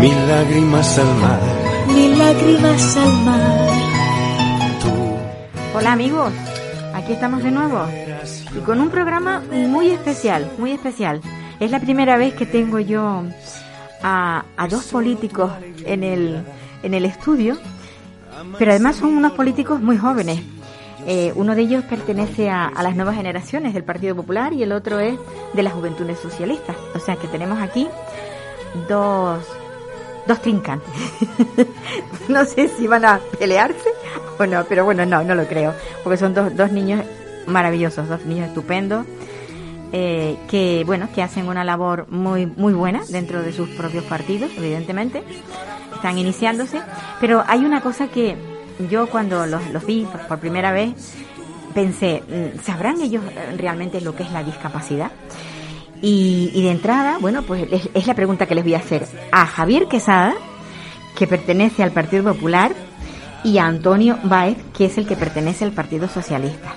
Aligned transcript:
mil 0.00 0.28
lágrimas 0.28 0.98
al 0.98 1.14
mar. 1.16 1.40
mil 1.88 2.18
lágrimas 2.18 2.96
al 2.96 3.12
mar. 3.24 3.70
Hola 5.74 5.92
amigos, 5.92 6.32
aquí 6.94 7.12
estamos 7.12 7.42
de 7.42 7.50
nuevo 7.50 7.84
y 8.56 8.60
con 8.60 8.80
un 8.80 8.90
programa 8.90 9.42
muy 9.50 9.90
especial, 9.90 10.50
muy 10.58 10.72
especial. 10.72 11.20
Es 11.60 11.70
la 11.70 11.80
primera 11.80 12.16
vez 12.16 12.34
que 12.34 12.46
tengo 12.46 12.78
yo 12.78 13.22
a, 14.02 14.44
a 14.56 14.68
dos 14.68 14.84
políticos 14.86 15.52
en 15.84 16.02
el, 16.02 16.44
en 16.82 16.94
el 16.94 17.04
estudio, 17.04 17.56
pero 18.58 18.72
además 18.72 18.96
son 18.96 19.16
unos 19.16 19.32
políticos 19.32 19.80
muy 19.80 19.96
jóvenes. 19.96 20.40
Eh, 21.06 21.32
uno 21.36 21.54
de 21.54 21.62
ellos 21.62 21.84
pertenece 21.84 22.50
a, 22.50 22.66
a 22.66 22.82
las 22.82 22.96
nuevas 22.96 23.14
generaciones 23.14 23.74
del 23.74 23.84
Partido 23.84 24.16
Popular 24.16 24.52
y 24.52 24.62
el 24.62 24.72
otro 24.72 24.98
es 24.98 25.16
de 25.54 25.62
las 25.62 25.72
Juventudes 25.72 26.18
Socialistas. 26.18 26.74
O 26.94 26.98
sea 26.98 27.16
que 27.16 27.28
tenemos 27.28 27.60
aquí 27.60 27.86
dos, 28.88 29.38
dos 30.26 30.40
trincantes. 30.40 30.90
no 32.28 32.44
sé 32.44 32.68
si 32.68 32.86
van 32.86 33.04
a 33.04 33.20
pelearse 33.38 33.90
o 34.38 34.46
no, 34.46 34.64
pero 34.64 34.84
bueno, 34.84 35.06
no, 35.06 35.22
no 35.22 35.34
lo 35.34 35.46
creo, 35.46 35.74
porque 36.02 36.16
son 36.16 36.34
dos, 36.34 36.54
dos 36.56 36.72
niños 36.72 37.04
maravillosos, 37.46 38.08
dos 38.08 38.24
niños 38.26 38.48
estupendos, 38.48 39.06
eh, 39.92 40.36
que 40.48 40.82
bueno, 40.84 41.08
que 41.14 41.22
hacen 41.22 41.48
una 41.48 41.64
labor 41.64 42.06
muy, 42.10 42.46
muy 42.46 42.74
buena 42.74 43.02
dentro 43.08 43.42
de 43.42 43.52
sus 43.52 43.70
propios 43.70 44.04
partidos, 44.04 44.50
evidentemente, 44.56 45.22
están 45.94 46.18
iniciándose, 46.18 46.82
pero 47.20 47.44
hay 47.46 47.64
una 47.64 47.80
cosa 47.80 48.08
que 48.08 48.36
yo 48.90 49.06
cuando 49.08 49.46
los, 49.46 49.66
los 49.70 49.86
vi 49.86 50.04
por, 50.04 50.26
por 50.26 50.38
primera 50.38 50.72
vez 50.72 50.92
pensé, 51.72 52.22
mm, 52.26 52.60
¿sabrán 52.62 53.00
ellos 53.00 53.22
realmente 53.56 54.00
lo 54.00 54.14
que 54.14 54.24
es 54.24 54.32
la 54.32 54.42
discapacidad? 54.42 55.10
Y, 56.02 56.50
y 56.54 56.62
de 56.62 56.70
entrada, 56.70 57.18
bueno, 57.20 57.42
pues 57.42 57.66
es, 57.70 57.88
es 57.94 58.06
la 58.06 58.14
pregunta 58.14 58.46
que 58.46 58.54
les 58.54 58.64
voy 58.64 58.74
a 58.74 58.78
hacer 58.78 59.06
a 59.32 59.46
Javier 59.46 59.86
Quesada, 59.88 60.34
que 61.16 61.26
pertenece 61.26 61.82
al 61.82 61.92
Partido 61.92 62.32
Popular, 62.34 62.74
y 63.46 63.58
a 63.58 63.66
Antonio 63.66 64.18
Báez, 64.24 64.58
que 64.76 64.86
es 64.86 64.98
el 64.98 65.06
que 65.06 65.14
pertenece 65.14 65.64
al 65.64 65.72
Partido 65.72 66.08
Socialista. 66.08 66.74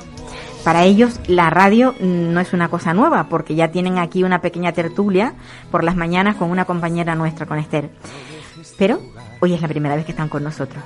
Para 0.63 0.83
ellos 0.83 1.19
la 1.27 1.49
radio 1.49 1.95
mm, 1.99 2.31
no 2.31 2.39
es 2.39 2.53
una 2.53 2.69
cosa 2.69 2.93
nueva, 2.93 3.27
porque 3.27 3.55
ya 3.55 3.71
tienen 3.71 3.97
aquí 3.97 4.23
una 4.23 4.39
pequeña 4.39 4.71
tertulia 4.71 5.33
por 5.71 5.83
las 5.83 5.95
mañanas 5.95 6.35
con 6.35 6.51
una 6.51 6.65
compañera 6.65 7.15
nuestra, 7.15 7.47
con 7.47 7.57
Esther. 7.57 7.89
Pero 8.77 9.01
hoy 9.39 9.53
es 9.53 9.61
la 9.61 9.67
primera 9.67 9.95
vez 9.95 10.05
que 10.05 10.11
están 10.11 10.29
con 10.29 10.43
nosotros. 10.43 10.83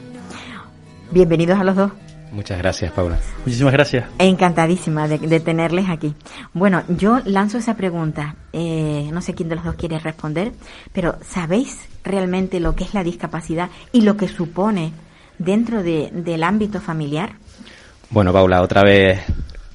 Bienvenidos 1.12 1.60
a 1.60 1.64
los 1.64 1.76
dos. 1.76 1.92
Muchas 2.34 2.58
gracias, 2.58 2.92
Paula. 2.92 3.20
Muchísimas 3.46 3.74
gracias. 3.74 4.06
Encantadísima 4.18 5.08
de, 5.08 5.20
de 5.20 5.40
tenerles 5.40 5.88
aquí. 5.88 6.16
Bueno, 6.52 6.82
yo 6.88 7.20
lanzo 7.26 7.60
esa 7.60 7.76
pregunta. 7.76 8.36
Eh, 8.54 9.08
no 9.14 9.22
sé 9.22 9.36
quién 9.36 9.50
de 9.50 9.56
los 9.56 9.64
dos 9.64 9.76
quiere 9.76 10.00
responder, 10.00 10.52
pero 10.94 11.16
¿sabéis 11.24 11.78
realmente 12.04 12.60
lo 12.60 12.76
que 12.76 12.86
es 12.86 12.96
la 12.96 13.04
discapacidad 13.04 13.70
y 13.92 14.02
lo 14.02 14.18
que 14.18 14.28
supone 14.28 14.94
dentro 15.38 15.84
de, 15.84 16.10
del 16.12 16.44
ámbito 16.44 16.82
familiar? 16.82 17.34
Bueno, 18.10 18.34
Paula, 18.34 18.64
otra 18.64 18.82
vez 18.82 19.22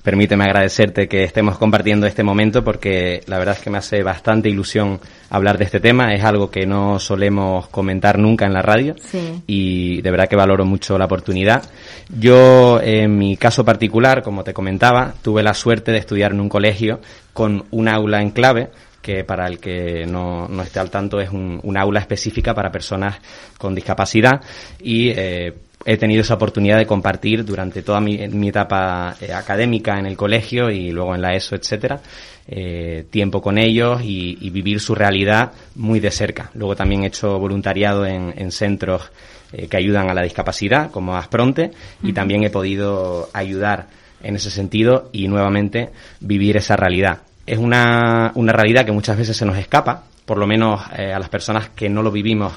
permíteme 0.09 0.45
agradecerte 0.45 1.07
que 1.07 1.23
estemos 1.23 1.59
compartiendo 1.59 2.07
este 2.07 2.23
momento 2.23 2.65
porque 2.65 3.21
la 3.27 3.37
verdad 3.37 3.57
es 3.59 3.63
que 3.63 3.69
me 3.69 3.77
hace 3.77 4.03
bastante 4.03 4.49
ilusión 4.49 4.99
hablar 5.29 5.59
de 5.59 5.65
este 5.65 5.81
tema. 5.81 6.15
Es 6.15 6.25
algo 6.25 6.51
que 6.51 6.65
no 6.65 6.99
solemos 6.99 7.69
comentar 7.69 8.19
nunca 8.19 8.47
en 8.47 8.55
la 8.55 8.63
radio 8.63 8.95
Sí. 8.99 9.43
y 9.47 10.01
de 10.01 10.11
verdad 10.11 10.27
que 10.27 10.35
valoro 10.35 10.65
mucho 10.65 10.97
la 10.97 11.05
oportunidad. 11.05 11.63
Yo, 12.09 12.81
en 12.83 13.19
mi 13.19 13.37
caso 13.37 13.67
particular, 13.67 14.23
como 14.23 14.45
te 14.45 14.55
comentaba, 14.55 15.13
tuve 15.21 15.43
la 15.43 15.53
suerte 15.53 15.93
de 15.93 15.99
estudiar 15.99 16.33
en 16.33 16.41
un 16.41 16.49
colegio 16.49 17.01
con 17.35 17.67
un 17.71 17.87
aula 17.87 18.23
en 18.23 18.31
clave 18.31 18.71
que 19.03 19.25
para 19.25 19.47
el 19.47 19.59
que 19.59 20.07
no, 20.07 20.49
no 20.49 20.63
esté 20.63 20.81
al 20.81 20.89
tanto 20.89 21.21
es 21.21 21.29
un, 21.29 21.61
un 21.63 21.77
aula 21.77 22.01
específica 22.01 22.55
para 22.55 22.73
personas 22.73 23.17
con 23.59 23.75
discapacidad 23.75 24.41
y 24.81 25.11
eh, 25.11 25.53
he 25.85 25.97
tenido 25.97 26.23
esa 26.23 26.35
oportunidad 26.35 26.79
de 26.79 26.87
compartir 26.87 27.45
durante 27.45 27.83
toda 27.83 28.01
mi, 28.01 28.17
mi 28.29 28.49
etapa 28.49 29.17
eh, 29.21 29.33
académica 29.33 29.99
en 29.99 30.07
el 30.07 30.17
colegio 30.17 30.71
y 30.71 30.91
luego 30.91 31.15
en 31.15 31.23
la 31.23 31.35
ESO, 31.35 31.55
etcétera, 31.55 32.01
eh, 32.47 33.07
tiempo 33.11 33.41
con 33.41 33.59
ellos 33.59 34.03
y, 34.03 34.39
y 34.41 34.51
vivir 34.51 34.81
su 34.81 34.95
realidad 34.95 35.53
muy 35.77 36.01
de 36.01 36.11
cerca. 36.11 36.51
Luego 36.55 36.75
también 36.75 37.05
he 37.05 37.07
hecho 37.07 37.39
voluntariado 37.39 38.07
en, 38.07 38.35
en 38.37 38.51
centros 38.51 39.11
eh, 39.53 39.69
que 39.69 39.77
ayudan 39.77 40.11
a 40.11 40.15
la 40.15 40.23
discapacidad, 40.23 40.91
como 40.91 41.17
Aspronte, 41.17 41.71
y 42.03 42.13
también 42.13 42.43
he 42.45 42.51
podido 42.51 43.29
ayudar 43.33 43.87
en 44.23 44.37
ese 44.37 44.51
sentido 44.51 45.11
y 45.13 45.29
nuevamente 45.29 45.91
vivir 46.21 46.57
esa 46.57 46.77
realidad. 46.77 47.19
Es 47.47 47.59
una, 47.59 48.33
una 48.35 48.53
realidad 48.53 48.85
que 48.85 48.93
muchas 48.93 49.17
veces 49.17 49.37
se 49.37 49.47
nos 49.47 49.57
escapa, 49.57 50.05
por 50.27 50.37
lo 50.37 50.47
menos 50.47 50.83
a 50.87 51.19
las 51.19 51.31
personas 51.31 51.71
que 51.71 51.89
no 51.89 52.03
lo 52.03 52.11
vivimos 52.11 52.53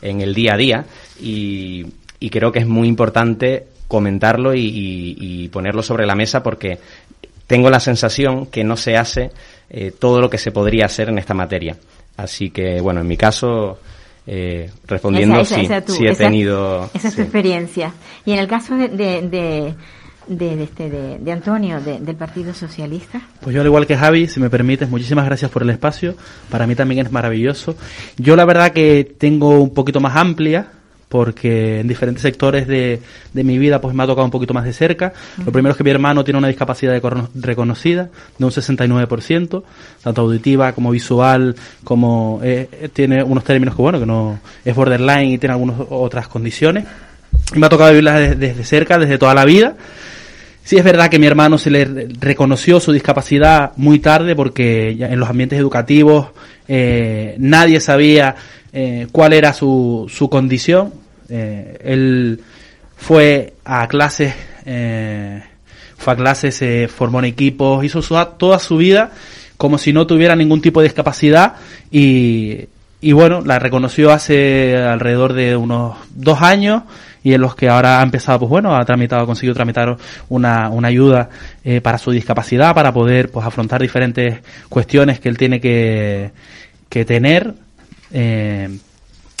en 0.00 0.20
el 0.20 0.34
día 0.34 0.54
a 0.54 0.56
día, 0.56 0.84
y, 1.20 1.86
y 2.24 2.30
creo 2.30 2.52
que 2.52 2.60
es 2.60 2.66
muy 2.66 2.88
importante 2.88 3.66
comentarlo 3.88 4.54
y, 4.54 4.60
y- 4.60 5.16
y 5.44 5.48
ponerlo 5.48 5.82
sobre 5.82 6.06
la 6.06 6.14
mesa 6.14 6.42
porque 6.42 6.78
tengo 7.46 7.68
la 7.70 7.80
sensación 7.80 8.46
que 8.46 8.64
no 8.64 8.76
se 8.76 8.96
hace 8.96 9.30
eh, 9.68 9.92
todo 9.98 10.20
lo 10.20 10.30
que 10.30 10.38
se 10.38 10.50
podría 10.52 10.86
hacer 10.86 11.08
en 11.10 11.18
esta 11.18 11.34
materia. 11.34 11.76
Así 12.16 12.50
que, 12.50 12.80
bueno, 12.80 13.00
en 13.00 13.08
mi 13.08 13.16
caso, 13.16 13.78
eh, 14.26 14.70
respondiendo, 14.86 15.40
Esa- 15.40 15.60
esa- 15.60 15.80
sí, 15.80 15.84
esa 15.84 15.92
sí 15.98 16.04
he 16.06 16.10
esa- 16.10 16.24
tenido... 16.24 16.90
Esa 16.94 17.08
es 17.08 17.16
tu 17.16 17.22
experiencia. 17.22 17.92
Y 18.24 18.32
en 18.32 18.38
el 18.38 18.46
caso 18.46 18.76
de, 18.76 18.88
de, 18.88 19.22
de, 19.28 19.74
de, 20.28 20.56
de 20.56 20.62
este, 20.64 20.88
de, 20.90 21.18
de 21.18 21.32
Antonio, 21.32 21.80
de- 21.80 21.98
del 22.00 22.16
Partido 22.16 22.54
Socialista. 22.54 23.20
Pues 23.40 23.54
yo 23.54 23.60
al 23.60 23.66
igual 23.66 23.86
que 23.86 23.96
Javi, 23.96 24.28
si 24.28 24.40
me 24.40 24.48
permites, 24.48 24.88
muchísimas 24.88 25.24
gracias 25.26 25.50
por 25.50 25.62
el 25.62 25.70
espacio. 25.70 26.14
Para 26.50 26.66
mí 26.66 26.74
también 26.74 27.04
es 27.04 27.12
maravilloso. 27.12 27.76
Yo 28.16 28.36
la 28.36 28.44
verdad 28.44 28.72
que 28.72 29.04
tengo 29.18 29.60
un 29.60 29.74
poquito 29.74 30.00
más 30.00 30.14
amplia, 30.16 30.68
porque 31.12 31.80
en 31.80 31.88
diferentes 31.88 32.22
sectores 32.22 32.66
de, 32.66 33.02
de 33.34 33.44
mi 33.44 33.58
vida 33.58 33.82
pues 33.82 33.94
me 33.94 34.02
ha 34.02 34.06
tocado 34.06 34.24
un 34.24 34.30
poquito 34.30 34.54
más 34.54 34.64
de 34.64 34.72
cerca. 34.72 35.12
Lo 35.44 35.52
primero 35.52 35.72
es 35.72 35.76
que 35.76 35.84
mi 35.84 35.90
hermano 35.90 36.24
tiene 36.24 36.38
una 36.38 36.48
discapacidad 36.48 36.92
de 36.94 37.02
reconocida 37.34 38.08
de 38.38 38.44
un 38.46 38.50
69%, 38.50 39.62
tanto 40.02 40.22
auditiva 40.22 40.72
como 40.72 40.90
visual, 40.90 41.54
como 41.84 42.40
eh, 42.42 42.66
eh, 42.72 42.88
tiene 42.90 43.22
unos 43.22 43.44
términos 43.44 43.76
que 43.76 43.82
bueno, 43.82 44.00
que 44.00 44.06
no 44.06 44.40
es 44.64 44.74
borderline 44.74 45.32
y 45.32 45.38
tiene 45.38 45.52
algunas 45.52 45.76
otras 45.90 46.28
condiciones. 46.28 46.84
Y 47.54 47.58
me 47.58 47.66
ha 47.66 47.68
tocado 47.68 47.90
vivirla 47.90 48.18
desde, 48.18 48.34
desde 48.36 48.64
cerca, 48.64 48.98
desde 48.98 49.18
toda 49.18 49.34
la 49.34 49.44
vida. 49.44 49.76
Sí 50.64 50.76
es 50.78 50.84
verdad 50.84 51.10
que 51.10 51.18
mi 51.18 51.26
hermano 51.26 51.58
se 51.58 51.70
le 51.70 51.84
re- 51.84 52.08
reconoció 52.20 52.80
su 52.80 52.90
discapacidad 52.92 53.72
muy 53.76 53.98
tarde 53.98 54.34
porque 54.34 54.96
ya 54.96 55.08
en 55.08 55.20
los 55.20 55.28
ambientes 55.28 55.58
educativos 55.58 56.28
eh, 56.68 57.34
nadie 57.38 57.80
sabía 57.80 58.36
eh, 58.72 59.08
cuál 59.12 59.32
era 59.34 59.52
su, 59.52 60.06
su 60.08 60.30
condición. 60.30 60.94
Eh, 61.28 61.78
él 61.84 62.40
fue 62.96 63.54
a 63.64 63.86
clases, 63.88 64.34
eh, 64.66 65.42
fue 65.96 66.12
a 66.12 66.16
clases, 66.16 66.54
se 66.56 66.88
formó 66.88 67.18
en 67.20 67.26
equipos, 67.26 67.84
hizo 67.84 68.02
su- 68.02 68.16
toda 68.38 68.58
su 68.58 68.76
vida 68.76 69.10
como 69.56 69.78
si 69.78 69.92
no 69.92 70.06
tuviera 70.06 70.34
ningún 70.34 70.60
tipo 70.60 70.80
de 70.80 70.88
discapacidad 70.88 71.54
y, 71.90 72.66
y 73.00 73.12
bueno, 73.12 73.42
la 73.42 73.58
reconoció 73.60 74.10
hace 74.12 74.76
alrededor 74.76 75.34
de 75.34 75.54
unos 75.56 75.96
dos 76.14 76.42
años 76.42 76.82
y 77.24 77.32
en 77.34 77.40
los 77.40 77.54
que 77.54 77.68
ahora 77.68 78.00
ha 78.00 78.02
empezado, 78.02 78.40
pues 78.40 78.50
bueno, 78.50 78.74
ha 78.74 78.84
tramitado, 78.84 79.22
ha 79.22 79.26
conseguido 79.26 79.54
tramitar 79.54 79.96
una, 80.28 80.68
una 80.70 80.88
ayuda 80.88 81.28
eh, 81.62 81.80
para 81.80 81.98
su 81.98 82.10
discapacidad, 82.10 82.74
para 82.74 82.92
poder 82.92 83.30
pues 83.30 83.46
afrontar 83.46 83.80
diferentes 83.80 84.40
cuestiones 84.68 85.20
que 85.20 85.28
él 85.28 85.38
tiene 85.38 85.60
que, 85.60 86.32
que 86.88 87.04
tener. 87.04 87.54
Eh, 88.12 88.68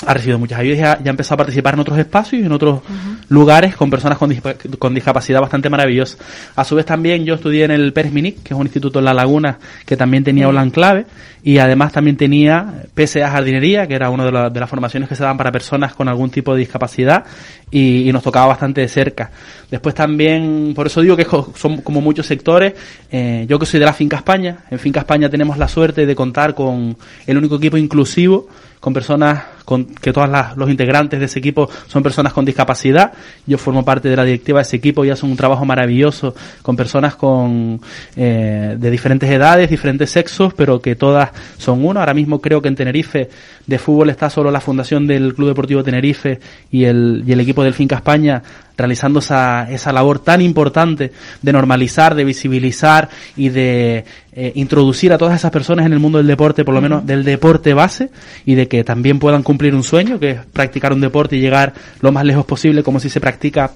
ha 0.06 0.14
recibido 0.14 0.38
muchas 0.38 0.58
ayudas 0.58 0.78
y 0.78 0.82
ha, 0.82 0.98
y 1.04 1.08
ha 1.08 1.10
empezado 1.10 1.34
a 1.34 1.38
participar 1.38 1.74
en 1.74 1.80
otros 1.80 1.98
espacios 1.98 2.42
y 2.42 2.44
en 2.46 2.52
otros 2.52 2.80
lugares 3.28 3.76
con 3.76 3.90
personas 3.90 4.18
con, 4.18 4.30
dispa- 4.30 4.56
con 4.78 4.94
discapacidad 4.94 5.40
bastante 5.40 5.70
maravillosa. 5.70 6.18
A 6.56 6.64
su 6.64 6.74
vez 6.76 6.84
también 6.86 7.24
yo 7.24 7.34
estudié 7.34 7.64
en 7.64 7.70
el 7.70 7.92
Pérez 7.92 8.12
Minic, 8.12 8.42
que 8.42 8.54
es 8.54 8.58
un 8.60 8.66
instituto 8.66 8.98
en 8.98 9.04
La 9.06 9.14
Laguna 9.14 9.58
que 9.86 9.96
también 9.96 10.24
tenía 10.24 10.46
aula 10.46 10.62
en 10.62 10.70
clave 10.70 11.06
y 11.44 11.58
además 11.58 11.92
también 11.92 12.16
tenía 12.16 12.84
PSA 12.94 13.28
jardinería, 13.30 13.86
que 13.88 13.94
era 13.94 14.10
una 14.10 14.24
de, 14.24 14.32
la- 14.32 14.50
de 14.50 14.60
las 14.60 14.68
formaciones 14.70 15.08
que 15.08 15.16
se 15.16 15.22
daban 15.22 15.36
para 15.38 15.50
personas 15.50 15.94
con 15.94 16.08
algún 16.08 16.30
tipo 16.30 16.52
de 16.52 16.60
discapacidad 16.60 17.24
y, 17.70 18.08
y 18.08 18.12
nos 18.12 18.22
tocaba 18.22 18.46
bastante 18.46 18.80
de 18.80 18.88
cerca. 18.88 19.30
Después 19.70 19.94
también, 19.94 20.72
por 20.74 20.86
eso 20.86 21.00
digo 21.00 21.16
que 21.16 21.26
son 21.56 21.78
como 21.82 22.00
muchos 22.00 22.26
sectores, 22.26 22.74
eh, 23.10 23.46
yo 23.48 23.58
que 23.58 23.66
soy 23.66 23.80
de 23.80 23.86
la 23.86 23.92
Finca 23.92 24.16
España, 24.18 24.58
en 24.70 24.78
Finca 24.78 25.00
España 25.00 25.28
tenemos 25.30 25.56
la 25.58 25.66
suerte 25.68 26.06
de 26.06 26.14
contar 26.14 26.54
con 26.54 26.96
el 27.26 27.38
único 27.38 27.56
equipo 27.56 27.76
inclusivo 27.76 28.48
con 28.82 28.92
personas 28.92 29.44
con, 29.64 29.84
que 29.84 30.12
todos 30.12 30.28
los 30.56 30.68
integrantes 30.68 31.20
de 31.20 31.26
ese 31.26 31.38
equipo 31.38 31.70
son 31.86 32.02
personas 32.02 32.32
con 32.32 32.44
discapacidad. 32.44 33.12
Yo 33.46 33.56
formo 33.56 33.84
parte 33.84 34.08
de 34.08 34.16
la 34.16 34.24
directiva 34.24 34.58
de 34.58 34.62
ese 34.62 34.74
equipo 34.74 35.04
y 35.04 35.10
hacen 35.10 35.30
un 35.30 35.36
trabajo 35.36 35.64
maravilloso 35.64 36.34
con 36.62 36.74
personas 36.74 37.14
con, 37.14 37.80
eh, 38.16 38.74
de 38.76 38.90
diferentes 38.90 39.30
edades, 39.30 39.70
diferentes 39.70 40.10
sexos, 40.10 40.52
pero 40.54 40.82
que 40.82 40.96
todas 40.96 41.30
son 41.58 41.84
uno. 41.84 42.00
Ahora 42.00 42.12
mismo 42.12 42.40
creo 42.40 42.60
que 42.60 42.66
en 42.66 42.74
Tenerife 42.74 43.30
de 43.64 43.78
fútbol 43.78 44.10
está 44.10 44.28
solo 44.28 44.50
la 44.50 44.60
fundación 44.60 45.06
del 45.06 45.32
Club 45.32 45.50
Deportivo 45.50 45.84
Tenerife 45.84 46.40
y 46.72 46.82
el, 46.82 47.22
y 47.24 47.30
el 47.30 47.38
equipo 47.38 47.62
del 47.62 47.74
Finca 47.74 47.94
España 47.94 48.42
realizando 48.76 49.18
esa, 49.18 49.70
esa 49.70 49.92
labor 49.92 50.18
tan 50.18 50.40
importante 50.40 51.12
de 51.40 51.52
normalizar, 51.52 52.14
de 52.14 52.24
visibilizar 52.24 53.08
y 53.36 53.48
de 53.50 54.04
eh, 54.32 54.52
introducir 54.54 55.12
a 55.12 55.18
todas 55.18 55.34
esas 55.34 55.50
personas 55.50 55.86
en 55.86 55.92
el 55.92 55.98
mundo 55.98 56.18
del 56.18 56.26
deporte, 56.26 56.64
por 56.64 56.74
lo 56.74 56.80
menos 56.80 57.04
del 57.06 57.24
deporte 57.24 57.74
base, 57.74 58.10
y 58.44 58.54
de 58.54 58.68
que 58.68 58.84
también 58.84 59.18
puedan 59.18 59.42
cumplir 59.42 59.74
un 59.74 59.84
sueño, 59.84 60.18
que 60.18 60.30
es 60.30 60.38
practicar 60.52 60.92
un 60.92 61.00
deporte 61.00 61.36
y 61.36 61.40
llegar 61.40 61.74
lo 62.00 62.12
más 62.12 62.24
lejos 62.24 62.44
posible 62.44 62.82
como 62.82 63.00
si 63.00 63.08
se 63.08 63.20
practica 63.20 63.72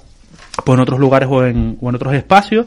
pues, 0.64 0.76
en 0.76 0.80
otros 0.80 0.98
lugares 0.98 1.28
o 1.30 1.44
en, 1.44 1.76
o 1.80 1.88
en 1.88 1.94
otros 1.94 2.14
espacios. 2.14 2.66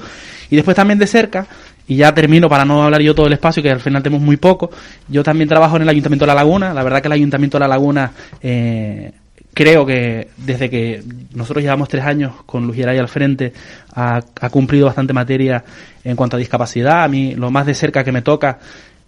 Y 0.50 0.56
después 0.56 0.76
también 0.76 1.00
de 1.00 1.08
cerca, 1.08 1.48
y 1.90 1.96
ya 1.96 2.14
termino 2.14 2.48
para 2.48 2.66
no 2.66 2.84
hablar 2.84 3.02
yo 3.02 3.16
todo 3.16 3.26
el 3.26 3.34
espacio, 3.34 3.64
que 3.64 3.72
al 3.72 3.80
final 3.80 4.04
tenemos 4.04 4.24
muy 4.24 4.38
poco. 4.38 4.70
Yo 5.08 5.24
también 5.24 5.50
trabajo 5.50 5.76
en 5.76 5.82
el 5.82 5.90
Ayuntamiento 5.90 6.24
de 6.24 6.28
La 6.28 6.36
Laguna. 6.36 6.72
La 6.72 6.84
verdad 6.84 7.02
que 7.02 7.08
el 7.08 7.14
Ayuntamiento 7.14 7.58
de 7.58 7.62
La 7.62 7.68
Laguna 7.68 8.12
eh, 8.44 9.12
creo 9.54 9.86
que 9.86 10.30
desde 10.38 10.70
que 10.70 11.04
nosotros 11.34 11.64
llevamos 11.64 11.90
tres 11.90 12.04
años 12.06 12.34
con 12.46 12.74
Geray 12.74 12.98
al 12.98 13.08
frente 13.08 13.54
ha, 13.94 14.22
cumplido 14.52 14.86
bastante 14.86 15.14
materia 15.14 15.64
en 16.04 16.16
cuanto 16.16 16.36
a 16.36 16.40
discapacidad. 16.40 17.04
A 17.04 17.08
mí 17.08 17.36
lo 17.36 17.52
más 17.52 17.66
de 17.66 17.74
cerca 17.74 18.04
que 18.04 18.12
me 18.12 18.22
toca 18.22 18.60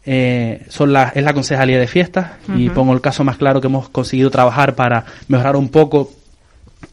eh, 0.05 0.65
son 0.69 0.93
la, 0.93 1.11
es 1.15 1.23
la 1.23 1.33
concejalía 1.33 1.79
de 1.79 1.87
fiestas 1.87 2.31
y 2.55 2.69
pongo 2.69 2.93
el 2.93 3.01
caso 3.01 3.23
más 3.23 3.37
claro 3.37 3.61
que 3.61 3.67
hemos 3.67 3.89
conseguido 3.89 4.29
trabajar 4.29 4.75
para 4.75 5.05
mejorar 5.27 5.55
un 5.55 5.69
poco 5.69 6.11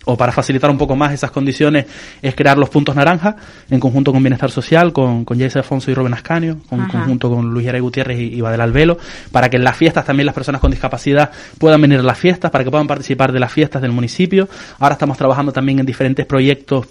o 0.04 0.16
para 0.16 0.32
facilitar 0.32 0.70
un 0.70 0.78
poco 0.78 0.96
más 0.96 1.12
esas 1.12 1.30
condiciones 1.30 1.86
es 2.22 2.34
crear 2.34 2.56
los 2.56 2.70
puntos 2.70 2.96
naranja 2.96 3.36
en 3.70 3.78
conjunto 3.78 4.12
con 4.12 4.22
Bienestar 4.22 4.50
Social, 4.50 4.92
con, 4.92 5.24
con 5.24 5.38
Jesse 5.38 5.56
Afonso 5.56 5.90
y 5.90 5.94
Rubén 5.94 6.14
Ascanio, 6.14 6.58
en 6.70 6.86
conjunto 6.88 7.28
con 7.28 7.50
Luis 7.50 7.66
Yaray 7.66 7.80
Gutiérrez 7.80 8.18
y, 8.18 8.34
y 8.34 8.40
Badel 8.40 8.60
Albelo, 8.60 8.98
para 9.30 9.48
que 9.50 9.56
en 9.56 9.64
las 9.64 9.76
fiestas 9.76 10.04
también 10.04 10.26
las 10.26 10.34
personas 10.34 10.60
con 10.60 10.70
discapacidad 10.70 11.30
puedan 11.58 11.80
venir 11.80 11.98
a 11.98 12.02
las 12.02 12.18
fiestas, 12.18 12.50
para 12.50 12.64
que 12.64 12.70
puedan 12.70 12.86
participar 12.86 13.32
de 13.32 13.40
las 13.40 13.52
fiestas 13.52 13.82
del 13.82 13.92
municipio. 13.92 14.48
Ahora 14.78 14.94
estamos 14.94 15.18
trabajando 15.18 15.52
también 15.52 15.78
en 15.80 15.86
diferentes 15.86 16.24
proyectos 16.26 16.86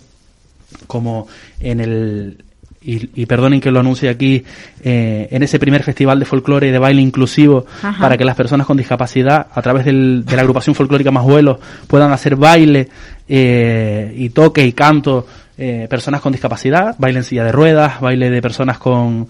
como 0.86 1.28
en 1.60 1.80
el, 1.80 2.44
y, 2.88 3.26
perdonen 3.26 3.60
que 3.60 3.70
lo 3.70 3.82
anuncie 3.82 4.10
aquí, 4.10 4.44
eh, 4.82 5.28
en 5.30 5.44
ese 5.44 5.60
primer 5.60 5.84
festival 5.84 6.20
de 6.20 6.26
folclore 6.26 6.70
y 6.70 6.72
de 6.72 6.80
baile 6.80 7.02
inclusivo 7.02 7.66
para 8.00 8.18
que 8.18 8.24
las 8.24 8.36
personas 8.36 8.66
con 8.66 8.78
discapacidad, 8.78 9.48
a 9.54 9.62
través 9.62 9.84
del, 9.86 10.24
de 10.26 10.36
la 10.36 10.42
agrupación 10.42 10.74
folclórica 10.74 11.12
Más 11.12 11.26
Vuelos, 11.26 11.58
puedan 11.88 12.14
hacer 12.14 12.38
baile 12.38 12.88
eh, 13.28 14.14
y 14.16 14.30
toque 14.30 14.66
y 14.66 14.72
canto 14.72 15.28
eh, 15.58 15.88
personas 15.90 16.22
con 16.22 16.32
discapacidad, 16.32 16.96
baile 16.98 17.20
en 17.20 17.26
silla 17.26 17.44
de 17.44 17.52
ruedas, 17.52 18.00
baile 18.00 18.30
de 18.30 18.42
personas 18.42 18.78
con 18.78 19.28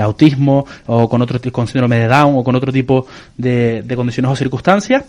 autismo 0.00 0.66
o 0.86 1.08
con 1.08 1.20
otro 1.22 1.40
con 1.50 1.66
síndrome 1.66 1.98
de 1.98 2.06
Down 2.06 2.36
o 2.36 2.44
con 2.44 2.54
otro 2.54 2.72
tipo 2.72 3.06
de 3.36 3.92
condiciones 3.96 4.30
o 4.30 4.36
circunstancias 4.36 5.04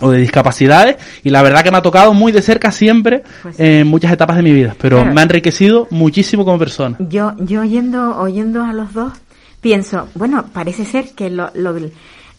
o 0.00 0.10
de 0.10 0.18
discapacidades 0.18 0.96
y 1.22 1.30
la 1.30 1.42
verdad 1.42 1.62
que 1.62 1.70
me 1.70 1.76
ha 1.78 1.82
tocado 1.82 2.14
muy 2.14 2.32
de 2.32 2.42
cerca 2.42 2.72
siempre 2.72 3.22
pues 3.42 3.58
en 3.60 3.86
muchas 3.86 4.12
etapas 4.12 4.36
de 4.36 4.42
mi 4.42 4.52
vida, 4.52 4.74
pero 4.80 5.04
me 5.04 5.20
ha 5.20 5.24
enriquecido 5.24 5.86
muchísimo 5.90 6.44
como 6.44 6.58
persona. 6.58 6.96
Yo, 6.98 7.34
yo 7.38 7.60
oyendo, 7.60 8.16
oyendo 8.18 8.64
a 8.64 8.72
los 8.72 8.92
dos, 8.92 9.12
pienso, 9.60 10.08
bueno, 10.14 10.46
parece 10.52 10.84
ser 10.84 11.10
que 11.14 11.30
lo, 11.30 11.50
lo, 11.54 11.74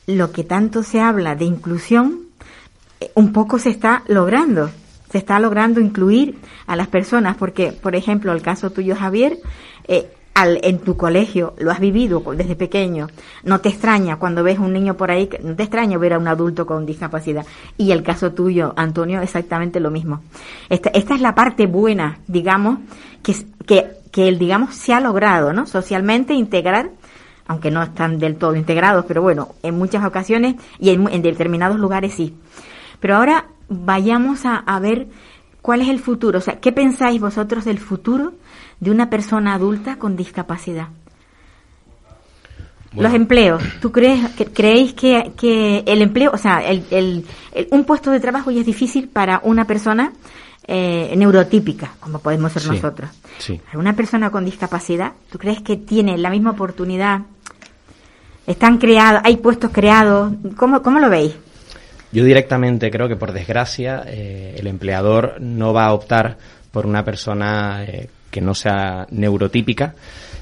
lo 0.08 0.32
que 0.32 0.44
tanto 0.44 0.84
se 0.84 1.00
habla 1.00 1.36
de 1.36 1.46
inclusión, 1.46 2.20
eh, 3.00 3.12
un 3.16 3.32
poco 3.32 3.60
se 3.60 3.70
está 3.70 4.04
logrando, 4.08 4.70
se 5.12 5.18
está 5.18 5.40
logrando 5.40 5.80
incluir 5.80 6.38
a 6.68 6.76
las 6.76 6.88
personas, 6.88 7.38
porque, 7.38 7.72
por 7.72 7.96
ejemplo, 7.96 8.34
el 8.34 8.42
caso 8.42 8.72
tuyo, 8.72 8.96
Javier, 8.96 9.38
eh, 9.88 10.10
al, 10.34 10.60
en 10.64 10.80
tu 10.80 10.98
colegio, 10.98 11.54
lo 11.60 11.72
has 11.72 11.80
vivido 11.80 12.24
desde 12.36 12.56
pequeño, 12.56 13.08
no 13.44 13.60
te 13.62 13.70
extraña 13.70 14.18
cuando 14.18 14.44
ves 14.44 14.58
un 14.58 14.74
niño 14.74 14.96
por 14.96 15.12
ahí, 15.12 15.30
no 15.44 15.56
te 15.56 15.64
extraña 15.64 15.98
ver 15.98 16.14
a 16.14 16.20
un 16.20 16.28
adulto 16.28 16.66
con 16.66 16.86
discapacidad. 16.86 17.46
Y 17.78 17.92
el 17.92 18.02
caso 18.04 18.32
tuyo, 18.32 18.74
Antonio, 18.76 19.22
exactamente 19.22 19.80
lo 19.80 19.92
mismo. 19.92 20.22
Esta, 20.70 20.90
esta 20.90 21.14
es 21.14 21.22
la 21.22 21.36
parte 21.36 21.68
buena, 21.68 22.20
digamos, 22.28 22.80
que, 23.22 23.36
que, 23.66 23.88
que 24.12 24.28
el, 24.28 24.40
digamos, 24.40 24.74
se 24.74 24.94
ha 24.94 25.00
logrado, 25.00 25.54
¿no? 25.54 25.68
Socialmente 25.68 26.34
integrar, 26.34 26.90
aunque 27.46 27.70
no 27.70 27.84
están 27.84 28.18
del 28.18 28.38
todo 28.38 28.56
integrados, 28.56 29.06
pero 29.06 29.22
bueno, 29.22 29.50
en 29.62 29.78
muchas 29.78 30.04
ocasiones 30.04 30.56
y 30.80 30.90
en, 30.90 31.08
en 31.10 31.22
determinados 31.22 31.78
lugares 31.78 32.14
sí. 32.14 32.36
Pero 33.00 33.18
ahora 33.18 33.46
vayamos 33.70 34.46
a, 34.46 34.56
a 34.58 34.80
ver 34.80 35.08
cuál 35.62 35.82
es 35.82 35.90
el 35.90 36.00
futuro, 36.00 36.40
o 36.40 36.42
sea, 36.42 36.60
¿qué 36.60 36.72
pensáis 36.72 37.22
vosotros 37.22 37.66
del 37.66 37.80
futuro? 37.80 38.34
De 38.80 38.92
una 38.92 39.10
persona 39.10 39.54
adulta 39.54 39.98
con 39.98 40.16
discapacidad. 40.16 40.88
Los 42.96 43.14
empleos, 43.14 43.64
¿tú 43.82 43.92
crees, 43.92 44.30
que, 44.32 44.46
creéis 44.46 44.94
que, 44.94 45.32
que, 45.36 45.84
el 45.88 46.02
empleo, 46.04 46.32
o 46.32 46.38
sea, 46.38 46.60
el, 46.60 46.84
el, 46.92 47.26
un 47.72 47.86
puesto 47.86 48.12
de 48.12 48.20
trabajo 48.20 48.52
ya 48.52 48.60
es 48.60 48.66
difícil 48.68 49.10
para 49.10 49.42
una 49.44 49.66
persona 49.66 50.14
eh, 50.68 51.12
neurotípica, 51.18 51.96
como 52.00 52.20
podemos 52.20 52.52
ser 52.52 52.68
nosotros? 52.68 53.10
Sí. 53.40 53.60
Una 53.74 53.96
persona 53.96 54.30
con 54.30 54.46
discapacidad, 54.46 55.14
¿tú 55.32 55.40
crees 55.40 55.62
que 55.62 55.78
tiene 55.78 56.20
la 56.20 56.30
misma 56.30 56.52
oportunidad? 56.52 57.22
¿Están 58.46 58.78
creados, 58.78 59.22
hay 59.24 59.38
puestos 59.38 59.72
creados? 59.72 60.34
¿Cómo, 60.56 60.84
cómo 60.84 61.00
lo 61.00 61.10
veis? 61.10 61.36
Yo 62.12 62.24
directamente 62.24 62.92
creo 62.92 63.08
que 63.08 63.16
por 63.16 63.32
desgracia 63.32 64.04
eh, 64.06 64.56
el 64.60 64.68
empleador 64.68 65.42
no 65.42 65.74
va 65.74 65.86
a 65.86 65.94
optar 65.94 66.38
por 66.72 66.86
una 66.86 67.04
persona 67.04 67.84
eh, 67.86 68.08
que 68.34 68.42
no 68.42 68.56
sea 68.56 69.06
neurotípica. 69.12 69.94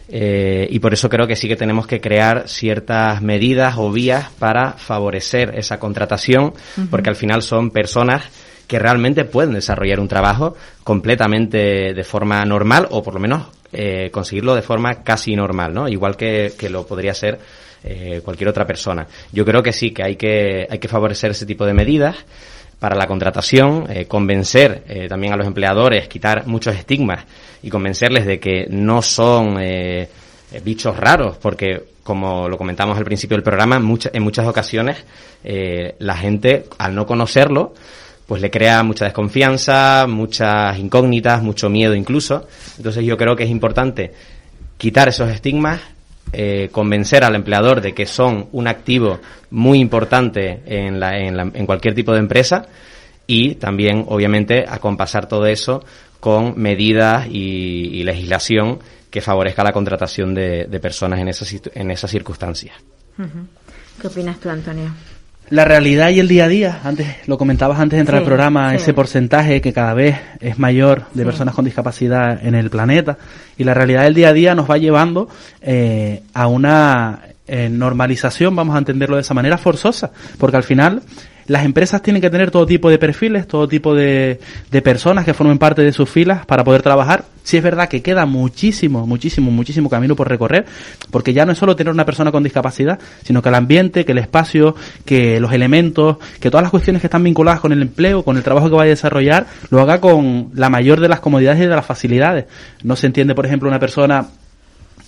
Eh, 0.07 0.67
y 0.69 0.79
por 0.79 0.93
eso 0.93 1.09
creo 1.09 1.27
que 1.27 1.35
sí 1.35 1.47
que 1.47 1.55
tenemos 1.55 1.85
que 1.85 2.01
crear 2.01 2.47
ciertas 2.47 3.21
medidas 3.21 3.75
o 3.77 3.91
vías 3.91 4.29
para 4.39 4.73
favorecer 4.73 5.53
esa 5.55 5.77
contratación, 5.77 6.53
porque 6.89 7.09
al 7.09 7.15
final 7.15 7.41
son 7.41 7.69
personas 7.69 8.23
que 8.67 8.79
realmente 8.79 9.25
pueden 9.25 9.53
desarrollar 9.53 9.99
un 9.99 10.07
trabajo 10.07 10.55
completamente 10.83 11.93
de 11.93 12.03
forma 12.03 12.43
normal 12.45 12.87
o 12.91 13.03
por 13.03 13.13
lo 13.13 13.19
menos 13.19 13.47
eh, 13.73 14.09
conseguirlo 14.11 14.55
de 14.55 14.61
forma 14.61 15.03
casi 15.03 15.35
normal, 15.35 15.73
¿no? 15.73 15.87
Igual 15.87 16.15
que, 16.15 16.53
que 16.57 16.69
lo 16.69 16.85
podría 16.85 17.13
ser 17.13 17.39
eh, 17.83 18.21
cualquier 18.23 18.49
otra 18.49 18.65
persona. 18.65 19.07
Yo 19.31 19.43
creo 19.43 19.63
que 19.63 19.73
sí, 19.73 19.91
que 19.91 20.03
hay 20.03 20.15
que, 20.15 20.67
hay 20.69 20.79
que 20.79 20.87
favorecer 20.87 21.31
ese 21.31 21.45
tipo 21.45 21.65
de 21.65 21.73
medidas 21.73 22.15
para 22.81 22.95
la 22.95 23.05
contratación, 23.05 23.85
eh, 23.91 24.05
convencer 24.07 24.83
eh, 24.87 25.07
también 25.07 25.33
a 25.33 25.37
los 25.37 25.45
empleadores, 25.45 26.07
quitar 26.07 26.47
muchos 26.47 26.75
estigmas 26.75 27.23
y 27.61 27.69
convencerles 27.69 28.25
de 28.25 28.39
que 28.39 28.65
no 28.71 29.03
son 29.03 29.57
eh, 29.61 30.09
bichos 30.63 30.97
raros, 30.97 31.37
porque 31.37 31.83
como 32.01 32.49
lo 32.49 32.57
comentamos 32.57 32.97
al 32.97 33.05
principio 33.05 33.37
del 33.37 33.43
programa, 33.43 33.75
en 33.75 34.23
muchas 34.23 34.47
ocasiones 34.47 34.97
la 35.43 36.17
gente, 36.17 36.65
al 36.79 36.95
no 36.95 37.05
conocerlo, 37.05 37.75
pues 38.25 38.41
le 38.41 38.49
crea 38.49 38.81
mucha 38.81 39.05
desconfianza, 39.05 40.07
muchas 40.09 40.79
incógnitas, 40.79 41.43
mucho 41.43 41.69
miedo 41.69 41.93
incluso. 41.93 42.47
Entonces 42.77 43.05
yo 43.05 43.15
creo 43.15 43.35
que 43.35 43.43
es 43.43 43.51
importante 43.51 44.11
quitar 44.79 45.07
esos 45.07 45.29
estigmas, 45.29 45.81
eh, 46.33 46.69
convencer 46.71 47.23
al 47.23 47.35
empleador 47.35 47.81
de 47.81 47.93
que 47.93 48.05
son 48.05 48.47
un 48.51 48.67
activo 48.67 49.19
muy 49.49 49.79
importante 49.79 50.61
en, 50.65 50.99
la, 50.99 51.17
en, 51.17 51.35
la, 51.35 51.43
en 51.43 51.65
cualquier 51.65 51.93
tipo 51.93 52.13
de 52.13 52.19
empresa 52.19 52.65
y 53.27 53.55
también, 53.55 54.05
obviamente, 54.07 54.65
acompasar 54.67 55.27
todo 55.27 55.45
eso 55.45 55.83
con 56.19 56.53
medidas 56.57 57.27
y, 57.27 57.99
y 57.99 58.03
legislación 58.03 58.79
que 59.09 59.21
favorezca 59.21 59.63
la 59.63 59.73
contratación 59.73 60.33
de, 60.33 60.65
de 60.65 60.79
personas 60.79 61.19
en 61.19 61.27
esas, 61.27 61.53
en 61.73 61.91
esas 61.91 62.09
circunstancias. 62.09 62.75
¿Qué 63.99 64.07
opinas 64.07 64.39
tú, 64.39 64.49
Antonio? 64.49 64.91
La 65.51 65.65
realidad 65.65 66.09
y 66.09 66.19
el 66.19 66.29
día 66.29 66.45
a 66.45 66.47
día, 66.47 66.79
antes 66.83 67.07
lo 67.27 67.37
comentabas 67.37 67.77
antes 67.79 67.97
de 67.97 68.01
entrar 68.01 68.19
al 68.19 68.25
programa, 68.25 68.73
ese 68.73 68.93
porcentaje 68.93 69.59
que 69.59 69.73
cada 69.73 69.93
vez 69.93 70.17
es 70.39 70.57
mayor 70.57 71.03
de 71.13 71.25
personas 71.25 71.53
con 71.53 71.65
discapacidad 71.65 72.43
en 72.43 72.55
el 72.55 72.69
planeta, 72.69 73.17
y 73.57 73.65
la 73.65 73.73
realidad 73.73 74.03
del 74.03 74.13
día 74.13 74.29
a 74.29 74.33
día 74.33 74.55
nos 74.55 74.69
va 74.69 74.77
llevando 74.77 75.27
eh, 75.61 76.23
a 76.33 76.47
una 76.47 77.19
eh, 77.47 77.67
normalización, 77.69 78.55
vamos 78.55 78.75
a 78.75 78.79
entenderlo 78.79 79.17
de 79.17 79.23
esa 79.23 79.33
manera, 79.33 79.57
forzosa, 79.57 80.11
porque 80.37 80.55
al 80.55 80.63
final 80.63 81.01
las 81.47 81.65
empresas 81.65 82.01
tienen 82.01 82.21
que 82.21 82.29
tener 82.29 82.51
todo 82.51 82.65
tipo 82.65 82.89
de 82.89 82.97
perfiles, 82.97 83.47
todo 83.47 83.67
tipo 83.67 83.95
de, 83.95 84.39
de 84.69 84.81
personas 84.81 85.25
que 85.25 85.33
formen 85.33 85.57
parte 85.57 85.81
de 85.81 85.91
sus 85.91 86.09
filas 86.09 86.45
para 86.45 86.63
poder 86.63 86.81
trabajar. 86.81 87.25
Si 87.43 87.57
es 87.57 87.63
verdad 87.63 87.89
que 87.89 88.01
queda 88.01 88.25
muchísimo, 88.25 89.07
muchísimo, 89.07 89.49
muchísimo 89.51 89.89
camino 89.89 90.15
por 90.15 90.29
recorrer, 90.29 90.65
porque 91.09 91.33
ya 91.33 91.45
no 91.45 91.53
es 91.53 91.57
solo 91.57 91.75
tener 91.75 91.91
una 91.91 92.05
persona 92.05 92.31
con 92.31 92.43
discapacidad, 92.43 92.99
sino 93.23 93.41
que 93.41 93.49
el 93.49 93.55
ambiente, 93.55 94.05
que 94.05 94.11
el 94.11 94.19
espacio, 94.19 94.75
que 95.05 95.39
los 95.39 95.51
elementos, 95.51 96.17
que 96.39 96.51
todas 96.51 96.61
las 96.61 96.71
cuestiones 96.71 97.01
que 97.01 97.07
están 97.07 97.23
vinculadas 97.23 97.59
con 97.59 97.71
el 97.71 97.81
empleo, 97.81 98.23
con 98.23 98.37
el 98.37 98.43
trabajo 98.43 98.69
que 98.69 98.75
vaya 98.75 98.89
a 98.89 98.95
desarrollar, 98.95 99.47
lo 99.69 99.81
haga 99.81 99.99
con 99.99 100.51
la 100.53 100.69
mayor 100.69 100.99
de 100.99 101.09
las 101.09 101.19
comodidades 101.19 101.61
y 101.61 101.67
de 101.67 101.75
las 101.75 101.85
facilidades. 101.85 102.45
No 102.83 102.95
se 102.95 103.07
entiende, 103.07 103.33
por 103.33 103.45
ejemplo, 103.45 103.67
una 103.67 103.79
persona 103.79 104.27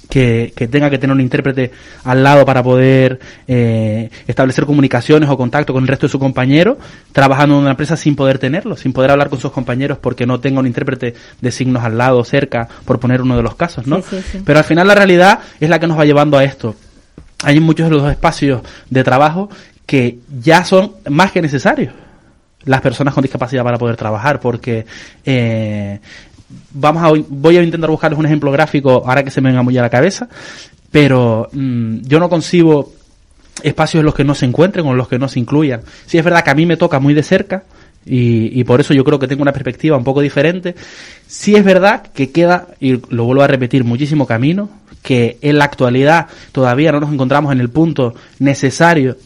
que, 0.10 0.54
que, 0.56 0.68
tenga 0.68 0.90
que 0.90 0.98
tener 0.98 1.14
un 1.14 1.22
intérprete 1.22 1.72
al 2.04 2.24
lado 2.24 2.46
para 2.46 2.62
poder 2.62 3.20
eh, 3.48 4.10
establecer 4.28 4.66
comunicaciones 4.66 5.30
o 5.30 5.38
contacto 5.38 5.74
con 5.74 5.84
el 5.84 5.88
resto 5.88 6.08
de 6.08 6.12
su 6.12 6.20
compañero, 6.20 6.78
trabajando 7.12 7.56
en 7.56 7.62
una 7.62 7.72
empresa 7.72 7.98
sin 7.98 8.16
poder 8.16 8.40
tenerlo, 8.40 8.76
sin 8.76 8.94
poder 8.94 9.12
hablar 9.12 9.30
con 9.30 9.40
sus 9.40 9.52
compañeros 9.52 9.98
porque 10.00 10.26
no 10.26 10.40
tenga 10.40 10.60
un 10.60 10.68
intérprete 10.68 11.14
de 11.42 11.52
signos 11.52 11.84
al 11.84 11.98
lado, 11.98 12.24
cerca, 12.24 12.68
por 12.86 13.00
poner 13.00 13.22
uno 13.22 13.36
de 13.36 13.44
los 13.44 13.56
casos, 13.56 13.88
¿no? 13.88 14.02
Pero 14.46 14.60
al 14.60 14.66
final 14.66 14.88
la 14.88 14.96
realidad 14.96 15.40
es 15.60 15.70
la 15.70 15.80
que 15.80 15.88
nos 15.88 15.98
va 15.98 16.06
llevando 16.06 16.38
a 16.38 16.44
esto. 16.44 16.76
Hay 17.44 17.60
muchos 17.60 17.90
de 17.90 17.96
los 17.96 18.10
espacios 18.10 18.62
de 18.90 19.04
trabajo 19.04 19.50
que 19.86 20.20
ya 20.42 20.64
son 20.64 20.94
más 21.10 21.32
que 21.32 21.42
necesarios 21.42 21.94
las 22.66 22.82
personas 22.82 23.14
con 23.14 23.22
discapacidad 23.22 23.64
para 23.64 23.78
poder 23.78 23.98
trabajar, 23.98 24.40
porque 24.40 24.86
eh, 25.26 26.00
vamos 26.72 27.04
a, 27.04 27.24
voy 27.30 27.58
a 27.58 27.64
intentar 27.64 27.90
buscarles 27.90 28.20
un 28.20 28.26
ejemplo 28.26 28.52
gráfico 28.52 29.04
ahora 29.06 29.24
que 29.24 29.32
se 29.32 29.42
me 29.42 29.50
venga 29.50 29.64
muy 29.64 29.78
a 29.78 29.82
la 29.82 29.90
cabeza, 29.90 30.28
pero 30.92 31.50
mm, 31.52 32.02
yo 32.04 32.20
no 32.20 32.30
concibo 32.30 32.94
espacios 33.62 34.02
en 34.02 34.06
los 34.06 34.16
que 34.16 34.24
no 34.24 34.36
se 34.36 34.46
encuentren 34.46 34.86
o 34.86 34.92
en 34.92 34.98
los 34.98 35.08
que 35.08 35.20
no 35.20 35.28
se 35.28 35.40
incluyan. 35.40 35.82
Sí 36.06 36.18
es 36.18 36.24
verdad 36.24 36.44
que 36.44 36.50
a 36.50 36.56
mí 36.56 36.66
me 36.66 36.78
toca 36.78 37.00
muy 37.00 37.14
de 37.14 37.24
cerca 37.24 37.64
y, 38.06 38.60
y 38.60 38.64
por 38.64 38.82
eso 38.82 38.94
yo 38.94 39.04
creo 39.04 39.20
que 39.20 39.28
tengo 39.28 39.42
una 39.42 39.54
perspectiva 39.54 39.98
un 39.98 40.04
poco 40.04 40.22
diferente. 40.22 40.76
Sí 41.28 41.56
es 41.56 41.64
verdad 41.64 42.04
que 42.14 42.32
queda, 42.32 42.68
y 42.80 43.02
lo 43.14 43.26
vuelvo 43.26 43.44
a 43.44 43.48
repetir, 43.48 43.84
muchísimo 43.84 44.28
camino, 44.28 44.70
que 45.02 45.38
en 45.42 45.58
la 45.58 45.66
actualidad 45.66 46.28
todavía 46.52 46.92
no 46.92 47.00
nos 47.00 47.14
encontramos 47.14 47.52
en 47.52 47.60
el 47.60 47.70
punto 47.70 48.16
necesario 48.40 49.18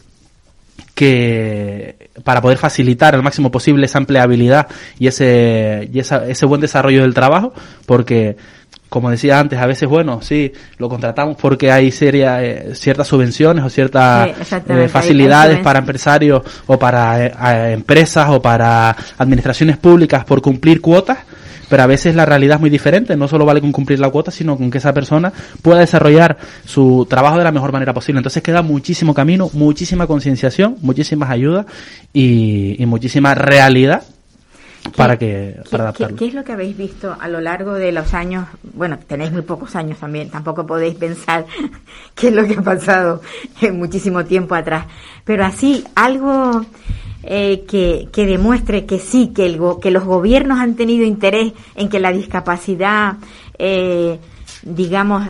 que 0.94 2.10
para 2.24 2.42
poder 2.42 2.58
facilitar 2.58 3.14
al 3.16 3.24
máximo 3.24 3.52
posible 3.52 3.86
esa 3.86 4.00
empleabilidad 4.00 4.68
y 5.00 5.08
ese, 5.08 5.90
y 5.94 6.00
esa, 6.00 6.28
ese 6.28 6.46
buen 6.46 6.62
desarrollo 6.62 7.04
del 7.04 7.14
trabajo, 7.14 7.54
porque 7.86 8.36
como 8.90 9.10
decía 9.10 9.40
antes, 9.40 9.60
a 9.60 9.66
veces, 9.66 9.88
bueno, 9.90 10.22
sí, 10.22 10.52
lo 10.78 10.88
contratamos 10.88 11.36
porque 11.38 11.72
hay 11.72 11.92
seria, 11.92 12.44
eh, 12.44 12.74
ciertas 12.74 13.08
subvenciones 13.08 13.64
o 13.66 13.70
ciertas 13.70 14.30
eh, 14.68 14.88
facilidades 14.90 15.60
para 15.60 15.80
empresarios 15.80 16.42
o 16.68 16.80
para 16.80 17.26
eh, 17.26 17.74
empresas 17.74 18.30
o 18.30 18.42
para 18.42 18.96
administraciones 19.18 19.78
públicas 19.78 20.24
por 20.24 20.42
cumplir 20.42 20.80
cuotas, 20.80 21.18
pero 21.70 21.84
a 21.84 21.88
veces 21.88 22.16
la 22.16 22.26
realidad 22.26 22.56
es 22.56 22.62
muy 22.62 22.70
diferente, 22.70 23.16
no 23.16 23.28
solo 23.28 23.46
vale 23.46 23.62
con 23.62 23.72
cumplir 23.72 24.00
la 24.00 24.10
cuota, 24.10 24.32
sino 24.32 24.58
con 24.58 24.72
que 24.72 24.78
esa 24.78 24.94
persona 24.94 25.32
pueda 25.62 25.80
desarrollar 25.80 26.38
su 26.66 27.06
trabajo 27.10 27.38
de 27.38 27.44
la 27.44 27.52
mejor 27.52 27.72
manera 27.72 27.94
posible. 27.94 28.20
Entonces 28.20 28.44
queda 28.44 28.62
muchísimo 28.62 29.14
camino, 29.14 29.50
muchísima 29.54 30.08
concienciación, 30.08 30.78
muchísimas 30.82 31.30
ayudas 31.30 31.66
y, 32.14 32.84
muchísima 32.88 33.36
realidad 33.36 34.04
para 34.96 35.18
que 35.18 35.60
para 35.70 35.84
adaptarlo. 35.84 36.16
¿qué, 36.16 36.28
es 36.28 36.34
lo 36.34 36.46
que 36.46 36.54
habéis 36.54 36.78
visto 36.78 37.18
a 37.20 37.28
lo 37.28 37.42
largo 37.42 37.74
de 37.74 37.92
los 37.92 38.14
años? 38.14 38.48
Bueno, 38.74 38.98
tenéis 39.06 39.34
muy 39.34 39.42
pocos 39.42 39.76
años 39.76 40.00
también, 40.00 40.30
tampoco 40.30 40.66
podéis 40.66 40.96
pensar 40.96 41.46
qué 42.16 42.30
es 42.30 42.34
lo 42.34 42.46
que 42.48 42.54
ha 42.54 42.62
pasado 42.62 43.22
en 43.60 43.78
muchísimo 43.78 44.24
tiempo 44.24 44.56
atrás, 44.56 44.86
pero 45.26 45.44
así 45.44 45.84
algo 45.96 46.66
eh, 47.30 47.66
que, 47.68 48.08
que, 48.14 48.26
demuestre 48.26 48.86
que 48.86 49.00
sí, 49.00 49.34
que, 49.36 49.46
el, 49.46 49.60
que 49.82 49.92
los 49.92 50.06
gobiernos 50.06 50.60
han 50.60 50.76
tenido 50.76 51.06
interés 51.06 51.52
en 51.76 51.90
que 51.90 52.00
la 52.00 52.14
discapacidad, 52.14 53.18
eh, 53.60 54.18
digamos, 54.64 55.28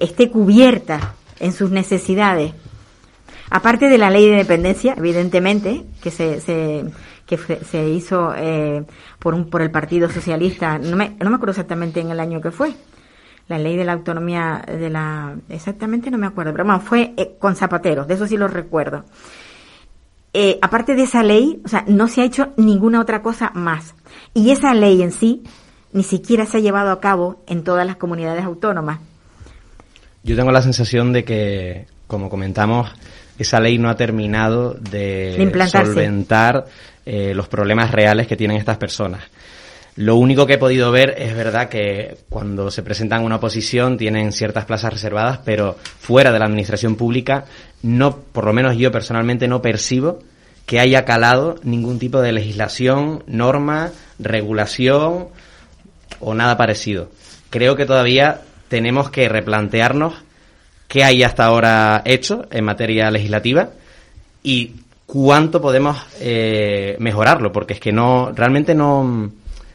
esté 0.00 0.28
cubierta 0.28 1.14
en 1.38 1.52
sus 1.52 1.70
necesidades. 1.70 2.52
Aparte 3.48 3.88
de 3.88 3.96
la 3.96 4.10
ley 4.10 4.28
de 4.28 4.38
dependencia, 4.38 4.94
evidentemente, 4.96 5.84
que 6.02 6.10
se, 6.10 6.40
se 6.40 6.84
que 7.26 7.36
se 7.36 7.88
hizo 7.88 8.32
eh, 8.36 8.84
por, 9.20 9.34
un, 9.34 9.48
por 9.48 9.62
el 9.62 9.70
Partido 9.70 10.08
Socialista, 10.08 10.78
no 10.78 10.96
me, 10.96 11.16
no 11.20 11.30
me 11.30 11.36
acuerdo 11.36 11.52
exactamente 11.52 12.00
en 12.00 12.10
el 12.10 12.18
año 12.18 12.40
que 12.40 12.50
fue, 12.50 12.74
la 13.46 13.58
ley 13.58 13.76
de 13.76 13.84
la 13.84 13.92
autonomía 13.92 14.64
de 14.66 14.90
la 14.90 15.36
exactamente 15.48 16.10
no 16.10 16.18
me 16.18 16.26
acuerdo 16.26 16.50
pero 16.50 16.64
bueno 16.64 16.80
fue 16.80 17.14
eh, 17.16 17.36
con 17.38 17.54
Zapatero 17.54 18.04
de 18.04 18.14
eso 18.14 18.26
sí 18.26 18.36
lo 18.36 18.48
recuerdo 18.48 19.04
eh, 20.38 20.58
aparte 20.60 20.94
de 20.94 21.04
esa 21.04 21.22
ley, 21.22 21.62
o 21.64 21.68
sea, 21.68 21.84
no 21.88 22.08
se 22.08 22.20
ha 22.20 22.24
hecho 22.26 22.52
ninguna 22.58 23.00
otra 23.00 23.22
cosa 23.22 23.52
más. 23.54 23.94
Y 24.34 24.50
esa 24.50 24.74
ley 24.74 25.00
en 25.00 25.10
sí 25.10 25.44
ni 25.94 26.02
siquiera 26.02 26.44
se 26.44 26.58
ha 26.58 26.60
llevado 26.60 26.90
a 26.90 27.00
cabo 27.00 27.42
en 27.46 27.64
todas 27.64 27.86
las 27.86 27.96
comunidades 27.96 28.44
autónomas. 28.44 29.00
Yo 30.22 30.36
tengo 30.36 30.52
la 30.52 30.60
sensación 30.60 31.14
de 31.14 31.24
que, 31.24 31.86
como 32.06 32.28
comentamos, 32.28 32.90
esa 33.38 33.60
ley 33.60 33.78
no 33.78 33.88
ha 33.88 33.96
terminado 33.96 34.74
de, 34.74 35.50
solventar 35.70 36.66
eh, 37.06 37.32
los 37.34 37.48
problemas 37.48 37.90
reales 37.90 38.26
que 38.26 38.36
tienen 38.36 38.58
estas 38.58 38.76
personas. 38.76 39.22
Lo 39.96 40.16
único 40.16 40.46
que 40.46 40.54
he 40.54 40.58
podido 40.58 40.92
ver 40.92 41.14
es 41.16 41.34
verdad 41.34 41.70
que 41.70 42.18
cuando 42.28 42.70
se 42.70 42.82
presentan 42.82 43.24
una 43.24 43.36
oposición 43.36 43.96
tienen 43.96 44.30
ciertas 44.32 44.66
plazas 44.66 44.92
reservadas, 44.92 45.40
pero 45.42 45.76
fuera 45.98 46.32
de 46.32 46.38
la 46.38 46.44
administración 46.44 46.96
pública 46.96 47.46
no, 47.82 48.16
por 48.16 48.44
lo 48.44 48.52
menos 48.52 48.76
yo 48.76 48.90
personalmente 48.90 49.48
no 49.48 49.62
percibo 49.62 50.20
que 50.66 50.80
haya 50.80 51.04
calado 51.04 51.56
ningún 51.62 51.98
tipo 51.98 52.20
de 52.20 52.32
legislación, 52.32 53.22
norma, 53.26 53.92
regulación 54.18 55.28
o 56.20 56.34
nada 56.34 56.56
parecido. 56.56 57.10
Creo 57.50 57.76
que 57.76 57.86
todavía 57.86 58.40
tenemos 58.68 59.10
que 59.10 59.28
replantearnos 59.28 60.14
qué 60.88 61.04
hay 61.04 61.22
hasta 61.22 61.44
ahora 61.44 62.02
hecho 62.04 62.46
en 62.50 62.64
materia 62.64 63.10
legislativa 63.10 63.70
y 64.42 64.72
cuánto 65.06 65.60
podemos 65.60 65.96
eh, 66.20 66.96
mejorarlo, 66.98 67.52
porque 67.52 67.74
es 67.74 67.80
que 67.80 67.92
no 67.92 68.32
realmente 68.34 68.74
no, 68.74 69.30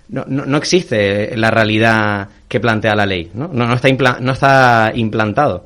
no, 0.09 0.25
no, 0.27 0.57
existe 0.57 1.35
la 1.37 1.51
realidad 1.51 2.27
que 2.47 2.59
plantea 2.59 2.95
la 2.95 3.05
ley, 3.05 3.31
no, 3.33 3.47
no, 3.47 3.73
está, 3.73 3.89
no 4.19 4.31
está 4.33 4.91
implantado. 4.93 5.65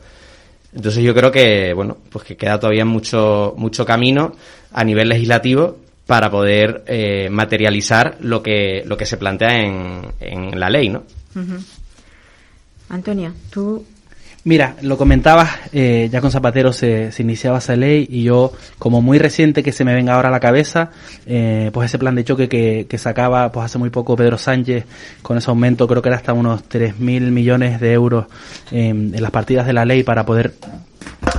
Entonces 0.76 1.04
yo 1.04 1.16
creo 1.16 1.32
que, 1.32 1.74
bueno, 1.74 1.98
pues 2.10 2.26
que 2.26 2.36
queda 2.36 2.60
todavía 2.60 2.84
mucho, 2.84 3.54
mucho 3.58 3.86
camino 3.86 4.36
a 4.74 4.84
nivel 4.84 5.08
legislativo 5.08 5.78
para 6.06 6.30
poder 6.30 6.84
eh, 6.86 7.30
materializar 7.32 8.18
lo 8.20 8.44
que, 8.44 8.84
lo 8.86 8.98
que 8.98 9.06
se 9.06 9.18
plantea 9.18 9.62
en, 9.62 10.02
en 10.20 10.60
la 10.60 10.70
ley, 10.70 10.90
¿no? 10.90 11.04
Antonio, 12.90 13.34
tú 13.50 13.86
Mira, 14.48 14.76
lo 14.84 14.96
comentabas, 14.96 15.50
eh, 15.74 16.08
ya 16.12 16.22
con 16.22 16.30
Zapatero 16.30 16.72
se, 16.72 17.12
iniciaba 17.18 17.58
esa 17.58 17.76
ley 17.76 18.06
y 18.08 18.22
yo, 18.22 18.52
como 18.78 19.02
muy 19.02 19.18
reciente 19.18 19.64
que 19.64 19.72
se 19.72 19.84
me 19.84 19.96
venga 19.96 20.14
ahora 20.14 20.30
a 20.30 20.32
la 20.32 20.40
cabeza, 20.40 20.92
eh, 21.26 21.72
pues 21.74 21.90
ese 21.90 21.98
plan 21.98 22.14
de 22.14 22.24
choque 22.24 22.48
que, 22.48 22.86
que 22.88 22.98
sacaba 23.00 23.52
pues 23.52 23.66
hace 23.66 23.80
muy 23.80 23.90
poco 23.90 24.16
Pedro 24.16 24.38
Sánchez 24.38 24.86
con 25.24 25.40
ese 25.40 25.50
aumento, 25.50 25.88
creo 25.88 26.04
que 26.04 26.10
era 26.10 26.18
hasta 26.18 26.34
unos 26.34 26.70
3.000 26.70 27.32
millones 27.32 27.80
de 27.80 27.94
euros 27.94 28.28
en 28.70 29.20
las 29.20 29.32
partidas 29.32 29.66
de 29.66 29.74
la 29.74 29.84
ley 29.84 30.04
para 30.04 30.28
poder 30.28 30.54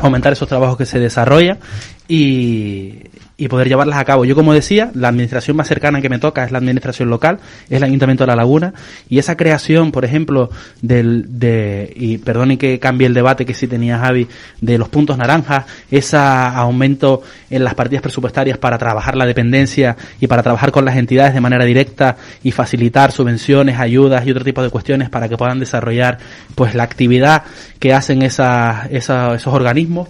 aumentar 0.03 0.33
esos 0.33 0.49
trabajos 0.49 0.77
que 0.77 0.85
se 0.85 0.99
desarrollan 0.99 1.61
y, 2.09 3.03
y 3.39 3.49
poder 3.49 3.69
llevarlas 3.69 3.99
a 3.99 4.05
cabo. 4.05 4.25
Yo, 4.25 4.35
como 4.35 4.55
decía, 4.55 4.91
la 4.95 5.09
administración 5.09 5.57
más 5.57 5.69
cercana 5.69 6.01
que 6.01 6.09
me 6.09 6.19
toca 6.19 6.45
es 6.45 6.53
la 6.53 6.59
administración 6.59 7.11
local, 7.11 7.39
es 7.69 7.77
el 7.77 7.85
Ayuntamiento 7.85 8.25
de 8.25 8.29
La 8.29 8.37
Laguna, 8.37 8.73
y 9.09 9.19
esa 9.19 9.37
creación, 9.37 9.93
por 9.93 10.05
ejemplo, 10.05 10.51
del, 10.81 11.39
de, 11.39 11.93
y 11.95 12.19
perdone 12.19 12.57
que 12.57 12.79
cambie 12.79 13.07
el 13.07 13.15
debate 13.15 13.45
que 13.45 13.53
sí 13.53 13.67
tenía 13.67 13.99
Javi, 13.99 14.27
de 14.61 14.79
los 14.79 14.89
puntos 14.89 15.19
naranjas, 15.19 15.67
ese 15.91 16.17
aumento 16.17 17.23
en 17.51 17.63
las 17.63 17.75
partidas 17.75 18.03
presupuestarias 18.03 18.57
para 18.57 18.79
trabajar 18.79 19.17
la 19.17 19.27
dependencia 19.27 19.97
y 20.19 20.27
para 20.27 20.43
trabajar 20.43 20.73
con 20.73 20.85
las 20.85 20.97
entidades 20.97 21.35
de 21.35 21.41
manera 21.41 21.65
directa 21.65 22.17
y 22.43 22.53
facilitar 22.53 23.13
subvenciones, 23.13 23.79
ayudas 23.79 24.27
y 24.27 24.31
otro 24.31 24.45
tipo 24.45 24.63
de 24.63 24.71
cuestiones 24.71 25.11
para 25.11 25.29
que 25.29 25.37
puedan 25.37 25.59
desarrollar 25.59 26.19
pues 26.55 26.75
la 26.75 26.85
actividad 26.85 27.43
que 27.79 27.93
hacen 27.93 28.23
esa, 28.23 28.89
esa, 28.91 29.35
esos 29.35 29.53
organismos 29.53 30.09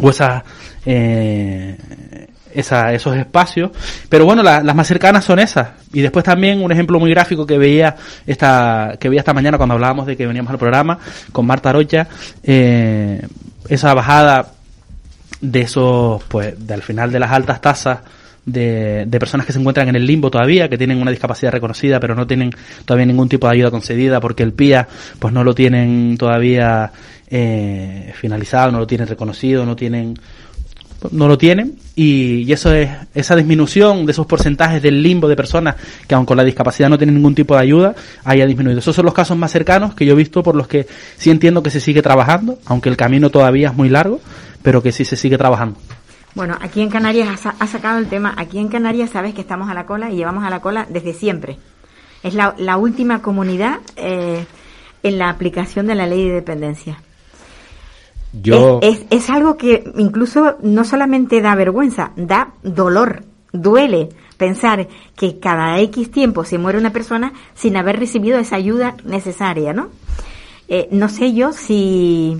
o 0.00 0.10
esas 0.10 0.42
eh, 0.86 1.76
esa, 2.54 2.92
esos 2.92 3.16
espacios. 3.16 3.70
Pero 4.08 4.24
bueno, 4.24 4.42
las 4.42 4.74
más 4.74 4.86
cercanas 4.86 5.24
son 5.24 5.38
esas. 5.38 5.68
Y 5.92 6.00
después 6.00 6.24
también 6.24 6.62
un 6.62 6.72
ejemplo 6.72 6.98
muy 6.98 7.10
gráfico 7.10 7.46
que 7.46 7.58
veía 7.58 7.96
esta, 8.26 8.96
que 8.98 9.08
veía 9.08 9.20
esta 9.20 9.34
mañana 9.34 9.56
cuando 9.56 9.74
hablábamos 9.74 10.06
de 10.06 10.16
que 10.16 10.26
veníamos 10.26 10.50
al 10.50 10.58
programa 10.58 10.98
con 11.32 11.46
Marta 11.46 11.72
Rocha, 11.72 12.06
eh, 12.42 13.20
esa 13.68 13.94
bajada 13.94 14.52
de 15.40 15.60
esos, 15.62 16.22
pues, 16.24 16.66
del 16.66 16.82
final 16.82 17.10
de 17.12 17.18
las 17.18 17.30
altas 17.30 17.60
tasas 17.60 17.98
de, 18.44 19.04
de, 19.06 19.18
personas 19.18 19.46
que 19.46 19.52
se 19.52 19.58
encuentran 19.58 19.88
en 19.88 19.96
el 19.96 20.06
limbo 20.06 20.30
todavía, 20.30 20.68
que 20.68 20.78
tienen 20.78 21.00
una 21.00 21.10
discapacidad 21.10 21.52
reconocida, 21.52 22.00
pero 22.00 22.14
no 22.14 22.26
tienen 22.26 22.50
todavía 22.84 23.06
ningún 23.06 23.28
tipo 23.28 23.46
de 23.46 23.54
ayuda 23.54 23.70
concedida 23.70 24.20
porque 24.20 24.42
el 24.42 24.52
PIA, 24.52 24.88
pues 25.18 25.32
no 25.32 25.44
lo 25.44 25.54
tienen 25.54 26.16
todavía 26.18 26.90
eh, 27.28 28.12
finalizado, 28.14 28.72
no 28.72 28.80
lo 28.80 28.86
tienen 28.86 29.06
reconocido, 29.06 29.64
no 29.64 29.76
tienen 29.76 30.18
no 31.10 31.28
lo 31.28 31.38
tienen 31.38 31.74
y, 31.96 32.50
eso 32.52 32.72
es 32.72 32.90
esa 33.14 33.36
disminución 33.36 34.06
de 34.06 34.12
esos 34.12 34.26
porcentajes 34.26 34.82
del 34.82 35.02
limbo 35.02 35.28
de 35.28 35.36
personas 35.36 35.76
que 36.06 36.14
aun 36.14 36.26
con 36.26 36.36
la 36.36 36.44
discapacidad 36.44 36.88
no 36.88 36.98
tienen 36.98 37.14
ningún 37.14 37.34
tipo 37.34 37.54
de 37.54 37.60
ayuda 37.60 37.94
haya 38.24 38.46
disminuido. 38.46 38.80
Esos 38.80 38.96
son 38.96 39.04
los 39.04 39.14
casos 39.14 39.36
más 39.36 39.52
cercanos 39.52 39.94
que 39.94 40.04
yo 40.04 40.12
he 40.12 40.16
visto 40.16 40.42
por 40.42 40.56
los 40.56 40.66
que 40.66 40.86
sí 41.16 41.30
entiendo 41.30 41.62
que 41.62 41.70
se 41.70 41.80
sigue 41.80 42.02
trabajando, 42.02 42.58
aunque 42.66 42.88
el 42.88 42.96
camino 42.96 43.30
todavía 43.30 43.68
es 43.68 43.74
muy 43.74 43.88
largo, 43.88 44.20
pero 44.62 44.82
que 44.82 44.92
sí 44.92 45.04
se 45.04 45.16
sigue 45.16 45.38
trabajando. 45.38 45.78
Bueno, 46.34 46.56
aquí 46.60 46.80
en 46.80 46.90
Canarias 46.90 47.40
ha, 47.44 47.66
sacado 47.66 47.98
el 47.98 48.06
tema, 48.06 48.34
aquí 48.36 48.58
en 48.58 48.68
Canarias 48.68 49.10
sabes 49.10 49.34
que 49.34 49.40
estamos 49.40 49.68
a 49.68 49.74
la 49.74 49.86
cola 49.86 50.10
y 50.10 50.16
llevamos 50.16 50.44
a 50.44 50.50
la 50.50 50.60
cola 50.60 50.86
desde 50.88 51.12
siempre. 51.12 51.58
Es 52.22 52.34
la, 52.34 52.76
última 52.76 53.22
comunidad 53.22 53.80
eh, 53.96 54.44
en 55.02 55.18
la 55.18 55.30
aplicación 55.30 55.86
de 55.86 55.94
la 55.94 56.06
ley 56.06 56.28
de 56.28 56.34
dependencia. 56.34 56.98
Yo... 58.32 58.80
Es, 58.82 59.00
es, 59.00 59.06
es 59.10 59.30
algo 59.30 59.56
que 59.56 59.84
incluso 59.96 60.56
no 60.62 60.84
solamente 60.84 61.40
da 61.40 61.54
vergüenza, 61.54 62.12
da 62.16 62.54
dolor, 62.62 63.24
duele 63.52 64.08
pensar 64.36 64.88
que 65.16 65.38
cada 65.38 65.78
X 65.80 66.10
tiempo 66.10 66.44
se 66.44 66.56
muere 66.56 66.78
una 66.78 66.92
persona 66.92 67.32
sin 67.54 67.76
haber 67.76 67.98
recibido 67.98 68.38
esa 68.38 68.56
ayuda 68.56 68.96
necesaria, 69.04 69.72
¿no? 69.72 69.90
Eh, 70.66 70.88
no 70.92 71.08
sé 71.08 71.34
yo 71.34 71.52
si... 71.52 72.38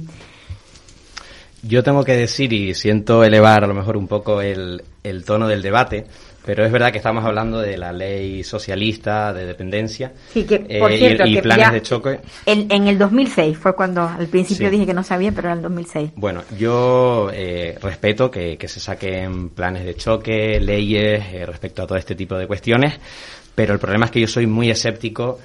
Yo 1.62 1.82
tengo 1.82 2.04
que 2.04 2.16
decir, 2.16 2.54
y 2.54 2.72
siento 2.74 3.22
elevar 3.22 3.64
a 3.64 3.66
lo 3.66 3.74
mejor 3.74 3.98
un 3.98 4.08
poco 4.08 4.40
el, 4.40 4.82
el 5.02 5.24
tono 5.24 5.46
del 5.46 5.60
debate, 5.60 6.06
pero 6.44 6.64
es 6.64 6.72
verdad 6.72 6.90
que 6.92 6.98
estamos 6.98 7.24
hablando 7.24 7.58
de 7.60 7.76
la 7.76 7.92
ley 7.92 8.42
socialista 8.44 9.32
de 9.32 9.44
dependencia 9.46 10.12
sí, 10.32 10.44
que, 10.44 10.58
por 10.78 10.90
eh, 10.92 10.98
cierto, 10.98 11.26
y, 11.26 11.32
y 11.32 11.34
que 11.34 11.42
planes 11.42 11.72
de 11.72 11.82
choque. 11.82 12.20
En, 12.46 12.66
en, 12.70 12.88
el 12.88 12.98
2006 12.98 13.58
fue 13.58 13.74
cuando 13.74 14.02
al 14.08 14.26
principio 14.28 14.68
Sí. 14.68 14.72
dije 14.72 14.86
que 14.86 14.94
no 14.94 15.02
sabía, 15.02 15.32
pero 15.32 15.48
era 15.48 15.56
el 15.56 15.62
2006. 15.62 16.12
Bueno, 16.16 16.42
yo 16.58 17.30
eh, 17.32 17.78
respeto 17.82 18.30
que, 18.30 18.56
que 18.56 18.68
se 18.68 18.80
saquen 18.80 19.50
planes 19.50 19.84
de 19.84 19.94
choque, 19.96 20.58
leyes 20.60 21.22
eh, 21.32 21.44
respecto 21.46 21.82
a 21.82 21.86
todo 21.86 21.98
este 21.98 22.14
tipo 22.14 22.36
de 22.36 22.46
cuestiones, 22.46 22.94
pero 23.54 23.72
el 23.74 23.78
problema 23.78 24.06
es 24.06 24.10
que 24.10 24.20
yo 24.20 24.26
soy 24.28 24.46
muy 24.46 24.70
escéptico 24.70 25.38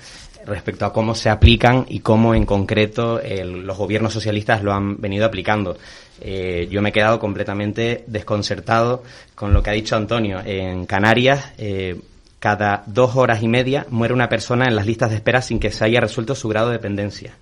respecto 0.46 0.86
a 0.86 0.94
cómo 0.94 1.16
se 1.16 1.30
aplican 1.30 1.86
y 1.90 2.00
cómo 2.02 2.36
en 2.36 2.46
concreto 2.46 3.20
el- 3.20 3.66
los 3.66 3.78
gobiernos 3.78 4.14
socialistas 4.14 4.62
lo 4.64 4.72
han 4.74 4.98
venido 5.02 5.26
aplicando. 5.26 5.76
Eh, 6.22 6.68
yo 6.70 6.82
me 6.82 6.90
he 6.90 6.92
quedado 6.94 7.20
completamente 7.20 8.04
desconcertado 8.08 9.04
con 9.36 9.54
lo 9.54 9.62
que 9.62 9.70
ha 9.70 9.74
dicho 9.74 9.96
Antonio. 9.96 10.42
En 10.44 10.86
Canarias, 10.86 11.54
eh, 11.58 12.00
cada 12.40 12.84
dos 12.86 13.16
horas 13.16 13.42
y 13.44 13.48
media 13.48 13.86
muere 13.90 14.14
una 14.14 14.30
persona 14.30 14.66
en 14.66 14.76
las 14.76 14.86
listas 14.86 15.10
de 15.10 15.18
espera 15.18 15.42
sin 15.42 15.60
que 15.60 15.72
se 15.72 15.84
haya 15.84 16.00
resuelto 16.00 16.36
su 16.36 16.48
grado 16.48 16.68
de 16.68 16.74
dependencia. 16.74 17.34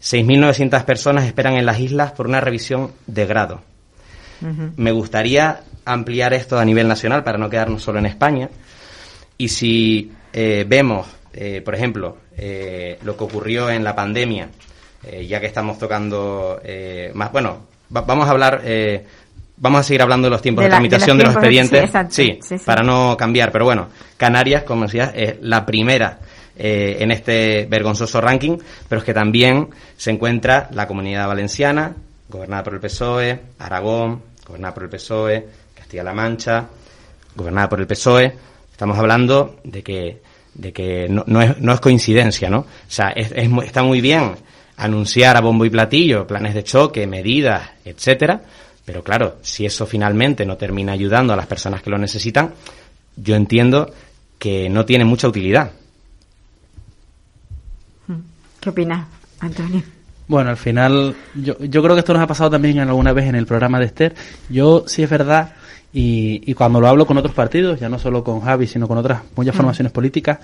6.900 0.00 0.84
personas 0.84 1.24
esperan 1.24 1.54
en 1.54 1.66
las 1.66 1.80
islas 1.80 2.12
por 2.12 2.26
una 2.26 2.40
revisión 2.40 2.92
de 3.06 3.26
grado. 3.26 3.62
Me 4.76 4.92
gustaría 4.92 5.60
ampliar 5.86 6.34
esto 6.34 6.58
a 6.58 6.64
nivel 6.64 6.86
nacional 6.86 7.24
para 7.24 7.38
no 7.38 7.48
quedarnos 7.48 7.82
solo 7.82 7.98
en 7.98 8.06
España. 8.06 8.50
Y 9.38 9.48
si 9.48 10.12
eh, 10.34 10.66
vemos, 10.68 11.06
por 11.64 11.74
ejemplo, 11.74 12.18
lo 13.02 13.16
que 13.16 13.24
ocurrió 13.24 13.70
en 13.70 13.82
la 13.82 13.96
pandemia, 13.96 14.50
eh, 15.06 15.24
ya 15.24 15.38
que 15.38 15.46
estamos 15.46 15.78
tocando 15.78 16.60
eh, 16.64 17.12
más, 17.14 17.30
bueno, 17.30 17.66
va- 17.94 18.02
vamos 18.02 18.26
a 18.28 18.30
hablar, 18.30 18.60
eh, 18.64 19.04
vamos 19.56 19.80
a 19.80 19.82
seguir 19.82 20.02
hablando 20.02 20.26
de 20.26 20.30
los 20.30 20.42
tiempos 20.42 20.62
De 20.62 20.66
de, 20.66 20.70
la- 20.70 20.76
de 20.76 20.88
tramitación 20.88 21.18
de 21.18 21.24
los, 21.24 21.34
de- 21.34 21.38
expedientes, 21.40 21.90
sí, 22.14 22.38
Sí, 22.42 22.58
sí. 22.58 22.64
para 22.64 22.82
no 22.82 23.16
cambiar. 23.16 23.50
Pero 23.52 23.64
bueno, 23.64 23.88
Canarias, 24.16 24.62
como 24.64 24.84
decías, 24.84 25.12
es 25.14 25.36
la 25.40 25.64
primera 25.66 26.18
eh, 26.58 26.96
en 27.00 27.10
este 27.10 27.66
vergonzoso 27.68 28.20
ranking, 28.20 28.56
pero 28.88 29.00
es 29.00 29.04
que 29.04 29.12
también 29.12 29.68
se 29.96 30.10
encuentra 30.10 30.68
la 30.72 30.86
Comunidad 30.88 31.26
Valenciana, 31.28 31.94
gobernada 32.30 32.62
por 32.64 32.74
el 32.74 32.80
PSOE, 32.80 33.40
Aragón, 33.58 34.22
gobernada 34.46 34.72
por 34.72 34.84
el 34.84 34.88
PSOE, 34.88 35.46
Castilla-La 35.74 36.14
Mancha, 36.14 36.64
gobernada 37.34 37.68
por 37.68 37.80
el 37.80 37.86
PSOE. 37.86 38.32
Estamos 38.72 38.98
hablando 38.98 39.56
de 39.64 39.82
que, 39.82 40.22
de 40.54 40.72
que 40.72 41.06
no, 41.10 41.24
no 41.26 41.42
es, 41.42 41.58
no 41.60 41.72
es 41.74 41.80
coincidencia, 41.80 42.48
¿no? 42.48 42.60
O 42.60 42.66
sea, 42.88 43.08
es, 43.10 43.32
es 43.32 43.50
está 43.64 43.82
muy 43.82 44.00
bien 44.00 44.32
anunciar 44.76 45.36
a 45.36 45.40
bombo 45.40 45.64
y 45.64 45.70
platillo 45.70 46.26
planes 46.26 46.54
de 46.54 46.64
choque, 46.64 47.06
medidas, 47.06 47.70
etcétera, 47.84 48.40
pero 48.84 49.02
claro, 49.02 49.38
si 49.42 49.66
eso 49.66 49.86
finalmente 49.86 50.46
no 50.46 50.56
termina 50.56 50.92
ayudando 50.92 51.32
a 51.32 51.36
las 51.36 51.46
personas 51.46 51.82
que 51.82 51.90
lo 51.90 51.98
necesitan, 51.98 52.52
yo 53.16 53.34
entiendo 53.34 53.92
que 54.38 54.68
no 54.68 54.84
tiene 54.84 55.04
mucha 55.04 55.28
utilidad. 55.28 55.72
¿Qué 58.60 58.70
opinas, 58.70 59.06
Antonio? 59.40 59.82
Bueno, 60.28 60.50
al 60.50 60.56
final, 60.56 61.14
yo, 61.34 61.56
yo 61.60 61.82
creo 61.82 61.94
que 61.94 62.00
esto 62.00 62.12
nos 62.12 62.22
ha 62.22 62.26
pasado 62.26 62.50
también 62.50 62.78
alguna 62.78 63.12
vez 63.12 63.26
en 63.26 63.36
el 63.36 63.46
programa 63.46 63.78
de 63.78 63.86
Esther. 63.86 64.14
Yo, 64.48 64.84
sí 64.86 65.02
es 65.02 65.10
verdad, 65.10 65.54
y, 65.98 66.42
y 66.44 66.52
cuando 66.52 66.78
lo 66.78 66.88
hablo 66.88 67.06
con 67.06 67.16
otros 67.16 67.34
partidos, 67.34 67.80
ya 67.80 67.88
no 67.88 67.98
solo 67.98 68.22
con 68.22 68.42
Javi, 68.42 68.66
sino 68.66 68.86
con 68.86 68.98
otras 68.98 69.22
muchas 69.34 69.54
Mm. 69.54 69.56
formaciones 69.56 69.92
políticas, 69.92 70.38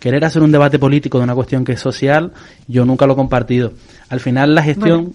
querer 0.00 0.24
hacer 0.24 0.42
un 0.42 0.50
debate 0.50 0.80
político 0.80 1.18
de 1.18 1.24
una 1.24 1.34
cuestión 1.36 1.64
que 1.64 1.72
es 1.74 1.80
social, 1.80 2.32
yo 2.66 2.84
nunca 2.84 3.06
lo 3.06 3.12
he 3.12 3.16
compartido. 3.16 3.72
Al 4.08 4.18
final, 4.18 4.52
la 4.52 4.64
gestión, 4.64 5.12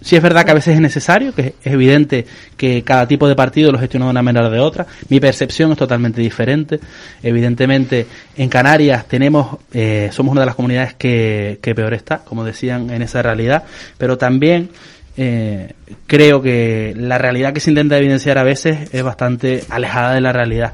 sí 0.00 0.14
es 0.14 0.22
verdad 0.22 0.44
que 0.44 0.52
a 0.52 0.54
veces 0.54 0.76
es 0.76 0.80
necesario, 0.80 1.34
que 1.34 1.54
es 1.60 1.72
evidente 1.72 2.24
que 2.56 2.84
cada 2.84 3.08
tipo 3.08 3.26
de 3.26 3.34
partido 3.34 3.72
lo 3.72 3.80
gestiona 3.80 4.06
de 4.06 4.10
una 4.12 4.22
manera 4.22 4.46
o 4.46 4.50
de 4.50 4.60
otra. 4.60 4.86
Mi 5.08 5.18
percepción 5.18 5.72
es 5.72 5.78
totalmente 5.78 6.20
diferente. 6.20 6.78
Evidentemente, 7.20 8.06
en 8.36 8.48
Canarias 8.48 9.08
tenemos, 9.08 9.58
eh, 9.72 10.08
somos 10.12 10.30
una 10.30 10.42
de 10.42 10.46
las 10.46 10.54
comunidades 10.54 10.94
que, 10.94 11.58
que 11.60 11.74
peor 11.74 11.94
está, 11.94 12.18
como 12.18 12.44
decían 12.44 12.90
en 12.90 13.02
esa 13.02 13.22
realidad, 13.22 13.64
pero 13.98 14.16
también 14.16 14.70
eh, 15.16 15.72
creo 16.06 16.42
que 16.42 16.94
la 16.96 17.18
realidad 17.18 17.52
que 17.52 17.60
se 17.60 17.70
intenta 17.70 17.98
evidenciar 17.98 18.38
a 18.38 18.42
veces 18.42 18.92
es 18.92 19.02
bastante 19.02 19.64
alejada 19.68 20.14
de 20.14 20.20
la 20.20 20.32
realidad. 20.32 20.72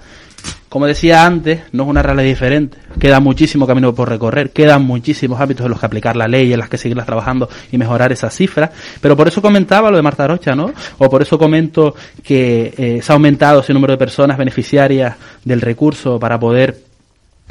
Como 0.68 0.86
decía 0.86 1.24
antes, 1.24 1.60
no 1.72 1.84
es 1.84 1.88
una 1.88 2.02
realidad 2.02 2.28
diferente. 2.28 2.76
Queda 3.00 3.20
muchísimo 3.20 3.66
camino 3.66 3.94
por 3.94 4.10
recorrer, 4.10 4.50
quedan 4.50 4.84
muchísimos 4.84 5.40
ámbitos 5.40 5.64
en 5.64 5.70
los 5.70 5.80
que 5.80 5.86
aplicar 5.86 6.14
la 6.14 6.28
ley, 6.28 6.52
en 6.52 6.58
las 6.58 6.68
que 6.68 6.76
seguirlas 6.76 7.06
trabajando 7.06 7.48
y 7.72 7.78
mejorar 7.78 8.12
esas 8.12 8.34
cifras. 8.34 8.70
Pero 9.00 9.16
por 9.16 9.28
eso 9.28 9.40
comentaba 9.40 9.90
lo 9.90 9.96
de 9.96 10.02
Marta 10.02 10.26
Rocha, 10.26 10.54
¿no? 10.54 10.72
O 10.98 11.08
por 11.08 11.22
eso 11.22 11.38
comento 11.38 11.94
que 12.22 12.74
eh, 12.76 13.00
se 13.02 13.12
ha 13.12 13.14
aumentado 13.14 13.60
ese 13.60 13.72
número 13.72 13.94
de 13.94 13.98
personas 13.98 14.36
beneficiarias 14.36 15.16
del 15.42 15.62
recurso 15.62 16.18
para 16.18 16.38
poder 16.38 16.87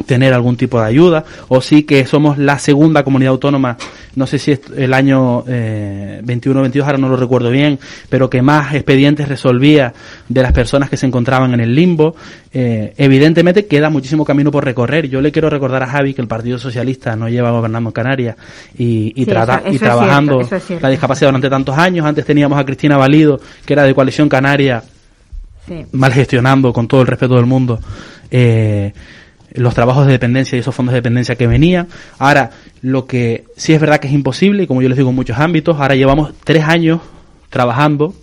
tener 0.05 0.33
algún 0.33 0.55
tipo 0.57 0.79
de 0.79 0.85
ayuda, 0.87 1.25
o 1.47 1.59
sí 1.59 1.83
que 1.83 2.05
somos 2.05 2.37
la 2.37 2.59
segunda 2.59 3.03
comunidad 3.03 3.31
autónoma, 3.31 3.77
no 4.15 4.27
sé 4.27 4.37
si 4.39 4.51
es 4.51 4.61
el 4.75 4.93
año 4.93 5.43
eh, 5.47 6.21
21-22, 6.23 6.83
ahora 6.83 6.97
no 6.97 7.09
lo 7.09 7.17
recuerdo 7.17 7.49
bien, 7.49 7.79
pero 8.09 8.29
que 8.29 8.41
más 8.41 8.73
expedientes 8.75 9.27
resolvía 9.27 9.93
de 10.29 10.41
las 10.41 10.51
personas 10.53 10.89
que 10.89 10.97
se 10.97 11.07
encontraban 11.07 11.53
en 11.53 11.59
el 11.61 11.73
limbo. 11.75 12.15
Eh, 12.53 12.93
evidentemente 12.97 13.65
queda 13.65 13.89
muchísimo 13.89 14.23
camino 14.23 14.51
por 14.51 14.63
recorrer. 14.65 15.09
Yo 15.09 15.21
le 15.21 15.31
quiero 15.31 15.49
recordar 15.49 15.83
a 15.83 15.87
Javi 15.87 16.13
que 16.13 16.21
el 16.21 16.27
Partido 16.27 16.57
Socialista 16.57 17.15
no 17.15 17.27
lleva 17.27 17.51
gobernando 17.51 17.89
en 17.89 17.93
Canarias 17.93 18.35
y, 18.77 19.13
y, 19.15 19.25
Sí, 19.25 19.29
trata- 19.31 19.61
eso- 19.65 19.71
y 19.71 19.75
es 19.75 19.81
trabajando 19.81 20.43
cierto, 20.43 20.73
es 20.75 20.81
la 20.81 20.89
discapacidad 20.89 21.29
durante 21.29 21.49
tantos 21.49 21.77
años. 21.77 22.05
Antes 22.05 22.25
teníamos 22.25 22.57
a 22.59 22.65
Cristina 22.65 22.97
Valido, 22.97 23.39
que 23.65 23.73
era 23.73 23.83
de 23.83 23.93
Coalición 23.93 24.29
Canaria, 24.29 24.83
Sí. 25.67 25.85
mal 25.91 26.13
gestionando, 26.13 26.71
con 26.71 26.87
todo 26.87 27.01
el 27.01 27.07
respeto 27.07 27.35
del 27.35 27.45
mundo, 27.45 27.79
eh, 28.31 28.93
los 29.57 29.73
trabajos 29.73 30.05
de 30.05 30.13
dependencia 30.13 30.55
y 30.55 30.59
esos 30.59 30.73
fondos 30.73 30.93
de 30.93 30.99
dependencia 30.99 31.35
que 31.35 31.47
venían. 31.47 31.87
Ahora, 32.19 32.51
lo 32.81 33.05
que 33.05 33.45
sí 33.55 33.73
es 33.73 33.81
verdad 33.81 33.99
que 33.99 34.07
es 34.07 34.13
imposible, 34.13 34.63
y 34.63 34.67
como 34.67 34.81
yo 34.81 34.89
les 34.89 34.97
digo 34.97 35.09
en 35.09 35.15
muchos 35.15 35.37
ámbitos, 35.37 35.79
ahora 35.79 35.95
llevamos 35.95 36.31
tres 36.43 36.63
años 36.63 37.01
trabajando 37.49 38.13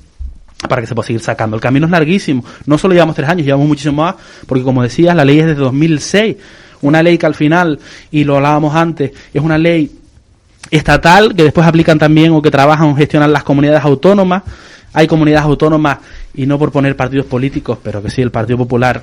para 0.69 0.81
que 0.81 0.87
se 0.87 0.95
pueda 0.95 1.07
seguir 1.07 1.21
sacando. 1.21 1.57
El 1.57 1.63
camino 1.63 1.87
es 1.87 1.93
larguísimo. 1.93 2.45
No 2.67 2.79
solo 2.79 2.95
llevamos 2.95 3.17
tres 3.17 3.29
años, 3.29 3.45
llevamos 3.45 3.67
muchísimo 3.67 4.03
más, 4.03 4.15
porque 4.47 4.65
como 4.65 4.83
decías, 4.83 5.15
la 5.15 5.25
ley 5.25 5.41
es 5.41 5.47
desde 5.47 5.61
2006. 5.61 6.37
Una 6.83 7.03
ley 7.03 7.19
que 7.19 7.27
al 7.27 7.35
final, 7.35 7.79
y 8.11 8.25
lo 8.25 8.37
hablábamos 8.37 8.75
antes, 8.75 9.13
es 9.33 9.43
una 9.43 9.59
ley 9.59 9.91
estatal 10.71 11.35
que 11.35 11.43
después 11.45 11.67
aplican 11.67 11.99
también 11.99 12.33
o 12.33 12.41
que 12.41 12.51
trabajan 12.51 12.89
o 12.89 12.97
gestionan 12.97 13.33
las 13.33 13.43
comunidades 13.43 13.85
autónomas. 13.85 14.43
Hay 14.93 15.07
comunidades 15.09 15.47
autónomas, 15.47 15.99
y 16.35 16.47
no 16.47 16.59
por 16.59 16.71
poner 16.71 16.95
partidos 16.95 17.27
políticos, 17.27 17.79
pero 17.83 18.03
que 18.03 18.11
sí, 18.11 18.23
el 18.23 18.31
Partido 18.31 18.59
Popular 18.59 19.03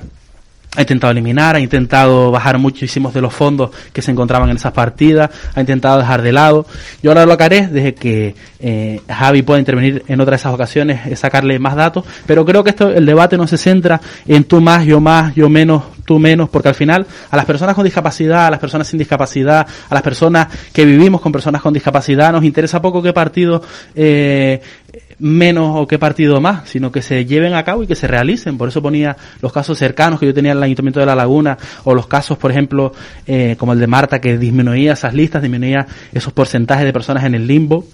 ha 0.74 0.80
intentado 0.80 1.10
eliminar, 1.10 1.54
ha 1.54 1.60
intentado 1.60 2.30
bajar 2.30 2.58
muchísimos 2.58 3.12
de 3.12 3.20
los 3.20 3.34
fondos 3.34 3.70
que 3.92 4.00
se 4.00 4.10
encontraban 4.10 4.48
en 4.48 4.56
esas 4.56 4.72
partidas, 4.72 5.30
ha 5.54 5.60
intentado 5.60 5.98
dejar 5.98 6.22
de 6.22 6.32
lado. 6.32 6.66
Yo 7.02 7.10
ahora 7.10 7.26
lo 7.26 7.36
que 7.36 7.44
haré, 7.44 7.66
desde 7.66 7.94
que 7.94 8.34
eh, 8.58 9.00
Javi 9.08 9.42
pueda 9.42 9.60
intervenir 9.60 10.02
en 10.08 10.20
otra 10.20 10.32
de 10.32 10.36
esas 10.36 10.54
ocasiones, 10.54 11.06
es 11.06 11.18
sacarle 11.18 11.58
más 11.58 11.76
datos, 11.76 12.04
pero 12.26 12.44
creo 12.46 12.64
que 12.64 12.70
esto, 12.70 12.90
el 12.90 13.04
debate 13.04 13.36
no 13.36 13.46
se 13.46 13.58
centra 13.58 14.00
en 14.26 14.44
tú 14.44 14.60
más, 14.60 14.86
yo 14.86 15.00
más, 15.00 15.34
yo 15.34 15.50
menos, 15.50 15.82
tú 16.04 16.18
menos, 16.18 16.48
porque 16.48 16.68
al 16.68 16.74
final 16.74 17.06
a 17.30 17.36
las 17.36 17.44
personas 17.44 17.74
con 17.74 17.84
discapacidad, 17.84 18.46
a 18.46 18.50
las 18.50 18.60
personas 18.60 18.88
sin 18.88 18.98
discapacidad, 18.98 19.66
a 19.88 19.94
las 19.94 20.02
personas 20.02 20.48
que 20.72 20.84
vivimos 20.84 21.20
con 21.20 21.32
personas 21.32 21.62
con 21.62 21.72
discapacidad, 21.72 22.32
nos 22.32 22.44
interesa 22.44 22.80
poco 22.82 23.02
qué 23.02 23.12
partido 23.12 23.62
eh, 23.94 24.60
menos 25.18 25.76
o 25.76 25.86
qué 25.86 25.98
partido 25.98 26.40
más, 26.40 26.68
sino 26.68 26.90
que 26.90 27.00
se 27.00 27.24
lleven 27.24 27.54
a 27.54 27.64
cabo 27.64 27.82
y 27.82 27.86
que 27.86 27.94
se 27.94 28.06
realicen. 28.06 28.58
Por 28.58 28.68
eso 28.68 28.82
ponía 28.82 29.16
los 29.40 29.52
casos 29.52 29.78
cercanos 29.78 30.18
que 30.18 30.26
yo 30.26 30.34
tenía 30.34 30.52
en 30.52 30.58
el 30.58 30.64
Ayuntamiento 30.64 31.00
de 31.00 31.06
La 31.06 31.14
Laguna, 31.14 31.56
o 31.84 31.94
los 31.94 32.06
casos, 32.06 32.38
por 32.38 32.50
ejemplo, 32.50 32.92
eh, 33.26 33.56
como 33.58 33.72
el 33.72 33.78
de 33.78 33.86
Marta, 33.86 34.20
que 34.20 34.36
disminuía 34.36 34.92
esas 34.94 35.14
listas, 35.14 35.42
disminuía 35.42 35.86
esos 36.12 36.32
porcentajes 36.32 36.84
de 36.84 36.92
personas 36.92 37.24
en 37.24 37.34
el 37.34 37.46
limbo. 37.46 37.84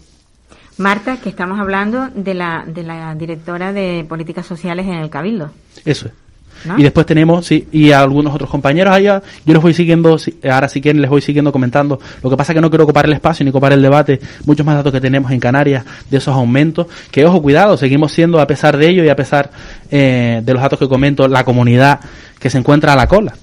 Marta, 0.79 1.17
que 1.17 1.29
estamos 1.29 1.59
hablando 1.59 2.09
de 2.15 2.35
la, 2.35 2.65
de 2.67 2.85
la 2.85 3.15
directora 3.15 3.73
de 3.73 4.07
políticas 4.09 4.47
sociales 4.47 4.87
en 4.87 4.95
el 4.95 5.11
Cabildo. 5.11 5.51
Eso 5.85 6.07
es. 6.07 6.28
¿No? 6.65 6.79
Y 6.79 6.83
después 6.83 7.07
tenemos, 7.07 7.47
sí, 7.47 7.67
y 7.73 7.93
a 7.93 8.01
algunos 8.01 8.35
otros 8.35 8.51
compañeros 8.51 8.95
allá, 8.95 9.23
yo 9.45 9.53
les 9.55 9.63
voy 9.63 9.75
siguiendo, 9.75 10.19
si- 10.19 10.39
ahora 10.51 10.69
si 10.69 10.81
quieren 10.81 11.01
les 11.01 11.11
voy 11.11 11.21
siguiendo 11.21 11.53
comentando. 11.53 12.01
Lo 12.23 12.31
que 12.31 12.37
pasa 12.37 12.53
es 12.53 12.55
que 12.57 12.61
no 12.61 12.71
quiero 12.71 12.85
ocupar 12.85 13.07
el 13.07 13.13
espacio 13.13 13.45
ni 13.45 13.51
ocupar 13.51 13.73
el 13.73 13.83
debate, 13.83 14.21
muchos 14.45 14.65
más 14.67 14.77
datos 14.77 14.93
que 14.93 15.01
tenemos 15.01 15.31
en 15.33 15.41
Canarias 15.41 15.85
de 16.11 16.17
esos 16.19 16.35
aumentos, 16.35 16.87
que 17.11 17.25
ojo, 17.25 17.41
cuidado, 17.43 17.77
seguimos 17.77 18.13
siendo, 18.13 18.41
a 18.41 18.47
pesar 18.47 18.77
de 18.77 18.89
ello 18.89 19.05
y 19.05 19.09
a 19.09 19.17
pesar 19.17 19.51
eh, 19.91 20.41
de 20.45 20.53
los 20.53 20.63
datos 20.63 20.79
que 20.79 20.89
comento, 20.89 21.27
la 21.29 21.45
comunidad 21.45 22.01
que 22.39 22.51
se 22.51 22.59
encuentra 22.59 22.93
a 22.93 22.97
la 22.97 23.07
cola. 23.07 23.35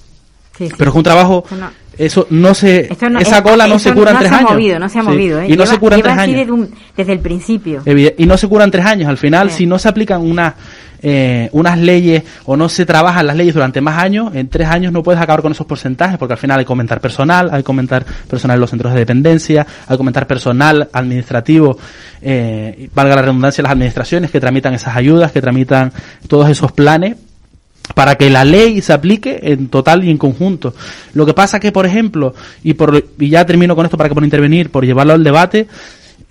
Sí, 0.57 0.67
sí. 0.69 0.73
Pero 0.77 0.91
es 0.91 0.95
un 0.95 1.03
trabajo 1.03 1.43
No. 1.59 1.69
eso 1.97 2.27
no 2.29 2.53
se 2.53 2.87
no- 3.09 3.19
esa 3.19 3.37
es- 3.37 3.41
cola 3.43 3.67
no 3.67 3.77
se 3.77 3.93
cura 3.93 4.11
en 4.11 4.13
no 4.13 4.19
tres 4.19 4.29
se 4.29 4.35
ha 4.35 4.37
años 4.39 4.51
movido, 4.51 4.79
no 4.79 4.87
se 4.87 4.99
ha 4.99 5.03
movido, 5.03 5.41
¿eh? 5.41 5.45
y 5.47 5.49
no 5.49 5.55
Lleva- 5.65 5.65
se 5.73 5.79
cura 5.79 5.95
en 5.97 6.01
tres 6.01 6.17
años 6.17 6.37
desde, 6.37 6.51
un- 6.53 6.71
desde 6.95 7.11
el 7.11 7.19
principio. 7.19 7.83
Y 8.17 8.25
no 8.25 8.37
se 8.37 8.47
cura 8.47 8.63
en 8.63 8.71
tres 8.71 8.85
años 8.85 9.09
al 9.09 9.17
final 9.17 9.51
si 9.51 9.65
no 9.65 9.77
se 9.77 9.89
aplican 9.89 10.21
unas 10.21 10.53
eh, 11.07 11.49
unas 11.51 11.77
leyes 11.77 12.23
o 12.45 12.57
no 12.57 12.67
se 12.67 12.83
trabajan 12.83 13.27
las 13.27 13.35
leyes 13.35 13.53
durante 13.53 13.79
más 13.79 14.01
años 14.01 14.33
en 14.33 14.47
tres 14.49 14.67
años 14.67 14.91
no 14.91 15.03
puedes 15.03 15.21
acabar 15.21 15.43
con 15.43 15.51
esos 15.51 15.67
porcentajes 15.67 16.17
porque 16.17 16.33
al 16.33 16.39
final 16.39 16.57
hay 16.57 16.65
que 16.65 16.71
aumentar 16.71 16.99
personal 16.99 17.49
hay 17.51 17.61
que 17.61 17.71
aumentar 17.71 18.03
personal 18.27 18.55
en 18.55 18.61
los 18.61 18.71
centros 18.71 18.91
de 18.91 19.01
dependencia 19.01 19.67
hay 19.87 19.95
que 19.95 20.01
aumentar 20.01 20.25
personal 20.25 20.89
administrativo 20.91 21.77
eh, 22.23 22.89
valga 22.95 23.17
la 23.17 23.21
redundancia 23.21 23.61
las 23.61 23.73
administraciones 23.73 24.31
que 24.31 24.39
tramitan 24.39 24.73
esas 24.73 24.95
ayudas 24.95 25.31
que 25.31 25.41
tramitan 25.41 25.93
todos 26.27 26.49
esos 26.49 26.71
planes 26.71 27.17
para 27.93 28.15
que 28.15 28.31
la 28.31 28.43
ley 28.43 28.81
se 28.81 28.93
aplique 28.93 29.41
en 29.43 29.67
total 29.67 30.03
y 30.03 30.09
en 30.09 30.17
conjunto. 30.17 30.73
Lo 31.13 31.23
que 31.23 31.35
pasa 31.35 31.59
que, 31.59 31.71
por 31.71 31.85
ejemplo, 31.85 32.33
y, 32.63 32.73
por, 32.73 33.05
y 33.19 33.29
ya 33.29 33.45
termino 33.45 33.75
con 33.75 33.85
esto 33.85 33.95
para 33.95 34.09
que 34.09 34.15
por 34.15 34.23
intervenir, 34.23 34.71
por 34.71 34.83
llevarlo 34.83 35.13
al 35.13 35.23
debate, 35.23 35.67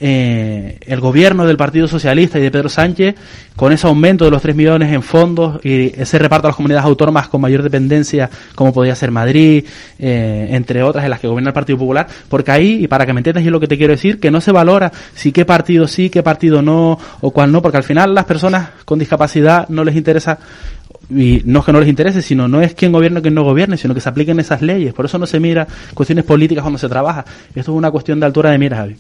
eh, 0.01 0.79
el 0.81 1.01
gobierno 1.01 1.47
del 1.47 1.57
Partido 1.57 1.87
Socialista 1.87 2.39
y 2.39 2.43
de 2.43 2.51
Pedro 2.51 2.69
Sánchez, 2.69 3.15
con 3.57 3.73
ese 3.73 3.87
aumento 3.87 4.25
de 4.25 4.31
los 4.31 4.43
3 4.43 4.57
millones 4.57 4.93
en 4.93 5.03
fondos 5.03 5.65
y 5.65 5.93
ese 6.01 6.19
reparto 6.19 6.49
a 6.49 6.51
las 6.51 6.57
comunidades 6.57 6.85
autónomas 6.85 7.29
con 7.29 7.41
mayor 7.41 7.63
dependencia, 7.63 8.29
como 8.55 8.73
podía 8.73 8.95
ser 8.95 9.11
Madrid, 9.11 9.65
eh, 9.99 10.49
entre 10.51 10.83
otras 10.83 11.05
en 11.05 11.11
las 11.11 11.21
que 11.21 11.29
gobierna 11.29 11.51
el 11.51 11.55
Partido 11.55 11.79
Popular, 11.79 12.07
porque 12.29 12.51
ahí, 12.51 12.85
y 12.85 12.89
para 12.89 13.07
que 13.07 13.13
me 13.13 13.21
entiendas 13.21 13.45
yo 13.45 13.51
lo 13.51 13.61
que 13.61 13.69
te 13.69 13.79
quiero 13.79 13.93
decir, 13.93 14.19
que 14.19 14.31
no 14.31 14.41
se 14.41 14.53
valora 14.53 14.93
si 15.15 15.33
qué 15.33 15.45
partido 15.45 15.87
sí, 15.87 16.11
qué 16.11 16.23
partido 16.23 16.63
no, 16.63 16.99
o 17.21 17.31
cuál 17.31 17.53
no, 17.53 17.63
porque 17.63 17.77
al 17.77 17.85
final 17.85 18.15
las 18.15 18.25
personas 18.25 18.71
con 18.85 18.99
discapacidad 18.99 19.69
no 19.69 19.85
les 19.85 19.97
interesa 19.97 20.39
y 21.11 21.43
no 21.45 21.61
es 21.61 21.65
que 21.67 21.73
no 21.73 21.81
les 21.81 21.89
interese, 21.89 22.23
sino 22.23 22.49
no 22.49 22.61
es 22.61 22.75
quién 22.75 22.93
gobierna 22.93 23.21
o 23.21 23.23
quién 23.23 23.35
no 23.35 23.45
gobierne, 23.45 23.77
sino 23.77 23.95
que 23.95 24.01
se 24.01 24.09
apliquen 24.09 24.41
esas 24.41 24.63
leyes. 24.63 24.95
Por 24.95 25.05
eso 25.05 25.19
no 25.19 25.27
se 25.27 25.41
mira 25.41 25.67
cuestiones 25.93 26.25
políticas 26.25 26.63
cuando 26.63 26.79
se 26.79 26.89
trabaja. 26.89 27.25
Esto 27.49 27.73
es 27.73 27.77
una 27.77 27.91
cuestión 27.91 28.21
de 28.21 28.27
altura 28.27 28.51
de 28.51 28.59
miras, 28.59 28.81
Javi. 28.81 28.97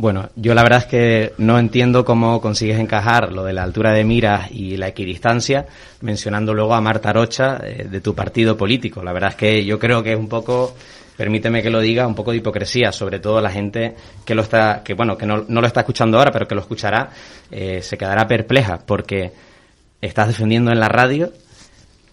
Bueno, 0.00 0.30
yo 0.34 0.54
la 0.54 0.62
verdad 0.62 0.78
es 0.78 0.86
que 0.86 1.34
no 1.36 1.58
entiendo 1.58 2.06
cómo 2.06 2.40
consigues 2.40 2.78
encajar 2.78 3.34
lo 3.34 3.44
de 3.44 3.52
la 3.52 3.64
altura 3.64 3.92
de 3.92 4.02
miras 4.02 4.50
y 4.50 4.78
la 4.78 4.88
equidistancia 4.88 5.66
mencionando 6.00 6.54
luego 6.54 6.72
a 6.72 6.80
Marta 6.80 7.12
Rocha 7.12 7.60
eh, 7.62 7.86
de 7.86 8.00
tu 8.00 8.14
partido 8.14 8.56
político. 8.56 9.02
La 9.02 9.12
verdad 9.12 9.32
es 9.32 9.36
que 9.36 9.62
yo 9.62 9.78
creo 9.78 10.02
que 10.02 10.14
es 10.14 10.18
un 10.18 10.26
poco, 10.26 10.74
permíteme 11.18 11.62
que 11.62 11.68
lo 11.68 11.80
diga, 11.80 12.06
un 12.06 12.14
poco 12.14 12.30
de 12.30 12.38
hipocresía, 12.38 12.92
sobre 12.92 13.18
todo 13.18 13.42
la 13.42 13.50
gente 13.50 13.94
que 14.24 14.34
lo 14.34 14.40
está, 14.40 14.82
que 14.82 14.94
bueno, 14.94 15.18
que 15.18 15.26
no, 15.26 15.44
no 15.46 15.60
lo 15.60 15.66
está 15.66 15.80
escuchando 15.80 16.16
ahora, 16.16 16.32
pero 16.32 16.48
que 16.48 16.54
lo 16.54 16.62
escuchará, 16.62 17.10
eh, 17.50 17.82
se 17.82 17.98
quedará 17.98 18.26
perpleja 18.26 18.78
porque 18.78 19.32
estás 20.00 20.28
defendiendo 20.28 20.72
en 20.72 20.80
la 20.80 20.88
radio 20.88 21.30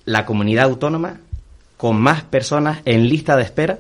la 0.03 0.25
comunidad 0.25 0.65
autónoma 0.65 1.21
con 1.77 1.95
más 1.95 2.23
personas 2.23 2.79
en 2.83 3.07
lista 3.07 3.37
de 3.37 3.43
espera 3.43 3.79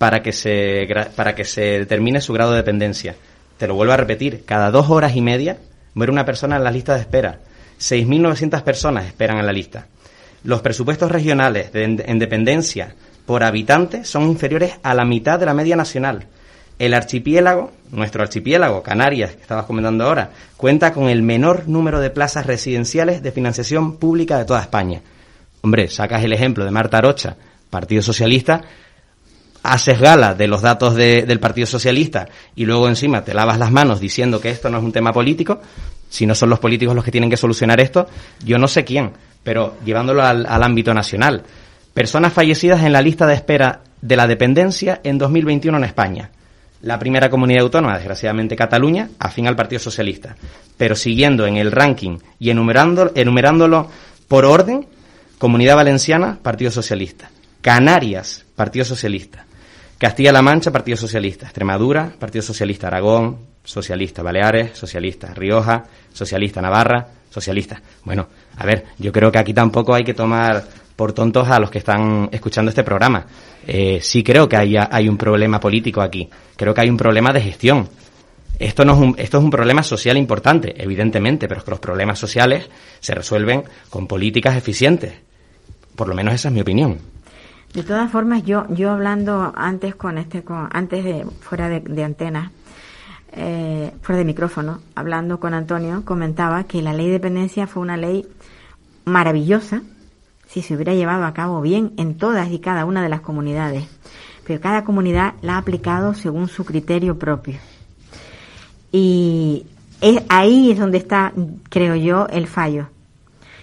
para 0.00 0.22
que 0.22 0.32
se 0.32 0.88
para 1.14 1.34
que 1.34 1.44
se 1.44 1.60
determine 1.60 2.22
su 2.22 2.32
grado 2.32 2.52
de 2.52 2.56
dependencia. 2.56 3.16
Te 3.58 3.68
lo 3.68 3.74
vuelvo 3.74 3.92
a 3.92 3.98
repetir, 3.98 4.46
cada 4.46 4.70
dos 4.70 4.88
horas 4.88 5.14
y 5.14 5.20
media 5.20 5.58
muere 5.92 6.10
una 6.10 6.24
persona 6.24 6.56
en 6.56 6.64
la 6.64 6.70
lista 6.70 6.94
de 6.94 7.00
espera. 7.00 7.40
6.900 7.78 8.62
personas 8.62 9.04
esperan 9.04 9.36
en 9.36 9.44
la 9.44 9.52
lista. 9.52 9.88
Los 10.42 10.62
presupuestos 10.62 11.12
regionales 11.12 11.70
de, 11.74 11.84
en 11.84 12.18
dependencia 12.18 12.94
por 13.26 13.44
habitante 13.44 14.06
son 14.06 14.22
inferiores 14.22 14.72
a 14.82 14.94
la 14.94 15.04
mitad 15.04 15.38
de 15.38 15.44
la 15.44 15.52
media 15.52 15.76
nacional. 15.76 16.28
El 16.78 16.94
archipiélago, 16.94 17.70
nuestro 17.90 18.22
archipiélago, 18.22 18.82
Canarias, 18.82 19.34
que 19.34 19.42
estabas 19.42 19.66
comentando 19.66 20.04
ahora, 20.04 20.30
cuenta 20.56 20.94
con 20.94 21.10
el 21.10 21.20
menor 21.20 21.68
número 21.68 22.00
de 22.00 22.08
plazas 22.08 22.46
residenciales 22.46 23.22
de 23.22 23.32
financiación 23.32 23.98
pública 23.98 24.38
de 24.38 24.46
toda 24.46 24.62
España. 24.62 25.02
Hombre, 25.60 25.88
sacas 25.88 26.24
el 26.24 26.32
ejemplo 26.32 26.64
de 26.64 26.70
Marta 26.70 26.96
Arocha, 26.96 27.36
Partido 27.68 28.00
Socialista, 28.00 28.62
haces 29.62 30.00
gala 30.00 30.34
de 30.34 30.48
los 30.48 30.62
datos 30.62 30.94
de- 30.94 31.22
del 31.22 31.40
Partido 31.40 31.66
Socialista 31.66 32.28
y 32.54 32.64
luego 32.64 32.88
encima 32.88 33.24
te 33.24 33.34
lavas 33.34 33.58
las 33.58 33.70
manos 33.70 34.00
diciendo 34.00 34.40
que 34.40 34.50
esto 34.50 34.70
no 34.70 34.78
es 34.78 34.84
un 34.84 34.92
tema 34.92 35.12
político, 35.12 35.60
si 36.08 36.26
no 36.26 36.34
son 36.34 36.50
los 36.50 36.58
políticos 36.58 36.94
los 36.94 37.04
que 37.04 37.10
tienen 37.12 37.30
que 37.30 37.36
solucionar 37.36 37.80
esto, 37.80 38.06
yo 38.44 38.58
no 38.58 38.68
sé 38.68 38.84
quién, 38.84 39.12
pero 39.42 39.76
llevándolo 39.84 40.22
al, 40.22 40.46
ámbito 40.62 40.92
nacional. 40.92 41.44
Personas 41.94 42.32
fallecidas 42.32 42.82
en 42.82 42.92
la 42.92 43.02
lista 43.02 43.26
de 43.26 43.34
espera 43.34 43.80
de 44.00 44.16
la 44.16 44.26
dependencia 44.26 45.00
en 45.04 45.18
2021 45.18 45.76
en 45.78 45.84
España. 45.84 46.30
La 46.82 46.98
primera 46.98 47.28
comunidad 47.28 47.62
autónoma, 47.62 47.96
desgraciadamente 47.96 48.56
Cataluña, 48.56 49.10
afín 49.18 49.46
al 49.46 49.56
Partido 49.56 49.80
Socialista. 49.80 50.34
Pero 50.78 50.96
siguiendo 50.96 51.46
en 51.46 51.58
el 51.58 51.70
ranking 51.70 52.18
y 52.38 52.50
enumerando, 52.50 53.12
enumerándolo 53.14 53.90
por 54.28 54.46
orden, 54.46 54.86
Comunidad 55.38 55.76
Valenciana, 55.76 56.38
Partido 56.42 56.70
Socialista. 56.70 57.30
Canarias, 57.60 58.46
Partido 58.56 58.84
Socialista. 58.84 59.44
Castilla-La 60.00 60.40
Mancha, 60.40 60.70
Partido 60.70 60.96
Socialista. 60.96 61.44
Extremadura, 61.44 62.10
Partido 62.18 62.40
Socialista. 62.40 62.86
Aragón, 62.86 63.36
Socialista. 63.62 64.22
Baleares, 64.22 64.70
Socialista. 64.72 65.34
Rioja, 65.34 65.84
Socialista. 66.10 66.62
Navarra, 66.62 67.06
Socialista. 67.28 67.82
Bueno, 68.02 68.26
a 68.56 68.64
ver, 68.64 68.86
yo 68.98 69.12
creo 69.12 69.30
que 69.30 69.38
aquí 69.38 69.52
tampoco 69.52 69.94
hay 69.94 70.02
que 70.02 70.14
tomar 70.14 70.64
por 70.96 71.12
tontos 71.12 71.46
a 71.50 71.60
los 71.60 71.70
que 71.70 71.76
están 71.76 72.30
escuchando 72.32 72.70
este 72.70 72.82
programa. 72.82 73.26
Eh, 73.66 73.98
sí 74.00 74.24
creo 74.24 74.48
que 74.48 74.56
hay, 74.56 74.74
hay 74.78 75.06
un 75.06 75.18
problema 75.18 75.60
político 75.60 76.00
aquí. 76.00 76.30
Creo 76.56 76.72
que 76.72 76.80
hay 76.80 76.88
un 76.88 76.96
problema 76.96 77.30
de 77.34 77.42
gestión. 77.42 77.86
Esto, 78.58 78.86
no 78.86 78.94
es 78.94 78.98
un, 79.00 79.14
esto 79.18 79.36
es 79.36 79.44
un 79.44 79.50
problema 79.50 79.82
social 79.82 80.16
importante, 80.16 80.82
evidentemente, 80.82 81.46
pero 81.46 81.58
es 81.58 81.64
que 81.64 81.72
los 81.72 81.80
problemas 81.80 82.18
sociales 82.18 82.70
se 83.00 83.14
resuelven 83.14 83.64
con 83.90 84.06
políticas 84.06 84.56
eficientes. 84.56 85.12
Por 85.94 86.08
lo 86.08 86.14
menos 86.14 86.32
esa 86.32 86.48
es 86.48 86.54
mi 86.54 86.62
opinión. 86.62 87.19
De 87.74 87.84
todas 87.84 88.10
formas, 88.10 88.42
yo 88.44 88.66
yo 88.70 88.90
hablando 88.90 89.52
antes 89.54 89.94
con 89.94 90.18
este 90.18 90.42
con, 90.42 90.68
antes 90.72 91.04
de 91.04 91.24
fuera 91.40 91.68
de, 91.68 91.80
de 91.80 92.04
antena, 92.04 92.50
eh, 93.32 93.92
fuera 94.02 94.18
de 94.18 94.24
micrófono, 94.24 94.80
hablando 94.96 95.38
con 95.38 95.54
Antonio, 95.54 96.04
comentaba 96.04 96.64
que 96.64 96.82
la 96.82 96.92
ley 96.92 97.06
de 97.06 97.12
dependencia 97.12 97.68
fue 97.68 97.82
una 97.82 97.96
ley 97.96 98.26
maravillosa 99.04 99.82
si 100.48 100.62
se 100.62 100.74
hubiera 100.74 100.94
llevado 100.94 101.24
a 101.24 101.32
cabo 101.32 101.60
bien 101.60 101.92
en 101.96 102.16
todas 102.16 102.50
y 102.50 102.58
cada 102.58 102.84
una 102.84 103.02
de 103.02 103.08
las 103.08 103.20
comunidades. 103.20 103.84
Pero 104.44 104.60
cada 104.60 104.82
comunidad 104.82 105.34
la 105.42 105.54
ha 105.54 105.58
aplicado 105.58 106.12
según 106.12 106.48
su 106.48 106.64
criterio 106.64 107.20
propio. 107.20 107.58
Y 108.90 109.66
es, 110.00 110.24
ahí 110.28 110.72
es 110.72 110.78
donde 110.80 110.98
está, 110.98 111.32
creo 111.68 111.94
yo, 111.94 112.26
el 112.26 112.48
fallo. 112.48 112.88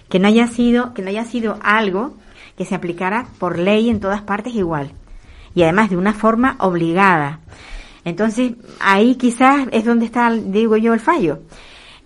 Que 0.08 0.18
no 0.18 0.28
haya 0.28 0.46
sido, 0.46 0.94
que 0.94 1.02
no 1.02 1.10
haya 1.10 1.26
sido 1.26 1.58
algo 1.60 2.14
que 2.58 2.64
se 2.64 2.74
aplicara 2.74 3.28
por 3.38 3.56
ley 3.56 3.88
en 3.88 4.00
todas 4.00 4.20
partes 4.22 4.52
igual. 4.54 4.90
Y 5.54 5.62
además 5.62 5.90
de 5.90 5.96
una 5.96 6.12
forma 6.12 6.56
obligada. 6.58 7.38
Entonces, 8.04 8.52
ahí 8.80 9.14
quizás 9.14 9.68
es 9.70 9.84
donde 9.84 10.06
está, 10.06 10.30
digo 10.32 10.76
yo, 10.76 10.92
el 10.92 10.98
fallo. 10.98 11.38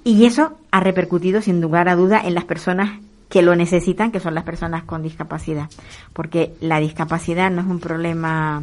Y 0.05 0.27
eso 0.27 0.59
ha 0.71 0.81
repercutido 0.81 1.41
sin 1.41 1.63
lugar 1.63 1.89
a 1.89 1.97
duda 1.97 2.21
en 2.23 2.35
las 2.35 2.45
personas 2.45 3.01
que 3.31 3.41
lo 3.41 3.57
necesitan, 3.57 4.13
que 4.13 4.21
son 4.21 4.35
las 4.35 4.45
personas 4.45 4.85
con 4.85 5.03
discapacidad. 5.03 5.71
Porque 6.13 6.53
la 6.61 6.81
discapacidad 6.81 7.51
no 7.51 7.63
es 7.63 7.67
un 7.67 7.81
problema, 7.81 8.63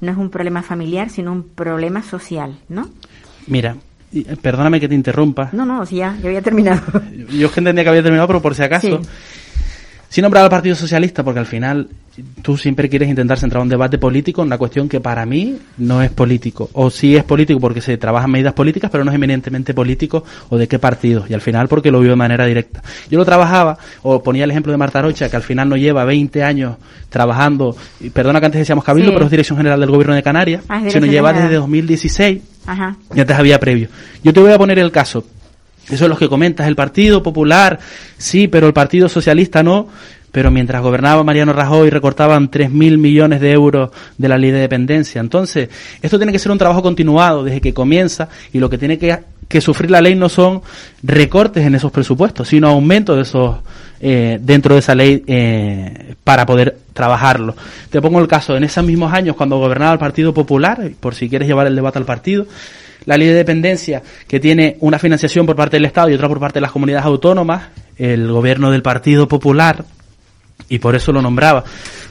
no 0.00 0.10
es 0.10 0.18
un 0.18 0.30
problema 0.30 0.62
familiar, 0.62 1.08
sino 1.08 1.30
un 1.30 1.44
problema 1.44 2.02
social, 2.02 2.58
¿no? 2.68 2.88
Mira, 3.46 3.76
eh, 4.12 4.36
perdóname 4.42 4.80
que 4.80 4.88
te 4.88 4.94
interrumpa. 4.96 5.50
No, 5.52 5.64
no, 5.64 5.86
sí, 5.86 5.96
ya, 5.96 6.16
yo 6.20 6.26
había 6.26 6.42
terminado. 6.42 6.82
Yo 7.30 7.46
es 7.46 7.52
que 7.52 7.60
entendía 7.60 7.84
que 7.84 7.90
había 7.90 8.02
terminado, 8.02 8.26
pero 8.26 8.42
por 8.42 8.56
si 8.56 8.64
acaso. 8.64 9.02
Sí. 9.02 9.08
Sí 10.16 10.22
nombrar 10.22 10.44
al 10.44 10.48
Partido 10.50 10.74
Socialista 10.74 11.22
porque 11.22 11.40
al 11.40 11.44
final 11.44 11.88
tú 12.40 12.56
siempre 12.56 12.88
quieres 12.88 13.10
intentar 13.10 13.38
centrar 13.38 13.62
un 13.62 13.68
debate 13.68 13.98
político 13.98 14.40
en 14.40 14.46
una 14.46 14.56
cuestión 14.56 14.88
que 14.88 14.98
para 14.98 15.26
mí 15.26 15.58
no 15.76 16.00
es 16.00 16.10
político. 16.10 16.70
O 16.72 16.88
sí 16.88 17.14
es 17.14 17.22
político 17.22 17.60
porque 17.60 17.82
se 17.82 17.98
trabajan 17.98 18.30
medidas 18.30 18.54
políticas, 18.54 18.90
pero 18.90 19.04
no 19.04 19.10
es 19.10 19.14
eminentemente 19.14 19.74
político 19.74 20.24
o 20.48 20.56
de 20.56 20.66
qué 20.68 20.78
partido. 20.78 21.26
Y 21.28 21.34
al 21.34 21.42
final 21.42 21.68
porque 21.68 21.90
lo 21.90 22.00
vivo 22.00 22.12
de 22.12 22.16
manera 22.16 22.46
directa. 22.46 22.82
Yo 23.10 23.18
lo 23.18 23.26
trabajaba, 23.26 23.76
o 24.04 24.22
ponía 24.22 24.44
el 24.44 24.50
ejemplo 24.52 24.72
de 24.72 24.78
Marta 24.78 25.02
Rocha, 25.02 25.28
que 25.28 25.36
al 25.36 25.42
final 25.42 25.68
no 25.68 25.76
lleva 25.76 26.02
20 26.06 26.42
años 26.42 26.76
trabajando, 27.10 27.76
y 28.00 28.08
perdona 28.08 28.40
que 28.40 28.46
antes 28.46 28.58
decíamos 28.60 28.84
Cabildo, 28.84 29.10
Sí. 29.10 29.14
pero 29.16 29.26
es 29.26 29.30
Dirección 29.30 29.58
General 29.58 29.78
del 29.78 29.90
Gobierno 29.90 30.14
de 30.14 30.22
Canarias, 30.22 30.62
Ah, 30.70 30.80
sino 30.88 31.04
lleva 31.04 31.28
General. 31.28 31.50
desde 31.50 31.56
2016 31.60 32.40
Ajá. 32.64 32.96
y 33.14 33.20
antes 33.20 33.36
había 33.36 33.60
previo. 33.60 33.88
Yo 34.24 34.32
te 34.32 34.40
voy 34.40 34.50
a 34.52 34.56
poner 34.56 34.78
el 34.78 34.90
caso. 34.90 35.26
Eso 35.90 36.04
es 36.04 36.10
lo 36.10 36.16
que 36.16 36.28
comentas. 36.28 36.66
El 36.66 36.76
Partido 36.76 37.22
Popular, 37.22 37.78
sí, 38.18 38.48
pero 38.48 38.66
el 38.66 38.72
Partido 38.72 39.08
Socialista 39.08 39.62
no. 39.62 39.88
Pero 40.32 40.50
mientras 40.50 40.82
gobernaba 40.82 41.24
Mariano 41.24 41.54
Rajoy 41.54 41.88
recortaban 41.88 42.50
3.000 42.50 42.98
millones 42.98 43.40
de 43.40 43.52
euros 43.52 43.90
de 44.18 44.28
la 44.28 44.36
ley 44.36 44.50
de 44.50 44.58
dependencia. 44.58 45.18
Entonces, 45.18 45.70
esto 46.02 46.18
tiene 46.18 46.32
que 46.32 46.38
ser 46.38 46.52
un 46.52 46.58
trabajo 46.58 46.82
continuado 46.82 47.42
desde 47.42 47.62
que 47.62 47.72
comienza 47.72 48.28
y 48.52 48.58
lo 48.58 48.68
que 48.68 48.76
tiene 48.76 48.98
que, 48.98 49.18
que 49.48 49.60
sufrir 49.62 49.90
la 49.90 50.02
ley 50.02 50.14
no 50.14 50.28
son 50.28 50.60
recortes 51.02 51.64
en 51.64 51.74
esos 51.74 51.90
presupuestos, 51.90 52.48
sino 52.48 52.68
aumento 52.68 53.16
de 53.16 53.22
esos 53.22 53.56
eh, 53.98 54.38
dentro 54.42 54.74
de 54.74 54.80
esa 54.80 54.94
ley 54.94 55.24
eh, 55.26 56.16
para 56.22 56.44
poder 56.44 56.76
trabajarlo. 56.92 57.56
Te 57.88 58.02
pongo 58.02 58.20
el 58.20 58.28
caso, 58.28 58.56
en 58.56 58.64
esos 58.64 58.84
mismos 58.84 59.12
años 59.14 59.36
cuando 59.36 59.58
gobernaba 59.58 59.94
el 59.94 59.98
Partido 59.98 60.34
Popular, 60.34 60.90
por 61.00 61.14
si 61.14 61.30
quieres 61.30 61.48
llevar 61.48 61.66
el 61.66 61.76
debate 61.76 61.98
al 61.98 62.04
partido, 62.04 62.46
la 63.06 63.16
ley 63.16 63.28
de 63.28 63.34
dependencia 63.34 64.02
que 64.28 64.38
tiene 64.38 64.76
una 64.80 64.98
financiación 64.98 65.46
por 65.46 65.56
parte 65.56 65.76
del 65.76 65.86
Estado 65.86 66.10
y 66.10 66.14
otra 66.14 66.28
por 66.28 66.40
parte 66.40 66.58
de 66.58 66.62
las 66.62 66.72
comunidades 66.72 67.06
autónomas, 67.06 67.68
el 67.96 68.30
gobierno 68.30 68.70
del 68.70 68.82
Partido 68.82 69.26
Popular 69.26 69.84
Y 70.68 70.78
por 70.78 70.94
eso 70.94 71.12
lo 71.12 71.22
nombraba, 71.22 71.64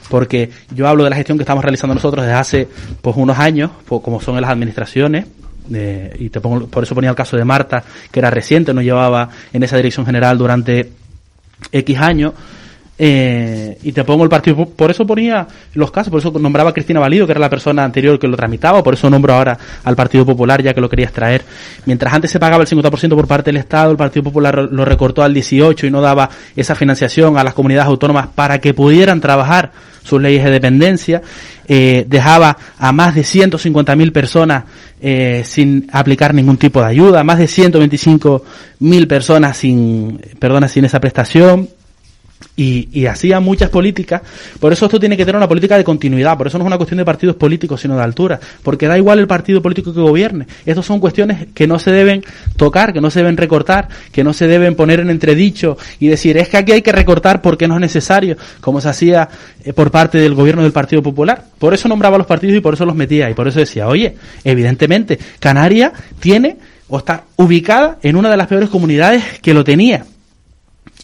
porque 0.08 0.50
yo 0.74 0.88
hablo 0.88 1.04
de 1.04 1.10
la 1.10 1.16
gestión 1.16 1.38
que 1.38 1.42
estamos 1.42 1.62
realizando 1.62 1.94
nosotros 1.94 2.24
desde 2.24 2.38
hace 2.38 2.68
pues 3.00 3.16
unos 3.16 3.38
años, 3.38 3.70
pues, 3.86 4.02
como 4.02 4.20
son 4.20 4.36
en 4.36 4.42
las 4.42 4.50
administraciones, 4.50 5.26
eh, 5.72 6.16
y 6.18 6.30
te 6.30 6.40
pongo, 6.40 6.66
por 6.68 6.84
eso 6.84 6.94
ponía 6.94 7.10
el 7.10 7.16
caso 7.16 7.36
de 7.36 7.44
Marta, 7.44 7.82
que 8.10 8.20
era 8.20 8.30
reciente, 8.30 8.72
no 8.72 8.82
llevaba 8.82 9.28
en 9.52 9.62
esa 9.62 9.76
dirección 9.76 10.06
general 10.06 10.38
durante 10.38 10.90
X 11.72 11.98
años, 11.98 12.32
eh, 12.98 13.78
y 13.82 13.92
te 13.92 14.04
pongo 14.04 14.24
el 14.24 14.30
partido, 14.30 14.64
por 14.64 14.90
eso 14.90 15.06
ponía 15.06 15.46
los 15.74 15.90
casos, 15.90 16.10
por 16.10 16.20
eso 16.20 16.32
nombraba 16.38 16.70
a 16.70 16.72
Cristina 16.72 16.98
Valido, 16.98 17.26
que 17.26 17.32
era 17.32 17.40
la 17.40 17.50
persona 17.50 17.84
anterior 17.84 18.18
que 18.18 18.26
lo 18.26 18.36
tramitaba, 18.36 18.82
por 18.82 18.94
eso 18.94 19.10
nombro 19.10 19.34
ahora 19.34 19.58
al 19.84 19.94
Partido 19.94 20.24
Popular, 20.24 20.62
ya 20.62 20.72
que 20.72 20.80
lo 20.80 20.88
querías 20.88 21.12
traer. 21.12 21.42
Mientras 21.84 22.12
antes 22.12 22.30
se 22.30 22.40
pagaba 22.40 22.62
el 22.62 22.68
50% 22.68 23.14
por 23.14 23.26
parte 23.26 23.50
del 23.50 23.58
Estado, 23.58 23.90
el 23.90 23.98
Partido 23.98 24.24
Popular 24.24 24.68
lo 24.70 24.84
recortó 24.84 25.22
al 25.22 25.34
18% 25.34 25.86
y 25.86 25.90
no 25.90 26.00
daba 26.00 26.30
esa 26.54 26.74
financiación 26.74 27.36
a 27.36 27.44
las 27.44 27.52
comunidades 27.52 27.88
autónomas 27.88 28.28
para 28.34 28.60
que 28.60 28.72
pudieran 28.72 29.20
trabajar 29.20 29.72
sus 30.02 30.22
leyes 30.22 30.44
de 30.44 30.50
dependencia, 30.50 31.20
eh, 31.68 32.06
dejaba 32.08 32.56
a 32.78 32.92
más 32.92 33.14
de 33.14 33.22
150.000 33.22 34.12
personas 34.12 34.64
eh, 35.00 35.42
sin 35.44 35.88
aplicar 35.92 36.32
ningún 36.32 36.56
tipo 36.56 36.80
de 36.80 36.86
ayuda, 36.86 37.24
más 37.24 37.38
de 37.38 37.46
125.000 37.46 39.06
personas 39.06 39.56
sin, 39.56 40.18
perdona, 40.38 40.68
sin 40.68 40.84
esa 40.84 41.00
prestación, 41.00 41.68
y, 42.56 42.88
y, 42.90 43.06
hacía 43.06 43.38
muchas 43.38 43.68
políticas. 43.68 44.22
Por 44.58 44.72
eso 44.72 44.86
esto 44.86 44.98
tiene 44.98 45.16
que 45.16 45.24
tener 45.26 45.36
una 45.36 45.46
política 45.48 45.76
de 45.76 45.84
continuidad. 45.84 46.38
Por 46.38 46.46
eso 46.46 46.56
no 46.56 46.64
es 46.64 46.66
una 46.66 46.78
cuestión 46.78 46.96
de 46.96 47.04
partidos 47.04 47.36
políticos, 47.36 47.82
sino 47.82 47.96
de 47.96 48.02
altura. 48.02 48.40
Porque 48.62 48.88
da 48.88 48.96
igual 48.96 49.18
el 49.18 49.26
partido 49.26 49.60
político 49.60 49.92
que 49.92 50.00
gobierne. 50.00 50.46
Estas 50.64 50.86
son 50.86 50.98
cuestiones 50.98 51.48
que 51.52 51.66
no 51.66 51.78
se 51.78 51.92
deben 51.92 52.24
tocar, 52.56 52.94
que 52.94 53.00
no 53.02 53.10
se 53.10 53.20
deben 53.20 53.36
recortar, 53.36 53.88
que 54.10 54.24
no 54.24 54.32
se 54.32 54.48
deben 54.48 54.74
poner 54.74 55.00
en 55.00 55.10
entredicho 55.10 55.76
y 56.00 56.08
decir, 56.08 56.38
es 56.38 56.48
que 56.48 56.56
aquí 56.56 56.72
hay 56.72 56.82
que 56.82 56.92
recortar 56.92 57.42
porque 57.42 57.68
no 57.68 57.74
es 57.74 57.80
necesario, 57.80 58.38
como 58.62 58.80
se 58.80 58.88
hacía 58.88 59.28
eh, 59.62 59.74
por 59.74 59.90
parte 59.90 60.18
del 60.18 60.34
gobierno 60.34 60.62
del 60.62 60.72
Partido 60.72 61.02
Popular. 61.02 61.44
Por 61.58 61.74
eso 61.74 61.88
nombraba 61.88 62.16
a 62.16 62.18
los 62.18 62.26
partidos 62.26 62.56
y 62.56 62.60
por 62.60 62.72
eso 62.72 62.86
los 62.86 62.96
metía. 62.96 63.28
Y 63.28 63.34
por 63.34 63.48
eso 63.48 63.60
decía, 63.60 63.86
oye, 63.86 64.16
evidentemente, 64.44 65.18
Canarias 65.38 65.92
tiene 66.20 66.56
o 66.88 66.98
está 66.98 67.24
ubicada 67.36 67.98
en 68.02 68.16
una 68.16 68.30
de 68.30 68.36
las 68.38 68.46
peores 68.46 68.70
comunidades 68.70 69.40
que 69.42 69.52
lo 69.52 69.62
tenía 69.62 70.06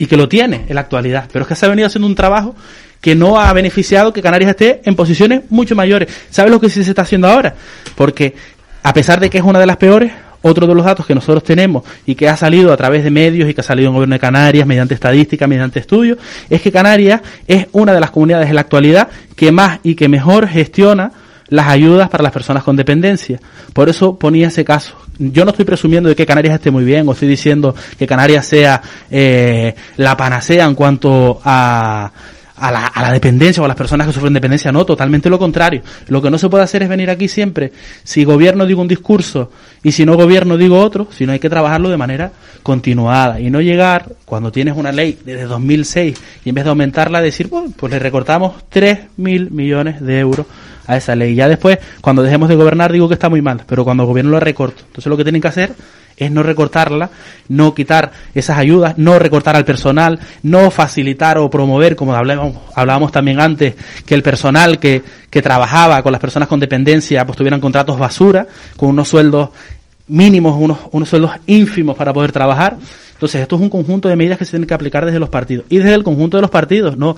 y 0.03 0.07
que 0.07 0.17
lo 0.17 0.29
tiene 0.29 0.65
en 0.67 0.75
la 0.75 0.81
actualidad, 0.81 1.29
pero 1.33 1.45
es 1.45 1.49
que 1.49 1.55
se 1.55 1.65
ha 1.65 1.69
venido 1.69 1.87
haciendo 1.87 2.09
un 2.09 2.17
trabajo 2.17 2.57
que 3.01 3.15
no 3.15 3.38
ha 3.38 3.53
beneficiado 3.53 4.12
que 4.12 4.21
Canarias 4.21 4.51
esté 4.51 4.81
en 4.85 4.97
posiciones 4.97 5.43
mucho 5.49 5.77
mayores. 5.77 6.09
¿Sabes 6.29 6.51
lo 6.51 6.59
que 6.59 6.69
sí 6.69 6.83
se 6.83 6.91
está 6.91 7.03
haciendo 7.03 7.29
ahora? 7.29 7.55
Porque 7.95 8.35
a 8.83 8.93
pesar 8.93 9.21
de 9.21 9.31
que 9.31 9.38
es 9.38 9.45
una 9.45 9.61
de 9.61 9.67
las 9.67 9.77
peores, 9.77 10.11
otro 10.41 10.67
de 10.67 10.75
los 10.75 10.85
datos 10.85 11.07
que 11.07 11.15
nosotros 11.15 11.45
tenemos 11.45 11.85
y 12.05 12.17
que 12.17 12.29
ha 12.29 12.37
salido 12.37 12.73
a 12.73 12.77
través 12.77 13.05
de 13.05 13.12
medios 13.12 13.49
y 13.49 13.55
que 13.55 13.61
ha 13.61 13.65
salido 13.65 13.91
en 13.91 13.93
el 13.93 13.95
gobierno 13.99 14.17
de 14.17 14.19
Canarias 14.19 14.67
mediante 14.67 14.95
estadística, 14.95 15.47
mediante 15.47 15.79
estudios, 15.79 16.19
es 16.51 16.61
que 16.61 16.73
Canarias 16.73 17.21
es 17.47 17.69
una 17.71 17.95
de 17.95 18.01
las 18.01 18.11
comunidades 18.11 18.49
en 18.49 18.57
la 18.57 18.62
actualidad 18.62 19.07
que 19.37 19.53
más 19.53 19.79
y 19.85 19.95
que 19.95 20.09
mejor 20.09 20.49
gestiona 20.49 21.12
las 21.53 21.69
ayudas 21.69 22.09
para 22.09 22.23
las 22.23 22.33
personas 22.33 22.65
con 22.65 22.77
dependencia. 22.77 23.38
Por 23.75 23.91
eso 23.91 24.17
ponía 24.17 24.49
ese 24.49 24.65
caso. 24.65 24.97
Yo 25.19 25.45
no 25.45 25.51
estoy 25.51 25.67
presumiendo 25.67 26.09
de 26.09 26.17
que 26.17 26.25
Canarias 26.25 26.55
esté 26.55 26.71
muy 26.71 26.83
bien 26.83 27.07
o 27.07 27.12
estoy 27.12 27.29
diciendo 27.29 27.75
que 27.99 28.07
Canarias 28.07 28.47
sea 28.47 28.81
eh, 29.11 29.75
la 29.99 30.17
panacea 30.17 30.65
en 30.65 30.75
cuanto 30.75 31.43
a, 31.45 32.11
a 32.57 32.73
la, 32.73 32.87
a 32.87 33.03
la 33.03 33.12
dependencia 33.12 33.61
o 33.61 33.67
a 33.67 33.69
las 33.69 33.77
personas 33.77 34.07
que 34.07 34.15
sufren 34.15 34.33
dependencia, 34.33 34.73
no, 34.73 34.87
totalmente 34.87 35.29
lo 35.29 35.38
contrario. 35.38 35.83
Lo 36.09 36.23
que 36.23 36.31
no 36.31 36.38
se 36.38 36.49
puede 36.49 36.65
hacer 36.65 36.85
es 36.85 36.88
venir 36.88 37.11
aquí 37.11 37.29
siempre, 37.29 37.71
si 38.03 38.25
gobierno 38.25 38.65
digo 38.65 38.81
un 38.81 38.88
discurso 38.88 39.51
y 39.83 39.93
si 39.93 40.07
no 40.07 40.17
gobierno 40.17 40.57
digo 40.57 40.81
otro, 40.81 41.09
sino 41.11 41.33
hay 41.33 41.38
que 41.38 41.51
trabajarlo 41.51 41.91
de 41.91 41.99
manera 41.99 42.33
continuada 42.62 43.41
y 43.41 43.51
no 43.51 43.61
llegar 43.61 44.07
cuando 44.25 44.51
tienes 44.51 44.75
una 44.75 44.91
ley 44.91 45.19
desde 45.23 45.45
2006 45.45 46.19
y 46.47 46.49
en 46.49 46.55
vez 46.55 46.65
de 46.65 46.71
aumentarla 46.71 47.21
decir, 47.21 47.49
bueno, 47.49 47.75
pues 47.77 47.93
le 47.93 47.99
recortamos 47.99 48.55
3 48.71 49.01
mil 49.19 49.51
millones 49.51 50.01
de 50.01 50.19
euros 50.19 50.47
a 50.87 50.97
esa 50.97 51.14
ley. 51.14 51.35
Ya 51.35 51.49
después, 51.49 51.79
cuando 52.01 52.23
dejemos 52.23 52.49
de 52.49 52.57
gobernar, 52.57 52.92
digo 52.92 53.09
que 53.09 53.14
está 53.14 53.29
muy 53.29 53.42
mal, 53.42 53.62
pero 53.66 53.85
cuando 53.85 54.05
gobierno 54.05 54.33
lo 54.33 54.40
recorto. 54.40 54.83
Entonces 54.87 55.07
lo 55.07 55.16
que 55.16 55.25
tienen 55.25 55.42
que 55.42 55.49
hacer 55.49 55.75
es 56.16 56.31
no 56.31 56.42
recortarla, 56.42 57.11
no 57.49 57.75
quitar 57.75 58.12
esas 58.35 58.59
ayudas, 58.59 58.99
no 58.99 59.18
recortar 59.18 59.57
al 59.57 59.64
personal, 59.64 60.18
no 60.42 60.71
facilitar 60.71 61.38
o 61.38 61.51
promover, 61.51 61.97
como 61.97 62.14
hablábamos, 62.14 62.57
hablábamos 62.75 63.12
también 63.12 63.40
antes, 63.40 63.75
que 64.07 64.14
el 64.14 64.23
personal 64.23 64.79
que, 64.79 65.03
que 65.31 65.42
trabajaba 65.42 66.03
con 66.03 66.12
las 66.12 66.21
personas 66.21 66.49
con 66.49 66.61
dependencia 66.61 67.25
pues 67.25 67.37
tuvieran 67.37 67.61
contratos 67.61 67.99
basura, 67.99 68.47
con 68.77 68.90
unos 68.90 69.09
sueldos 69.09 69.51
mínimos, 70.09 70.57
unos, 70.59 70.79
unos 70.90 71.09
sueldos 71.09 71.33
ínfimos 71.47 71.97
para 71.97 72.12
poder 72.12 72.33
trabajar. 72.33 72.77
Entonces 73.14 73.40
esto 73.40 73.57
es 73.57 73.62
un 73.62 73.71
conjunto 73.71 74.09
de 74.09 74.16
medidas 74.16 74.37
que 74.37 74.45
se 74.45 74.53
tienen 74.53 74.66
que 74.66 74.75
aplicar 74.75 75.07
desde 75.07 75.21
los 75.21 75.29
partidos 75.29 75.64
y 75.68 75.79
desde 75.79 75.95
el 75.95 76.03
conjunto 76.03 76.37
de 76.37 76.42
los 76.42 76.51
partidos, 76.51 76.97
no 76.97 77.16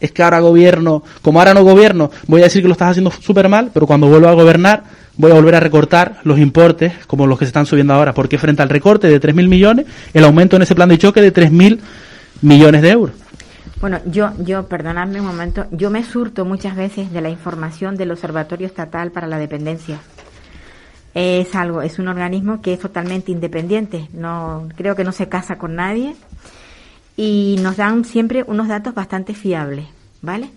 es 0.00 0.12
que 0.12 0.22
ahora 0.22 0.40
gobierno, 0.40 1.02
como 1.22 1.40
ahora 1.40 1.54
no 1.54 1.64
gobierno, 1.64 2.10
voy 2.26 2.40
a 2.40 2.44
decir 2.44 2.62
que 2.62 2.68
lo 2.68 2.72
estás 2.72 2.90
haciendo 2.90 3.10
súper 3.10 3.48
mal, 3.48 3.70
pero 3.72 3.86
cuando 3.86 4.08
vuelva 4.08 4.30
a 4.30 4.34
gobernar 4.34 4.84
voy 5.16 5.30
a 5.30 5.34
volver 5.34 5.54
a 5.54 5.60
recortar 5.60 6.18
los 6.24 6.38
importes 6.38 6.92
como 7.06 7.26
los 7.26 7.38
que 7.38 7.44
se 7.44 7.50
están 7.50 7.66
subiendo 7.66 7.94
ahora, 7.94 8.12
porque 8.14 8.38
frente 8.38 8.62
al 8.62 8.68
recorte 8.68 9.08
de 9.08 9.20
3.000 9.20 9.48
millones, 9.48 9.86
el 10.12 10.24
aumento 10.24 10.56
en 10.56 10.62
ese 10.62 10.74
plan 10.74 10.88
de 10.88 10.98
choque 10.98 11.20
de 11.20 11.32
3.000 11.32 11.78
millones 12.42 12.82
de 12.82 12.90
euros. 12.90 13.14
Bueno, 13.80 14.00
yo, 14.06 14.32
yo, 14.38 14.66
perdonadme 14.66 15.20
un 15.20 15.26
momento, 15.26 15.66
yo 15.70 15.90
me 15.90 16.04
surto 16.04 16.44
muchas 16.44 16.74
veces 16.74 17.12
de 17.12 17.20
la 17.20 17.28
información 17.28 17.96
del 17.96 18.12
Observatorio 18.12 18.66
Estatal 18.66 19.10
para 19.10 19.26
la 19.26 19.38
Dependencia. 19.38 19.98
Es 21.12 21.54
algo, 21.54 21.82
es 21.82 21.98
un 21.98 22.08
organismo 22.08 22.60
que 22.60 22.72
es 22.72 22.80
totalmente 22.80 23.30
independiente, 23.30 24.08
no, 24.12 24.68
creo 24.76 24.96
que 24.96 25.04
no 25.04 25.12
se 25.12 25.28
casa 25.28 25.58
con 25.58 25.76
nadie 25.76 26.16
y 27.16 27.56
nos 27.60 27.76
dan 27.76 28.04
siempre 28.04 28.44
unos 28.46 28.68
datos 28.68 28.94
bastante 28.94 29.34
fiables, 29.34 29.86
¿vale? 30.22 30.50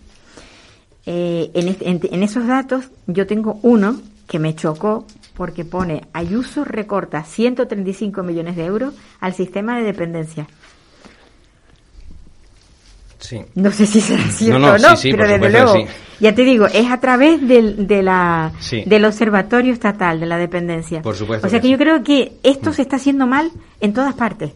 Eh, 1.05 1.51
en, 1.53 1.99
en, 2.03 2.23
esos 2.23 2.47
datos 2.47 2.89
yo 3.05 3.25
tengo 3.27 3.59
uno 3.61 4.01
que 4.27 4.39
me 4.39 4.55
chocó 4.55 5.05
porque 5.35 5.63
pone 5.63 6.01
Ayuso 6.11 6.65
recorta 6.65 7.23
135 7.23 8.23
millones 8.23 8.57
de 8.57 8.65
euros 8.65 8.93
al 9.21 9.33
sistema 9.33 9.77
de 9.77 9.83
dependencia. 9.83 10.47
Sí. 13.19 13.41
No 13.55 13.71
sé 13.71 13.85
si 13.85 14.01
será 14.01 14.23
cierto 14.23 14.57
o 14.57 14.77
no, 14.77 14.95
pero 15.01 15.27
desde 15.27 15.49
luego, 15.49 15.75
ya 16.19 16.35
te 16.35 16.43
digo, 16.43 16.67
es 16.67 16.89
a 16.89 16.99
través 16.99 17.45
del, 17.47 17.87
de 17.87 18.03
la, 18.03 18.51
del 18.85 19.05
Observatorio 19.05 19.73
Estatal 19.73 20.19
de 20.19 20.25
la 20.25 20.37
Dependencia. 20.37 21.01
Por 21.01 21.15
supuesto. 21.15 21.47
O 21.47 21.49
sea 21.49 21.59
que, 21.59 21.69
yo 21.69 21.77
creo 21.77 22.03
que 22.03 22.33
esto 22.43 22.69
mm. 22.71 22.73
se 22.73 22.81
está 22.81 22.97
haciendo 22.97 23.27
mal 23.27 23.51
en 23.79 23.93
todas 23.93 24.13
partes. 24.13 24.51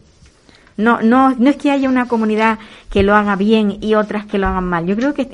No, 0.78 1.02
no, 1.02 1.36
no 1.38 1.50
es 1.50 1.58
que 1.58 1.72
haya 1.72 1.90
una 1.90 2.08
comunidad 2.08 2.60
que 2.90 3.04
lo 3.04 3.16
haga 3.16 3.36
bien 3.36 3.78
y 3.82 3.96
otras 3.96 4.26
que 4.26 4.38
lo 4.38 4.48
hagan 4.48 4.66
mal. 4.66 4.86
Yo 4.86 4.96
creo 4.96 5.14
que 5.14 5.30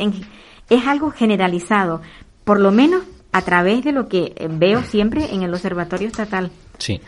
es 0.69 0.87
algo 0.87 1.11
generalizado, 1.11 2.01
por 2.43 2.59
lo 2.59 2.71
menos 2.71 3.03
a 3.31 3.41
través 3.41 3.83
de 3.83 3.91
lo 3.91 4.07
que 4.07 4.33
veo 4.49 4.83
siempre 4.83 5.33
en 5.33 5.43
el 5.43 5.53
Observatorio 5.53 6.07
Estatal. 6.07 6.49
Sí, 6.77 7.01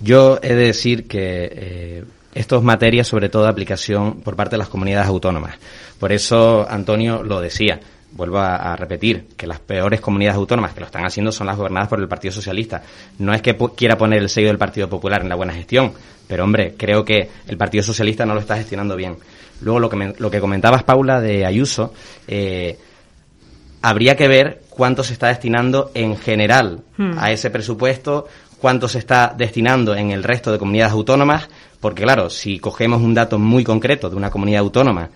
yo 0.00 0.38
he 0.42 0.54
de 0.54 0.66
decir 0.66 1.06
que 1.06 1.50
eh, 1.52 2.04
esto 2.34 2.56
es 2.56 2.62
materia 2.62 3.04
sobre 3.04 3.28
todo 3.28 3.44
de 3.44 3.50
aplicación 3.50 4.20
por 4.20 4.36
parte 4.36 4.54
de 4.54 4.58
las 4.58 4.68
comunidades 4.68 5.08
autónomas. 5.08 5.56
Por 5.98 6.12
eso 6.12 6.66
Antonio 6.68 7.22
lo 7.22 7.40
decía. 7.40 7.80
Vuelvo 8.14 8.38
a, 8.38 8.76
repetir 8.76 9.26
que 9.36 9.46
las 9.46 9.58
peores 9.58 10.00
comunidades 10.00 10.36
autónomas 10.36 10.72
que 10.72 10.80
lo 10.80 10.86
están 10.86 11.04
haciendo 11.04 11.32
son 11.32 11.48
las 11.48 11.56
gobernadas 11.56 11.88
por 11.88 11.98
el 11.98 12.06
Partido 12.06 12.32
Socialista. 12.32 12.80
No 13.18 13.34
es 13.34 13.42
que 13.42 13.56
quiera 13.76 13.98
poner 13.98 14.20
el 14.20 14.28
sello 14.28 14.46
del 14.48 14.58
Partido 14.58 14.88
Popular 14.88 15.22
en 15.22 15.28
la 15.28 15.34
buena 15.34 15.52
gestión, 15.52 15.92
pero 16.28 16.44
hombre, 16.44 16.74
creo 16.78 17.04
que 17.04 17.28
el 17.48 17.56
Partido 17.56 17.82
Socialista 17.82 18.24
no 18.24 18.34
lo 18.34 18.40
está 18.40 18.56
gestionando 18.56 18.94
bien. 18.94 19.16
Luego 19.62 19.80
lo 19.80 19.90
que, 19.90 20.14
lo 20.16 20.30
que 20.30 20.40
comentabas, 20.40 20.84
Paula, 20.84 21.20
de 21.20 21.44
Ayuso, 21.44 21.92
eh, 22.28 22.78
habría 23.82 24.14
que 24.14 24.28
ver 24.28 24.62
cuánto 24.70 25.02
se 25.02 25.12
está 25.12 25.26
destinando 25.26 25.90
en 25.94 26.16
general 26.16 26.82
hmm. 26.96 27.18
a 27.18 27.32
ese 27.32 27.50
presupuesto, 27.50 28.28
cuánto 28.60 28.86
se 28.86 29.00
está 29.00 29.34
destinando 29.36 29.96
en 29.96 30.12
el 30.12 30.22
resto 30.22 30.52
de 30.52 30.58
comunidades 30.58 30.92
autónomas, 30.92 31.48
porque 31.80 32.04
claro, 32.04 32.30
si 32.30 32.60
cogemos 32.60 33.02
un 33.02 33.12
dato 33.12 33.40
muy 33.40 33.64
concreto 33.64 34.08
de 34.08 34.14
una 34.14 34.30
comunidad 34.30 34.60
autónoma 34.60 35.10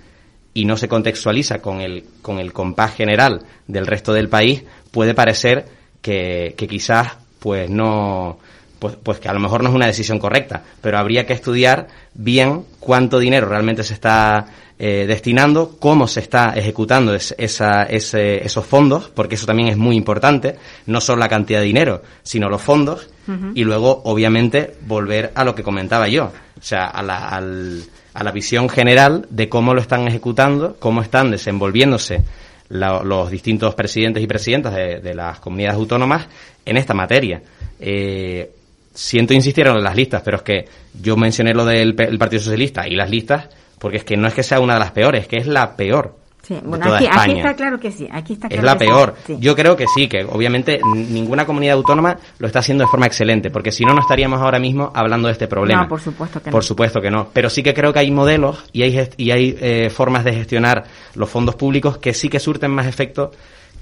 y 0.59 0.65
no 0.65 0.77
se 0.77 0.89
contextualiza 0.89 1.61
con 1.61 1.81
el, 1.81 2.05
con 2.21 2.41
el 2.41 2.53
compás 2.53 2.93
general 2.97 3.45
del 3.69 3.87
resto 3.87 4.13
del 4.13 4.29
país, 4.29 4.65
puede 4.91 5.15
parecer 5.15 5.67
que, 6.03 6.55
que 6.57 6.67
quizás 6.67 7.17
pues 7.39 7.71
no, 7.71 8.41
pues, 8.81 8.97
pues 9.01 9.21
que 9.21 9.29
a 9.29 9.33
lo 9.33 9.39
mejor 9.39 9.63
no 9.63 9.69
es 9.69 9.75
una 9.77 9.87
decisión 9.87 10.19
correcta, 10.19 10.65
pero 10.81 10.99
habría 10.99 11.27
que 11.27 11.33
estudiar 11.33 11.87
bien 12.13 12.65
cuánto 12.81 13.21
dinero 13.21 13.49
realmente 13.49 13.85
se 13.85 13.95
está 13.95 14.47
eh, 14.81 15.05
destinando, 15.07 15.77
cómo 15.79 16.09
se 16.09 16.19
está 16.19 16.55
ejecutando 16.57 17.15
esa, 17.15 17.85
ese, 17.85 18.45
esos 18.45 18.67
fondos, 18.67 19.13
porque 19.15 19.37
eso 19.37 19.47
también 19.47 19.69
es 19.69 19.77
muy 19.77 19.95
importante, 19.95 20.57
no 20.87 21.01
solo 21.01 21.21
la 21.21 21.29
cantidad 21.29 21.61
de 21.61 21.67
dinero, 21.67 22.03
sino 22.25 22.49
los 22.49 22.63
fondos, 22.63 23.11
y 23.55 23.63
luego, 23.63 24.01
obviamente, 24.07 24.77
volver 24.87 25.33
a 25.35 25.45
lo 25.45 25.55
que 25.55 25.63
comentaba 25.63 26.09
yo, 26.09 26.33
o 26.59 26.63
sea, 26.63 26.87
a 26.87 27.03
la, 27.03 27.29
al, 27.29 27.85
a 28.19 28.25
la 28.25 28.33
visión 28.33 28.69
general 28.69 29.27
de 29.31 29.49
cómo 29.49 29.75
lo 29.75 29.81
están 29.81 30.09
ejecutando, 30.09 30.75
cómo 30.81 31.03
están 31.03 31.31
desenvolviéndose 31.31 32.25
los 32.69 33.31
distintos 33.31 33.77
presidentes 33.77 34.21
y 34.21 34.27
presidentas 34.27 34.75
de, 34.75 35.15
las 35.15 35.39
comunidades 35.39 35.79
autónomas 35.79 36.27
en 36.65 36.77
esta 36.77 36.95
materia. 36.95 37.41
Eh, 37.79 38.51
siento 38.93 39.35
insistir 39.35 39.69
en 39.69 39.85
las 39.85 39.95
listas, 39.95 40.23
pero 40.25 40.39
es 40.39 40.43
que 40.43 40.65
yo 41.01 41.17
mencioné 41.17 41.55
lo 41.55 41.65
del 41.65 41.95
Partido 41.95 42.43
Socialista 42.43 42.89
y 42.89 42.97
las 42.97 43.09
listas 43.09 43.51
porque 43.79 43.99
es 43.99 44.05
que 44.05 44.17
no 44.17 44.27
es 44.27 44.35
que 44.35 44.43
sea 44.43 44.59
una 44.59 44.75
de 44.75 44.81
las 44.81 44.91
peores, 44.91 45.23
es 45.23 45.29
que 45.29 45.37
es 45.37 45.47
la 45.47 45.77
peor. 45.77 46.18
Sí, 46.49 46.59
bueno, 46.65 46.87
aquí, 46.95 47.05
está 47.05 47.55
claro 47.55 47.79
que 47.79 47.93
sí. 47.93 48.09
Aquí 48.11 48.33
está 48.33 48.47
Es 48.47 48.55
claro 48.55 48.65
la 48.67 48.79
que 48.79 48.85
sí. 48.87 48.91
peor. 48.91 49.15
Sí. 49.27 49.37
Yo 49.39 49.55
creo 49.55 49.77
que 49.77 49.85
sí, 49.95 50.09
que 50.09 50.25
obviamente 50.25 50.81
ninguna 50.95 51.45
comunidad 51.45 51.75
autónoma 51.77 52.17
lo 52.39 52.47
está 52.47 52.61
haciendo 52.61 52.85
de 52.85 52.89
forma 52.91 53.05
excelente, 53.05 53.51
porque 53.51 53.71
si 53.71 53.85
no, 53.85 53.93
no 53.93 54.01
estaríamos 54.01 54.41
ahora 54.41 54.59
mismo 54.59 54.91
hablando 54.95 55.29
de 55.29 55.33
este 55.33 55.47
problema. 55.47 55.83
No, 55.83 55.89
por 55.89 56.01
supuesto 56.01 56.41
que 56.43 56.49
no. 56.49 56.53
Por 56.53 56.65
supuesto 56.65 57.01
que 57.03 57.11
no. 57.11 57.29
Pero 57.35 57.51
sí 57.51 57.63
que 57.63 57.75
creo 57.75 57.93
que 57.93 57.99
hay 57.99 58.11
modelos 58.11 58.65
y 58.73 58.83
hay, 58.83 59.09
y 59.19 59.31
hay 59.31 59.59
eh, 59.61 59.91
formas 59.91 60.25
de 60.25 60.33
gestionar 60.33 60.85
los 61.15 61.29
fondos 61.29 61.55
públicos 61.55 61.99
que 61.99 62.15
sí 62.15 62.31
que 62.31 62.41
surten 62.41 62.71
más 62.71 62.87
efecto 62.87 63.31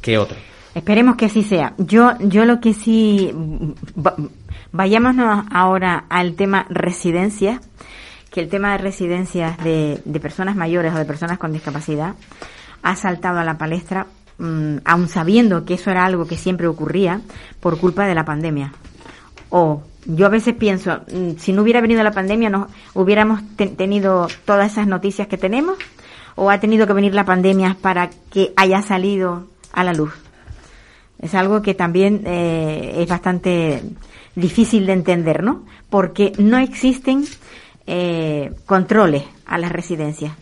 que 0.02 0.18
otros. 0.18 0.40
Esperemos 0.74 1.14
que 1.14 1.26
así 1.26 1.44
sea. 1.44 1.72
Yo, 1.78 2.14
yo 2.18 2.44
lo 2.44 2.60
que 2.60 2.74
sí, 2.74 3.32
va- 3.96 4.16
vayámonos 4.72 5.44
ahora 5.52 6.04
al 6.08 6.34
tema 6.34 6.66
residencias, 6.68 7.60
que 8.30 8.40
el 8.40 8.48
tema 8.48 8.72
de 8.72 8.78
residencias 8.78 9.56
de, 9.64 10.00
de 10.04 10.20
personas 10.20 10.56
mayores 10.56 10.92
o 10.92 10.98
de 10.98 11.04
personas 11.06 11.38
con 11.38 11.52
discapacidad 11.52 12.14
ha 12.86 12.94
saltado 12.94 13.40
a 13.40 13.44
la 13.44 13.58
palestra, 13.58 14.06
mm, 14.38 14.76
aun 14.84 15.08
sabiendo 15.08 15.64
que 15.64 15.74
eso 15.74 15.90
era 15.90 16.04
algo 16.06 16.26
que 16.28 16.36
siempre 16.36 16.68
ocurría 16.68 17.20
por 17.58 17.80
culpa 17.80 18.06
de 18.06 18.14
la 18.14 18.24
pandemia. 18.24 18.72
O 19.50 19.82
yo 20.04 20.26
a 20.26 20.28
veces 20.28 20.54
pienso, 20.54 21.00
mm, 21.12 21.36
si 21.36 21.52
no 21.52 21.62
hubiera 21.62 21.80
venido 21.80 22.04
la 22.04 22.12
pandemia, 22.12 22.48
no 22.48 22.68
hubiéramos 22.94 23.40
te- 23.56 23.66
tenido 23.66 24.28
todas 24.44 24.70
esas 24.70 24.86
noticias 24.86 25.26
que 25.26 25.36
tenemos, 25.36 25.76
o 26.36 26.48
ha 26.48 26.60
tenido 26.60 26.86
que 26.86 26.92
venir 26.92 27.12
la 27.12 27.24
pandemia 27.24 27.76
para 27.80 28.08
que 28.30 28.52
haya 28.56 28.82
salido 28.82 29.48
a 29.72 29.82
la 29.82 29.92
luz. 29.92 30.12
Es 31.18 31.34
algo 31.34 31.60
que 31.62 31.74
también 31.74 32.22
eh, 32.24 32.98
es 32.98 33.08
bastante 33.08 33.82
difícil 34.36 34.86
de 34.86 34.92
entender, 34.92 35.42
¿no? 35.42 35.64
Porque 35.90 36.32
no 36.38 36.58
existen 36.58 37.24
eh, 37.88 38.52
controles 38.64 39.24
a 39.44 39.58
las 39.58 39.72
residencias. 39.72 40.32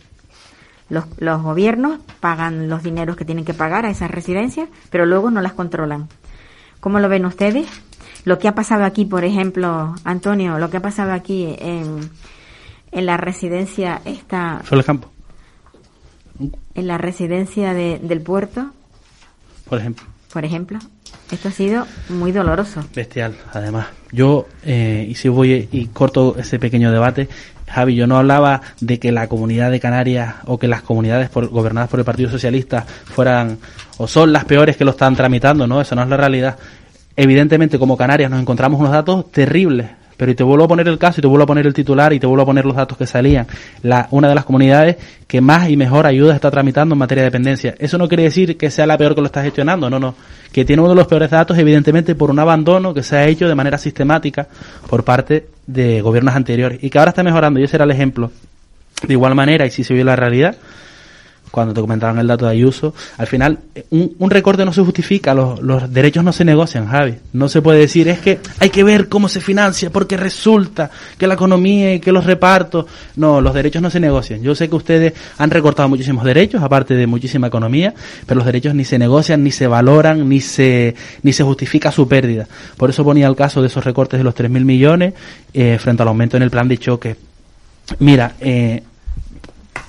Los, 0.91 1.05
los 1.19 1.43
gobiernos 1.43 1.99
pagan 2.21 2.69
los 2.69 2.83
dineros 2.83 3.17
que 3.17 3.25
tienen 3.25 3.45
que 3.45 3.55
pagar 3.55 3.87
a 3.87 3.91
esas 3.91 4.11
residencias, 4.11 4.69
pero 4.91 5.07
luego 5.07 5.31
no 5.31 5.41
las 5.41 5.53
controlan. 5.55 6.09
¿Cómo 6.81 7.01
lo 7.01 7.09
ven 7.09 7.25
ustedes? 7.25 7.67
Lo 8.25 8.39
que 8.39 8.49
ha 8.49 8.55
pasado 8.55 8.85
aquí, 8.85 9.05
por 9.07 9.25
ejemplo, 9.25 9.95
Antonio, 10.05 10.59
lo 10.59 10.69
que 10.71 10.77
ha 10.79 10.83
pasado 10.83 11.13
aquí 11.13 11.55
en, 11.59 12.11
en 12.93 13.07
la 13.07 13.17
residencia 13.17 14.01
esta, 14.05 14.63
el 14.71 14.85
campo, 14.85 15.11
en 16.75 16.87
la 16.87 16.99
residencia 16.99 17.73
de- 17.75 17.99
del 18.03 18.21
puerto, 18.21 18.71
por 19.69 19.79
ejemplo. 19.79 20.05
por 20.33 20.45
ejemplo, 20.45 20.79
esto 21.31 21.49
ha 21.49 21.53
sido 21.53 21.87
muy 22.09 22.33
doloroso. 22.33 22.85
Bestial, 22.95 23.37
además. 23.53 23.87
Yo, 24.11 24.47
eh, 24.65 25.07
y 25.09 25.15
si 25.15 25.29
voy 25.29 25.69
y 25.71 25.87
corto 25.89 26.37
ese 26.39 26.59
pequeño 26.59 26.91
debate, 26.93 27.29
Javi, 27.67 27.95
yo 27.95 28.07
no 28.07 28.19
hablaba 28.19 28.61
de 28.81 28.99
que 28.99 29.11
la 29.13 29.29
comunidad 29.29 29.71
de 29.71 29.81
Canarias 29.81 30.35
o 30.47 30.59
que 30.59 30.69
las 30.69 30.83
comunidades 30.83 31.31
gobernadas 31.33 31.89
por 31.89 31.99
el 31.99 32.05
Partido 32.05 32.31
Socialista 32.31 32.83
fueran 32.87 33.59
o 33.99 34.07
son 34.07 34.33
las 34.33 34.45
peores 34.45 34.77
que 34.77 34.85
lo 34.85 34.93
están 34.93 35.17
tramitando, 35.17 35.67
¿no? 35.67 35.81
Eso 35.81 35.95
no 35.95 36.03
es 36.03 36.09
la 36.09 36.17
realidad. 36.17 36.57
Evidentemente, 37.17 37.79
como 37.79 37.97
Canarias 37.97 38.31
nos 38.31 38.41
encontramos 38.41 38.81
unos 38.81 38.93
datos 38.93 39.31
terribles, 39.31 39.89
pero 40.17 40.31
y 40.31 40.35
te 40.35 40.45
vuelvo 40.45 40.65
a 40.65 40.69
poner 40.69 40.89
el 40.89 40.99
caso 40.99 41.21
y 41.21 41.23
te 41.23 41.27
vuelvo 41.27 41.45
a 41.45 41.47
poner 41.47 41.67
el 41.67 41.75
titular 41.75 42.13
y 42.13 42.21
te 42.21 42.27
vuelvo 42.27 42.43
a 42.43 42.47
poner 42.47 42.65
los 42.65 42.77
datos 42.77 42.97
que 42.97 43.07
salían. 43.07 43.47
La, 43.83 44.09
una 44.11 44.29
de 44.29 44.35
las 44.35 44.45
comunidades 44.45 44.97
que 45.27 45.41
más 45.41 45.69
y 45.69 45.77
mejor 45.77 46.07
ayuda 46.07 46.35
está 46.35 46.51
tramitando 46.51 46.95
en 46.95 46.99
materia 46.99 47.23
de 47.23 47.31
dependencia. 47.31 47.75
Eso 47.79 47.99
no 47.99 48.09
quiere 48.09 48.25
decir 48.25 48.57
que 48.57 48.71
sea 48.71 48.87
la 48.87 48.99
peor 48.99 49.15
que 49.15 49.21
lo 49.21 49.27
está 49.27 49.43
gestionando, 49.43 49.91
no, 49.91 49.99
no. 49.99 50.15
Que 50.53 50.65
tiene 50.65 50.83
uno 50.83 50.91
de 50.91 50.97
los 50.97 51.07
peores 51.07 51.31
datos, 51.31 51.59
evidentemente, 51.59 52.15
por 52.15 52.31
un 52.31 52.39
abandono 52.39 52.95
que 52.95 53.03
se 53.03 53.17
ha 53.17 53.27
hecho 53.27 53.49
de 53.49 53.55
manera 53.55 53.79
sistemática 53.79 54.47
por 54.89 55.05
parte 55.05 55.47
de 55.67 56.01
gobiernos 56.01 56.35
anteriores 56.35 56.79
y 56.83 56.91
que 56.91 56.99
ahora 56.99 57.11
está 57.11 57.23
mejorando 57.23 57.59
y 57.59 57.65
ese 57.65 57.77
era 57.77 57.85
el 57.85 57.91
ejemplo. 57.91 58.31
De 59.07 59.13
igual 59.13 59.35
manera, 59.35 59.67
y 59.67 59.71
si 59.71 59.85
se 59.85 59.93
vio 59.93 60.05
la 60.05 60.17
realidad, 60.17 60.57
cuando 61.55 61.73
te 61.73 61.81
comentaban 61.81 62.19
el 62.19 62.27
dato 62.27 62.47
de 62.47 62.51
Ayuso, 62.51 62.95
al 63.17 63.29
final 63.29 63.61
un, 63.91 64.29
recorte 64.29 64.65
no 64.65 64.73
se 64.73 64.83
justifica, 64.83 65.35
los, 65.35 65.63
los 65.63 65.93
derechos 65.93 66.25
no 66.25 66.33
se 66.33 66.45
negocian, 66.45 66.89
Javi. 66.89 67.15
No 67.33 67.49
se 67.49 67.63
puede 67.63 67.79
decir, 67.79 68.09
es 68.09 68.19
que 68.19 68.41
hay 68.59 68.71
que 68.71 68.83
ver 68.83 69.09
cómo 69.09 69.29
se 69.29 69.41
financia, 69.41 69.91
porque 69.91 70.17
resulta 70.17 70.91
que 71.17 71.29
la 71.29 71.35
economía 71.35 71.95
y 71.95 72.01
que 72.01 72.11
los 72.11 72.25
repartos. 72.25 72.87
No, 73.15 73.41
los 73.41 73.55
derechos 73.55 73.81
no 73.81 73.89
se 73.89 74.01
negocian. 74.01 74.43
Yo 74.43 74.57
sé 74.57 74.69
que 74.69 74.75
ustedes 74.75 75.13
han 75.39 75.51
recortado 75.51 75.89
muchísimos 75.89 76.25
derechos, 76.25 76.61
aparte 76.61 76.95
de 76.95 77.07
muchísima 77.07 77.47
economía, 77.47 77.95
pero 78.27 78.39
los 78.39 78.47
derechos 78.47 78.75
ni 78.75 78.85
se 78.85 78.99
negocian, 78.99 79.45
ni 79.45 79.53
se 79.53 79.69
valoran, 79.69 80.29
ni 80.29 80.41
se, 80.41 80.97
ni 81.23 81.33
se 81.33 81.45
justifica 81.45 81.93
su 81.93 82.09
pérdida. 82.09 82.49
Por 82.77 82.91
eso 82.91 83.05
ponía 83.05 83.29
el 83.29 83.37
caso 83.37 83.61
de 83.61 83.69
esos 83.69 83.85
recortes 83.85 84.19
de 84.19 84.25
los 84.25 84.35
3.000 84.35 84.65
millones 84.65 85.15
eh, 85.53 85.79
frente 85.81 86.03
al 86.03 86.09
aumento 86.09 86.37
en 86.37 86.43
el 86.43 86.51
plan 86.51 86.67
de 86.67 86.79
choque. 86.79 87.15
Mira, 88.01 88.35
eh, 88.41 88.83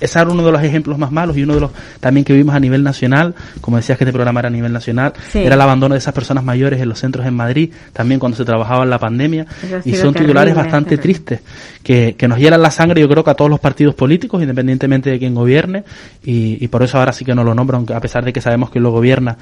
ese 0.00 0.18
era 0.18 0.30
uno 0.30 0.44
de 0.44 0.52
los 0.52 0.62
ejemplos 0.62 0.98
más 0.98 1.10
malos 1.10 1.36
y 1.36 1.42
uno 1.42 1.54
de 1.54 1.60
los 1.60 1.70
también 2.00 2.24
que 2.24 2.32
vimos 2.32 2.54
a 2.54 2.60
nivel 2.60 2.82
nacional, 2.82 3.34
como 3.60 3.76
decías 3.76 3.96
que 3.98 4.04
este 4.04 4.12
programa 4.12 4.40
era 4.40 4.48
a 4.48 4.52
nivel 4.52 4.72
nacional, 4.72 5.12
Sí. 5.32 5.38
era 5.40 5.54
el 5.54 5.60
abandono 5.60 5.94
de 5.94 5.98
esas 5.98 6.14
personas 6.14 6.44
mayores 6.44 6.80
en 6.80 6.88
los 6.88 6.98
centros 6.98 7.26
en 7.26 7.34
Madrid, 7.34 7.72
también 7.92 8.18
cuando 8.20 8.36
se 8.36 8.44
trabajaba 8.44 8.84
en 8.84 8.90
la 8.90 8.98
pandemia, 8.98 9.46
y 9.84 9.94
son 9.94 10.14
titulares 10.14 10.54
bastante 10.54 10.96
terrible. 10.96 11.02
tristes, 11.06 11.40
que, 11.82 12.14
que 12.18 12.26
nos 12.28 12.38
hielan 12.38 12.60
la 12.62 12.70
sangre 12.70 13.00
yo 13.00 13.08
creo 13.08 13.22
que 13.22 13.30
a 13.30 13.34
todos 13.34 13.50
los 13.50 13.60
partidos 13.60 13.94
políticos, 13.94 14.40
independientemente 14.42 15.10
de 15.10 15.18
quién 15.18 15.34
gobierne, 15.34 15.84
y, 16.24 16.62
y 16.64 16.68
por 16.68 16.82
eso 16.82 16.98
ahora 16.98 17.12
sí 17.12 17.24
que 17.24 17.34
no 17.34 17.44
lo 17.44 17.54
nombro, 17.54 17.76
aunque 17.76 17.94
a 17.94 18.00
pesar 18.00 18.24
de 18.24 18.32
que 18.32 18.40
sabemos 18.40 18.70
que 18.70 18.80
lo 18.80 18.90
gobierna, 18.90 19.36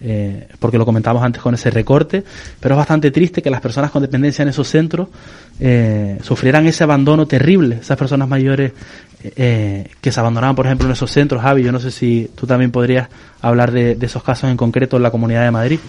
eh, 0.00 0.46
porque 0.60 0.78
lo 0.78 0.84
comentamos 0.84 1.22
antes 1.24 1.42
con 1.42 1.54
ese 1.54 1.70
recorte, 1.70 2.22
pero 2.60 2.74
es 2.74 2.78
bastante 2.78 3.10
triste 3.10 3.42
que 3.42 3.50
las 3.50 3.60
personas 3.60 3.90
con 3.90 4.00
dependencia 4.02 4.42
en 4.44 4.48
esos 4.48 4.68
centros 4.68 5.08
eh, 5.58 6.18
sufrieran 6.22 6.66
ese 6.66 6.84
abandono 6.84 7.26
terrible, 7.26 7.78
esas 7.80 7.98
personas 7.98 8.28
mayores 8.28 8.72
eh, 9.22 9.90
que 10.00 10.12
se 10.12 10.20
abandonaban, 10.20 10.54
por 10.54 10.66
ejemplo, 10.66 10.86
en 10.86 10.92
esos 10.92 11.10
centros, 11.10 11.42
Javi, 11.42 11.62
yo 11.62 11.72
no 11.72 11.80
sé 11.80 11.90
si 11.90 12.30
tú 12.34 12.46
también 12.46 12.70
podrías 12.70 13.08
hablar 13.40 13.72
de, 13.72 13.98
esos 14.00 14.22
casos 14.22 14.50
en 14.50 14.56
concreto 14.56 14.96
en 14.96 15.02
la 15.02 15.10
Comunidad 15.10 15.44
de 15.44 15.50
Madrid. 15.50 15.80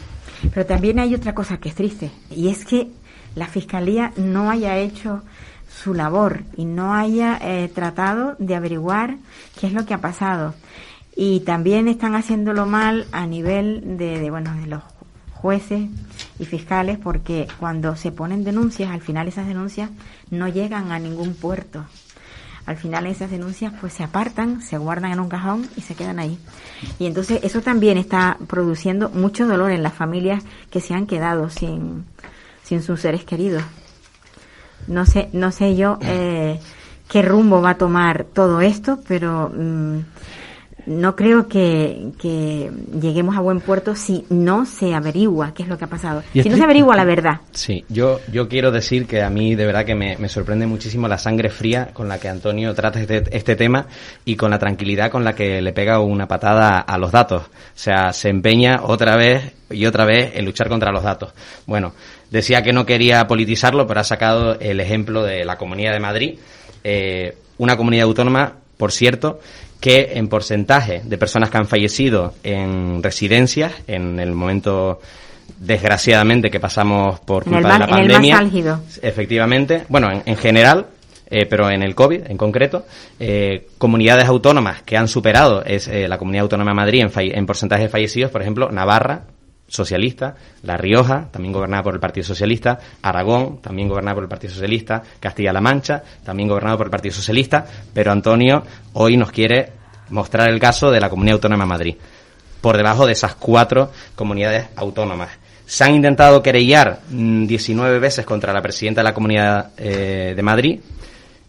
Pero 0.53 0.65
también 0.65 0.99
hay 0.99 1.13
otra 1.13 1.35
cosa 1.35 1.57
que 1.57 1.69
es 1.69 1.75
triste, 1.75 2.11
y 2.31 2.49
es 2.49 2.65
que 2.65 2.87
la 3.35 3.47
Fiscalía 3.47 4.11
no 4.17 4.49
haya 4.49 4.77
hecho 4.77 5.21
su 5.69 5.93
labor 5.93 6.41
y 6.57 6.65
no 6.65 6.95
haya 6.95 7.37
eh, 7.41 7.69
tratado 7.73 8.35
de 8.39 8.55
averiguar 8.55 9.17
qué 9.59 9.67
es 9.67 9.73
lo 9.73 9.85
que 9.85 9.93
ha 9.93 10.01
pasado. 10.01 10.55
Y 11.15 11.41
también 11.41 11.87
están 11.87 12.15
haciéndolo 12.15 12.65
mal 12.65 13.05
a 13.11 13.27
nivel 13.27 13.97
de, 13.97 14.19
de, 14.19 14.31
bueno, 14.31 14.55
de 14.55 14.67
los 14.67 14.81
jueces 15.33 15.89
y 16.39 16.45
fiscales 16.45 16.97
porque 16.97 17.47
cuando 17.59 17.95
se 17.95 18.11
ponen 18.11 18.43
denuncias, 18.43 18.91
al 18.91 19.01
final 19.01 19.27
esas 19.27 19.47
denuncias 19.47 19.89
no 20.31 20.47
llegan 20.47 20.91
a 20.91 20.99
ningún 20.99 21.33
puerto. 21.35 21.85
Al 22.69 22.77
final 22.77 23.07
esas 23.07 23.31
denuncias 23.31 23.73
pues 23.81 23.93
se 23.93 24.03
apartan, 24.03 24.61
se 24.61 24.77
guardan 24.77 25.11
en 25.11 25.19
un 25.19 25.27
cajón 25.27 25.67
y 25.75 25.81
se 25.81 25.95
quedan 25.95 26.19
ahí. 26.19 26.37
Y 26.99 27.07
entonces 27.07 27.39
eso 27.41 27.61
también 27.61 27.97
está 27.97 28.37
produciendo 28.45 29.09
mucho 29.09 29.47
dolor 29.47 29.71
en 29.71 29.81
las 29.81 29.95
familias 29.95 30.43
que 30.69 30.79
se 30.79 30.93
han 30.93 31.07
quedado 31.07 31.49
sin, 31.49 32.05
sin 32.61 32.83
sus 32.83 32.99
seres 32.99 33.25
queridos. 33.25 33.63
No 34.85 35.07
sé, 35.07 35.29
no 35.33 35.51
sé 35.51 35.75
yo 35.75 35.97
eh, 36.03 36.59
qué 37.09 37.23
rumbo 37.23 37.59
va 37.59 37.71
a 37.71 37.77
tomar 37.79 38.25
todo 38.25 38.61
esto, 38.61 38.99
pero 39.07 39.49
mm, 39.49 40.01
no 40.89 41.15
creo 41.15 41.47
que, 41.47 42.09
que 42.19 42.71
lleguemos 42.99 43.37
a 43.37 43.41
buen 43.41 43.61
puerto 43.61 43.95
si 43.95 44.25
no 44.29 44.65
se 44.65 44.95
averigua 44.95 45.53
qué 45.53 45.63
es 45.63 45.69
lo 45.69 45.77
que 45.77 45.85
ha 45.85 45.89
pasado. 45.89 46.23
Si 46.33 46.49
no 46.49 46.57
se 46.57 46.63
averigua 46.63 46.95
la 46.95 47.05
verdad. 47.05 47.41
Sí, 47.51 47.85
yo, 47.89 48.19
yo 48.31 48.49
quiero 48.49 48.71
decir 48.71 49.05
que 49.05 49.21
a 49.21 49.29
mí 49.29 49.53
de 49.53 49.67
verdad 49.67 49.85
que 49.85 49.93
me, 49.93 50.17
me 50.17 50.27
sorprende 50.27 50.65
muchísimo 50.65 51.07
la 51.07 51.19
sangre 51.19 51.49
fría 51.49 51.91
con 51.93 52.07
la 52.07 52.19
que 52.19 52.27
Antonio 52.27 52.73
trata 52.73 52.99
este, 52.99 53.23
este 53.31 53.55
tema 53.55 53.85
y 54.25 54.35
con 54.35 54.49
la 54.49 54.57
tranquilidad 54.57 55.11
con 55.11 55.23
la 55.23 55.35
que 55.35 55.61
le 55.61 55.73
pega 55.73 55.99
una 55.99 56.27
patada 56.27 56.79
a 56.79 56.97
los 56.97 57.11
datos. 57.11 57.43
O 57.43 57.49
sea, 57.75 58.11
se 58.11 58.29
empeña 58.29 58.81
otra 58.83 59.15
vez 59.15 59.53
y 59.69 59.85
otra 59.85 60.05
vez 60.05 60.31
en 60.33 60.45
luchar 60.45 60.69
contra 60.69 60.91
los 60.91 61.03
datos. 61.03 61.33
Bueno, 61.67 61.93
decía 62.31 62.63
que 62.63 62.73
no 62.73 62.87
quería 62.87 63.27
politizarlo, 63.27 63.85
pero 63.85 63.99
ha 63.99 64.03
sacado 64.03 64.59
el 64.59 64.79
ejemplo 64.79 65.23
de 65.23 65.45
la 65.45 65.57
Comunidad 65.57 65.93
de 65.93 65.99
Madrid, 65.99 66.39
eh, 66.83 67.37
una 67.59 67.77
comunidad 67.77 68.05
autónoma, 68.05 68.53
por 68.77 68.91
cierto, 68.91 69.39
que 69.79 70.13
en 70.13 70.27
porcentaje 70.27 71.01
de 71.03 71.17
personas 71.17 71.49
que 71.49 71.57
han 71.57 71.67
fallecido 71.67 72.33
en 72.43 73.01
residencias, 73.01 73.73
en 73.87 74.19
el 74.19 74.33
momento 74.33 74.99
desgraciadamente 75.57 76.49
que 76.49 76.59
pasamos 76.59 77.19
por 77.21 77.43
culpa 77.43 77.73
de 77.73 77.79
la 77.79 77.87
pandemia, 77.87 78.47
efectivamente, 79.01 79.85
bueno, 79.89 80.11
en, 80.11 80.23
en 80.25 80.37
general, 80.37 80.87
eh, 81.29 81.45
pero 81.45 81.69
en 81.69 81.83
el 81.83 81.95
COVID 81.95 82.23
en 82.27 82.37
concreto, 82.37 82.85
eh, 83.19 83.67
comunidades 83.77 84.25
autónomas 84.25 84.81
que 84.83 84.97
han 84.97 85.07
superado 85.07 85.63
es 85.63 85.87
eh, 85.87 86.07
la 86.07 86.17
Comunidad 86.17 86.43
Autónoma 86.43 86.71
de 86.71 86.75
Madrid 86.75 87.01
en, 87.01 87.37
en 87.37 87.45
porcentaje 87.45 87.83
de 87.83 87.89
fallecidos, 87.89 88.31
por 88.31 88.41
ejemplo, 88.41 88.71
Navarra, 88.71 89.23
socialista, 89.69 90.35
La 90.63 90.75
Rioja, 90.75 91.29
también 91.31 91.53
gobernada 91.53 91.83
por 91.83 91.93
el 91.93 91.99
Partido 91.99 92.25
Socialista, 92.25 92.77
Aragón, 93.01 93.61
también 93.61 93.87
gobernada 93.87 94.15
por 94.15 94.23
el 94.23 94.29
Partido 94.29 94.53
Socialista, 94.53 95.01
Castilla-La 95.19 95.61
Mancha, 95.61 96.03
también 96.23 96.49
gobernado 96.49 96.77
por 96.77 96.87
el 96.87 96.91
Partido 96.91 97.15
Socialista, 97.15 97.65
pero 97.93 98.11
Antonio 98.11 98.63
hoy 98.93 99.15
nos 99.15 99.31
quiere 99.31 99.71
mostrar 100.09 100.49
el 100.49 100.59
caso 100.59 100.91
de 100.91 100.99
la 100.99 101.09
Comunidad 101.09 101.35
Autónoma 101.35 101.63
de 101.63 101.69
Madrid, 101.69 101.95
por 102.61 102.75
debajo 102.75 103.05
de 103.05 103.13
esas 103.13 103.35
cuatro 103.35 103.91
comunidades 104.15 104.67
autónomas. 104.75 105.29
Se 105.65 105.83
han 105.83 105.95
intentado 105.95 106.41
querellar 106.41 106.99
mm, 107.09 107.45
19 107.45 107.99
veces 107.99 108.25
contra 108.25 108.51
la 108.51 108.61
presidenta 108.61 109.01
de 109.01 109.05
la 109.05 109.13
Comunidad 109.13 109.71
eh, 109.77 110.33
de 110.35 110.41
Madrid 110.41 110.79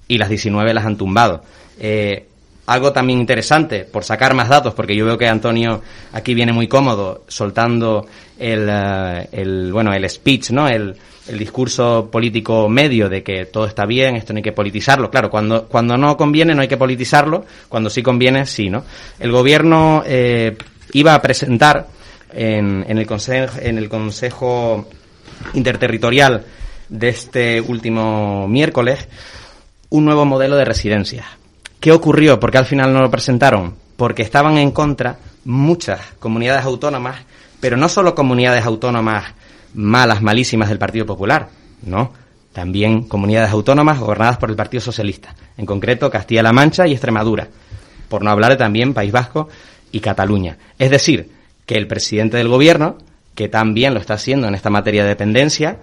y 0.07 0.19
las 0.19 0.29
19 0.29 0.75
las 0.75 0.85
han 0.85 0.97
tumbado. 0.97 1.43
Eh, 1.79 2.27
algo 2.67 2.93
también 2.93 3.19
interesante, 3.19 3.85
por 3.85 4.05
sacar 4.05 4.35
más 4.35 4.49
datos, 4.49 4.75
porque 4.75 4.95
yo 4.95 5.05
veo 5.05 5.19
que 5.19 5.27
Antonio 5.27 5.83
aquí 6.13 6.35
viene 6.35 6.53
muy 6.53 6.69
cómodo 6.69 7.25
soltando 7.27 8.07
el, 8.39 8.69
eh, 8.71 9.29
el 9.33 9.73
bueno, 9.73 9.93
el 9.93 10.09
speech, 10.09 10.51
¿no? 10.51 10.69
El, 10.69 10.97
discurso 11.31 12.09
político 12.11 12.69
medio 12.69 13.09
de 13.09 13.23
que 13.23 13.45
todo 13.47 13.65
está 13.65 13.87
bien, 13.87 14.17
esto 14.17 14.33
no 14.33 14.39
hay 14.39 14.43
que 14.43 14.51
politizarlo. 14.51 15.13
Claro, 15.13 15.31
cuando, 15.31 15.69
cuando 15.69 15.97
no 15.97 16.17
conviene 16.17 16.57
no 16.57 16.63
hay 16.63 16.67
que 16.67 16.77
politizarlo, 16.77 17.47
cuando 17.69 17.89
sí 17.89 18.03
conviene 18.03 18.47
sí, 18.47 18.69
¿no? 18.69 18.83
El 19.21 19.31
gobierno 19.31 20.03
eh, 20.05 20.57
iba 20.93 21.15
a 21.15 21.23
presentar 21.23 21.87
en, 22.33 22.85
en, 22.89 22.99
el 22.99 23.07
consejo, 23.07 23.61
en 23.63 23.79
el 23.79 23.89
Consejo 23.89 24.89
Interterritorial 25.55 26.45
de 26.89 27.09
este 27.09 27.61
último 27.61 28.49
miércoles 28.49 29.07
un 29.91 30.05
nuevo 30.05 30.25
modelo 30.25 30.57
de 30.57 30.65
residencia. 30.65 31.27
¿Qué 31.81 31.93
ocurrió? 31.93 32.39
¿Por 32.39 32.51
qué 32.51 32.59
al 32.59 32.67
final 32.67 32.93
no 32.93 33.01
lo 33.01 33.11
presentaron? 33.11 33.75
Porque 33.97 34.23
estaban 34.23 34.59
en 34.59 34.71
contra 34.71 35.17
muchas 35.47 35.99
comunidades 36.19 36.67
autónomas, 36.67 37.17
pero 37.59 37.79
no 37.79 37.89
solo 37.89 38.15
comunidades 38.15 38.67
autónomas 38.67 39.33
malas, 39.73 40.21
malísimas 40.21 40.69
del 40.69 40.79
Partido 40.79 41.07
Popular, 41.07 41.49
no, 41.83 42.13
también 42.53 43.05
comunidades 43.05 43.51
autónomas 43.51 43.99
gobernadas 43.99 44.37
por 44.37 44.51
el 44.51 44.57
Partido 44.57 44.83
Socialista, 44.83 45.35
en 45.57 45.65
concreto 45.65 46.11
Castilla-La 46.11 46.53
Mancha 46.53 46.87
y 46.87 46.93
Extremadura, 46.93 47.49
por 48.11 48.23
no 48.23 48.31
hablar 48.31 48.51
de 48.51 48.57
también 48.59 48.93
País 48.93 49.11
Vasco 49.11 49.49
y 49.91 50.01
Cataluña. 50.01 50.59
Es 50.79 50.91
decir, 50.91 51.31
que 51.65 51.77
el 51.77 51.87
presidente 51.87 52.37
del 52.37 52.49
gobierno, 52.49 52.99
que 53.35 53.49
también 53.49 53.95
lo 53.95 54.01
está 54.01 54.15
haciendo 54.15 54.49
en 54.49 54.55
esta 54.55 54.69
materia 54.69 55.03
de 55.03 55.11
dependencia, 55.11 55.79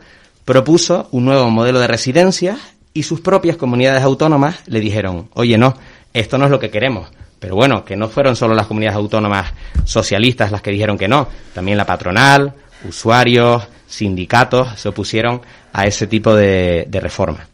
propuso 0.45 1.07
un 1.11 1.25
nuevo 1.25 1.49
modelo 1.49 1.79
de 1.79 1.87
residencia 1.87 2.59
y 2.97 3.03
sus 3.03 3.21
propias 3.21 3.57
comunidades 3.57 4.01
autónomas 4.01 4.63
le 4.65 4.79
dijeron, 4.79 5.29
oye, 5.35 5.55
no, 5.55 5.75
esto 6.13 6.39
no 6.39 6.45
es 6.45 6.51
lo 6.51 6.59
que 6.59 6.71
queremos. 6.71 7.07
Pero 7.39 7.53
bueno, 7.53 7.85
que 7.85 7.95
no 7.95 8.09
fueron 8.09 8.35
solo 8.35 8.55
las 8.55 8.65
comunidades 8.65 8.97
autónomas 8.97 9.53
socialistas 9.83 10.51
las 10.51 10.63
que 10.63 10.71
dijeron 10.71 10.97
que 10.97 11.07
no, 11.07 11.27
también 11.53 11.77
la 11.77 11.85
patronal, 11.85 12.55
usuarios, 12.89 13.67
sindicatos 13.85 14.79
se 14.79 14.89
opusieron 14.89 15.41
a 15.73 15.85
ese 15.85 16.07
tipo 16.07 16.33
de, 16.33 16.87
reforma. 16.91 17.45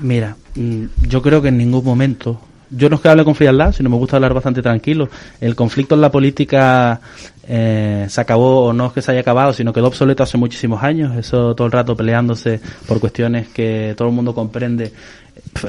Mira, 0.00 0.34
mm, 0.56 0.86
yo 1.06 1.22
creo 1.22 1.40
que 1.40 1.48
en 1.48 1.58
ningún 1.58 1.84
momento 1.84 2.40
yo 2.70 2.88
no 2.88 2.96
es 2.96 3.02
que 3.02 3.08
hable 3.08 3.22
con 3.24 3.36
frialdad, 3.36 3.72
sino 3.72 3.88
me 3.88 3.96
gusta 3.96 4.16
hablar 4.16 4.34
bastante 4.34 4.62
tranquilo. 4.62 5.08
El 5.40 5.54
conflicto 5.54 5.94
en 5.94 6.00
la 6.00 6.10
política 6.10 7.00
eh, 7.48 8.06
se 8.08 8.20
acabó, 8.20 8.66
o 8.66 8.72
no 8.72 8.86
es 8.86 8.92
que 8.92 9.02
se 9.02 9.10
haya 9.10 9.20
acabado, 9.20 9.52
sino 9.52 9.72
quedó 9.72 9.88
obsoleto 9.88 10.22
hace 10.22 10.38
muchísimos 10.38 10.82
años. 10.82 11.16
Eso 11.16 11.54
todo 11.54 11.66
el 11.66 11.72
rato 11.72 11.96
peleándose 11.96 12.60
por 12.86 13.00
cuestiones 13.00 13.48
que 13.48 13.94
todo 13.96 14.08
el 14.08 14.14
mundo 14.14 14.34
comprende. 14.34 14.92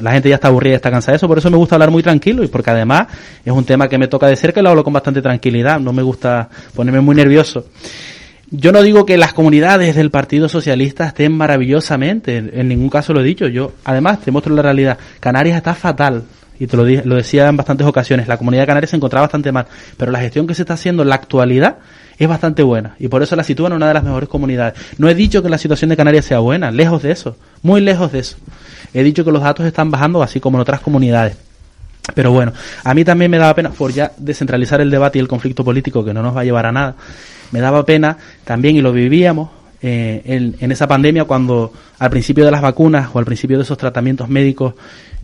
La 0.00 0.12
gente 0.12 0.28
ya 0.28 0.36
está 0.36 0.48
aburrida 0.48 0.76
está 0.76 0.90
cansada 0.90 1.12
de 1.12 1.16
eso, 1.16 1.26
por 1.26 1.38
eso 1.38 1.50
me 1.50 1.56
gusta 1.56 1.76
hablar 1.76 1.90
muy 1.90 2.02
tranquilo 2.02 2.44
y 2.44 2.48
porque 2.48 2.70
además 2.70 3.08
es 3.44 3.52
un 3.52 3.64
tema 3.64 3.88
que 3.88 3.96
me 3.96 4.08
toca 4.08 4.26
de 4.26 4.36
cerca 4.36 4.60
y 4.60 4.62
lo 4.62 4.68
hablo 4.70 4.84
con 4.84 4.92
bastante 4.92 5.22
tranquilidad. 5.22 5.80
No 5.80 5.92
me 5.92 6.02
gusta 6.02 6.48
ponerme 6.74 7.00
muy 7.00 7.16
nervioso. 7.16 7.66
Yo 8.50 8.70
no 8.72 8.82
digo 8.82 9.04
que 9.04 9.16
las 9.16 9.32
comunidades 9.32 9.96
del 9.96 10.10
Partido 10.10 10.48
Socialista 10.48 11.06
estén 11.06 11.32
maravillosamente, 11.32 12.36
en 12.36 12.68
ningún 12.68 12.88
caso 12.88 13.12
lo 13.12 13.20
he 13.20 13.24
dicho. 13.24 13.48
Yo, 13.48 13.72
además, 13.84 14.20
te 14.20 14.30
muestro 14.30 14.54
la 14.54 14.62
realidad. 14.62 14.98
Canarias 15.18 15.56
está 15.56 15.74
fatal 15.74 16.24
y 16.58 16.66
te 16.66 16.76
lo, 16.76 16.84
lo 16.84 17.16
decía 17.16 17.48
en 17.48 17.56
bastantes 17.56 17.86
ocasiones, 17.86 18.28
la 18.28 18.36
comunidad 18.36 18.66
canaria 18.66 18.86
se 18.86 18.96
encontraba 18.96 19.26
bastante 19.26 19.52
mal, 19.52 19.66
pero 19.96 20.12
la 20.12 20.20
gestión 20.20 20.46
que 20.46 20.54
se 20.54 20.62
está 20.62 20.74
haciendo 20.74 21.02
en 21.02 21.08
la 21.08 21.16
actualidad 21.16 21.78
es 22.18 22.28
bastante 22.28 22.62
buena 22.62 22.94
y 22.98 23.08
por 23.08 23.22
eso 23.22 23.34
la 23.36 23.44
sitúan 23.44 23.72
en 23.72 23.76
una 23.76 23.88
de 23.88 23.94
las 23.94 24.04
mejores 24.04 24.28
comunidades. 24.28 24.74
No 24.98 25.08
he 25.08 25.14
dicho 25.14 25.42
que 25.42 25.48
la 25.48 25.58
situación 25.58 25.90
de 25.90 25.96
Canarias 25.96 26.24
sea 26.24 26.38
buena, 26.38 26.70
lejos 26.70 27.02
de 27.02 27.10
eso, 27.10 27.36
muy 27.62 27.80
lejos 27.80 28.12
de 28.12 28.20
eso. 28.20 28.36
He 28.92 29.02
dicho 29.02 29.24
que 29.24 29.32
los 29.32 29.42
datos 29.42 29.66
están 29.66 29.90
bajando 29.90 30.22
así 30.22 30.40
como 30.40 30.58
en 30.58 30.62
otras 30.62 30.80
comunidades. 30.80 31.36
Pero 32.14 32.32
bueno, 32.32 32.52
a 32.82 32.92
mí 32.92 33.04
también 33.04 33.30
me 33.30 33.38
daba 33.38 33.54
pena, 33.54 33.70
por 33.70 33.90
ya 33.92 34.12
descentralizar 34.18 34.80
el 34.80 34.90
debate 34.90 35.18
y 35.18 35.22
el 35.22 35.28
conflicto 35.28 35.64
político 35.64 36.04
que 36.04 36.12
no 36.12 36.22
nos 36.22 36.36
va 36.36 36.42
a 36.42 36.44
llevar 36.44 36.66
a 36.66 36.72
nada, 36.72 36.94
me 37.50 37.60
daba 37.60 37.84
pena 37.86 38.18
también, 38.44 38.76
y 38.76 38.82
lo 38.82 38.92
vivíamos, 38.92 39.48
eh, 39.86 40.22
en, 40.24 40.56
en, 40.60 40.72
esa 40.72 40.88
pandemia 40.88 41.24
cuando 41.24 41.70
al 41.98 42.08
principio 42.08 42.46
de 42.46 42.50
las 42.50 42.62
vacunas 42.62 43.10
o 43.12 43.18
al 43.18 43.26
principio 43.26 43.58
de 43.58 43.64
esos 43.64 43.76
tratamientos 43.76 44.30
médicos 44.30 44.72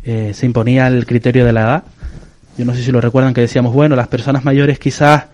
eh, 0.05 0.33
se 0.35 0.45
imponía 0.45 0.87
el 0.87 1.07
criterio 1.07 1.47
de 1.47 1.53
la 1.55 1.63
edad. 1.63 1.85
Yo 2.59 2.67
no 2.67 2.75
sé 2.75 2.83
si 2.83 2.93
lo 2.93 3.01
recuerdan 3.01 3.33
que 3.33 3.41
decíamos, 3.41 3.73
bueno, 3.73 3.97
las 3.97 4.09
personas 4.09 4.45
mayores 4.45 4.79
quizás, 4.79 5.25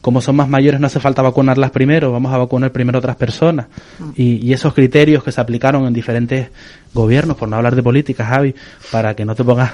como 0.00 0.22
son 0.22 0.36
más 0.36 0.48
mayores, 0.48 0.80
no 0.80 0.86
hace 0.86 0.98
falta 0.98 1.20
vacunarlas 1.20 1.72
primero, 1.72 2.10
vamos 2.10 2.32
a 2.32 2.38
vacunar 2.38 2.72
primero 2.72 2.96
a 2.96 3.00
otras 3.00 3.16
personas. 3.16 3.66
Mm. 3.98 4.10
Y, 4.16 4.48
y, 4.48 4.54
esos 4.54 4.72
criterios 4.72 5.22
que 5.22 5.30
se 5.30 5.42
aplicaron 5.42 5.86
en 5.86 5.92
diferentes 5.92 6.48
gobiernos, 6.94 7.36
por 7.36 7.50
no 7.50 7.56
hablar 7.56 7.76
de 7.76 7.82
política, 7.82 8.24
Javi, 8.24 8.54
para 8.90 9.14
que 9.14 9.26
no 9.26 9.34
te 9.34 9.44
pongas 9.44 9.72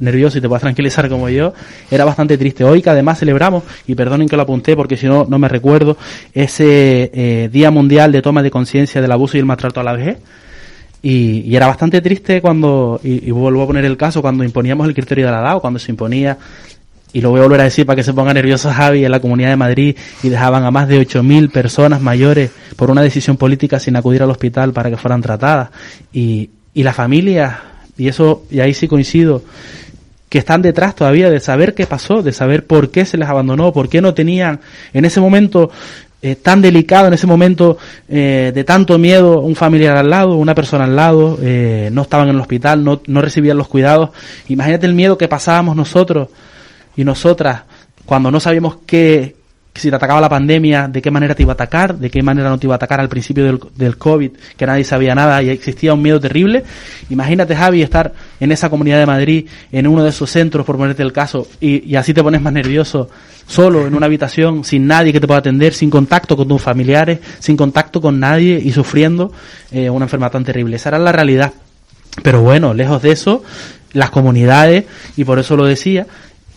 nervioso 0.00 0.38
y 0.38 0.40
te 0.40 0.48
puedas 0.48 0.62
tranquilizar 0.62 1.08
como 1.08 1.28
yo, 1.28 1.52
era 1.90 2.04
bastante 2.04 2.38
triste. 2.38 2.64
Hoy 2.64 2.82
que 2.82 2.90
además 2.90 3.18
celebramos, 3.18 3.64
y 3.86 3.94
perdonen 3.94 4.28
que 4.28 4.36
lo 4.36 4.42
apunté 4.42 4.76
porque 4.76 4.96
si 4.96 5.06
no, 5.06 5.26
no 5.28 5.38
me 5.38 5.48
recuerdo, 5.48 5.96
ese 6.32 7.10
eh, 7.12 7.48
Día 7.52 7.70
Mundial 7.70 8.12
de 8.12 8.22
Toma 8.22 8.42
de 8.42 8.50
Conciencia 8.50 9.00
del 9.00 9.12
Abuso 9.12 9.36
y 9.36 9.40
el 9.40 9.46
Maltrato 9.46 9.80
a 9.80 9.84
la 9.84 9.92
Vejez, 9.92 10.18
y, 11.02 11.54
era 11.54 11.66
bastante 11.66 12.00
triste 12.00 12.40
cuando, 12.40 13.00
y, 13.02 13.30
vuelvo 13.30 13.62
a 13.62 13.66
poner 13.66 13.84
el 13.84 13.96
caso, 13.96 14.20
cuando 14.20 14.44
imponíamos 14.44 14.86
el 14.88 14.94
criterio 14.94 15.26
de 15.26 15.32
la 15.32 15.40
edad 15.40 15.56
o 15.56 15.60
cuando 15.60 15.78
se 15.78 15.92
imponía, 15.92 16.38
y 17.12 17.20
lo 17.20 17.30
voy 17.30 17.40
a 17.40 17.44
volver 17.44 17.60
a 17.62 17.64
decir 17.64 17.86
para 17.86 17.96
que 17.96 18.02
se 18.02 18.12
ponga 18.12 18.34
nervioso 18.34 18.70
Javi, 18.70 19.04
en 19.04 19.10
la 19.10 19.20
Comunidad 19.20 19.48
de 19.48 19.56
Madrid 19.56 19.96
y 20.22 20.28
dejaban 20.28 20.64
a 20.64 20.70
más 20.70 20.88
de 20.88 21.00
8.000 21.00 21.50
personas 21.50 22.02
mayores 22.02 22.50
por 22.76 22.90
una 22.90 23.00
decisión 23.00 23.38
política 23.38 23.78
sin 23.78 23.96
acudir 23.96 24.22
al 24.22 24.30
hospital 24.30 24.72
para 24.72 24.90
que 24.90 24.98
fueran 24.98 25.22
tratadas. 25.22 25.70
Y, 26.12 26.50
y 26.74 26.82
la 26.82 26.92
familia, 26.92 27.62
y 27.96 28.08
eso, 28.08 28.44
y 28.50 28.60
ahí 28.60 28.74
sí 28.74 28.88
coincido, 28.88 29.42
que 30.28 30.38
están 30.38 30.62
detrás 30.62 30.94
todavía 30.94 31.30
de 31.30 31.40
saber 31.40 31.74
qué 31.74 31.86
pasó, 31.86 32.22
de 32.22 32.32
saber 32.32 32.66
por 32.66 32.90
qué 32.90 33.04
se 33.04 33.16
les 33.16 33.28
abandonó, 33.28 33.72
por 33.72 33.88
qué 33.88 34.00
no 34.00 34.14
tenían 34.14 34.60
en 34.92 35.04
ese 35.04 35.20
momento 35.20 35.70
eh, 36.20 36.34
tan 36.34 36.60
delicado, 36.60 37.06
en 37.06 37.14
ese 37.14 37.26
momento 37.26 37.78
eh, 38.08 38.52
de 38.54 38.64
tanto 38.64 38.98
miedo, 38.98 39.40
un 39.40 39.54
familiar 39.54 39.96
al 39.96 40.10
lado, 40.10 40.36
una 40.36 40.54
persona 40.54 40.84
al 40.84 40.96
lado, 40.96 41.38
eh, 41.40 41.90
no 41.92 42.02
estaban 42.02 42.28
en 42.28 42.34
el 42.34 42.40
hospital, 42.40 42.84
no, 42.84 43.00
no 43.06 43.22
recibían 43.22 43.56
los 43.56 43.68
cuidados. 43.68 44.10
Imagínate 44.48 44.86
el 44.86 44.94
miedo 44.94 45.16
que 45.16 45.28
pasábamos 45.28 45.76
nosotros 45.76 46.28
y 46.96 47.04
nosotras 47.04 47.62
cuando 48.04 48.30
no 48.30 48.40
sabíamos 48.40 48.78
qué, 48.86 49.36
si 49.78 49.90
te 49.90 49.96
atacaba 49.96 50.20
la 50.20 50.28
pandemia, 50.28 50.88
de 50.88 51.00
qué 51.02 51.10
manera 51.10 51.34
te 51.34 51.42
iba 51.42 51.52
a 51.52 51.54
atacar, 51.54 51.96
de 51.96 52.10
qué 52.10 52.22
manera 52.22 52.48
no 52.48 52.58
te 52.58 52.66
iba 52.66 52.74
a 52.74 52.76
atacar 52.76 53.00
al 53.00 53.08
principio 53.08 53.44
del, 53.44 53.60
del, 53.76 53.96
COVID, 53.96 54.30
que 54.56 54.66
nadie 54.66 54.84
sabía 54.84 55.14
nada 55.14 55.42
y 55.42 55.50
existía 55.50 55.94
un 55.94 56.02
miedo 56.02 56.20
terrible. 56.20 56.64
Imagínate, 57.10 57.54
Javi, 57.54 57.82
estar 57.82 58.12
en 58.40 58.52
esa 58.52 58.70
comunidad 58.70 58.98
de 58.98 59.06
Madrid, 59.06 59.46
en 59.72 59.86
uno 59.86 60.02
de 60.02 60.10
esos 60.10 60.30
centros, 60.30 60.64
por 60.64 60.76
ponerte 60.76 61.02
el 61.02 61.12
caso, 61.12 61.46
y, 61.60 61.94
así 61.96 62.14
te 62.14 62.22
pones 62.22 62.40
más 62.40 62.52
nervioso, 62.52 63.10
solo, 63.46 63.86
en 63.86 63.94
una 63.94 64.06
habitación, 64.06 64.64
sin 64.64 64.86
nadie 64.86 65.12
que 65.12 65.20
te 65.20 65.26
pueda 65.26 65.40
atender, 65.40 65.74
sin 65.74 65.90
contacto 65.90 66.36
con 66.36 66.48
tus 66.48 66.62
familiares, 66.62 67.18
sin 67.38 67.56
contacto 67.56 68.00
con 68.00 68.20
nadie 68.20 68.60
y 68.62 68.72
sufriendo 68.72 69.32
eh, 69.70 69.90
una 69.90 70.04
enfermedad 70.04 70.32
tan 70.32 70.44
terrible. 70.44 70.76
Esa 70.76 70.90
era 70.90 70.98
la 70.98 71.12
realidad. 71.12 71.52
Pero 72.22 72.42
bueno, 72.42 72.74
lejos 72.74 73.02
de 73.02 73.12
eso, 73.12 73.42
las 73.92 74.10
comunidades, 74.10 74.84
y 75.16 75.24
por 75.24 75.38
eso 75.38 75.56
lo 75.56 75.64
decía, 75.64 76.06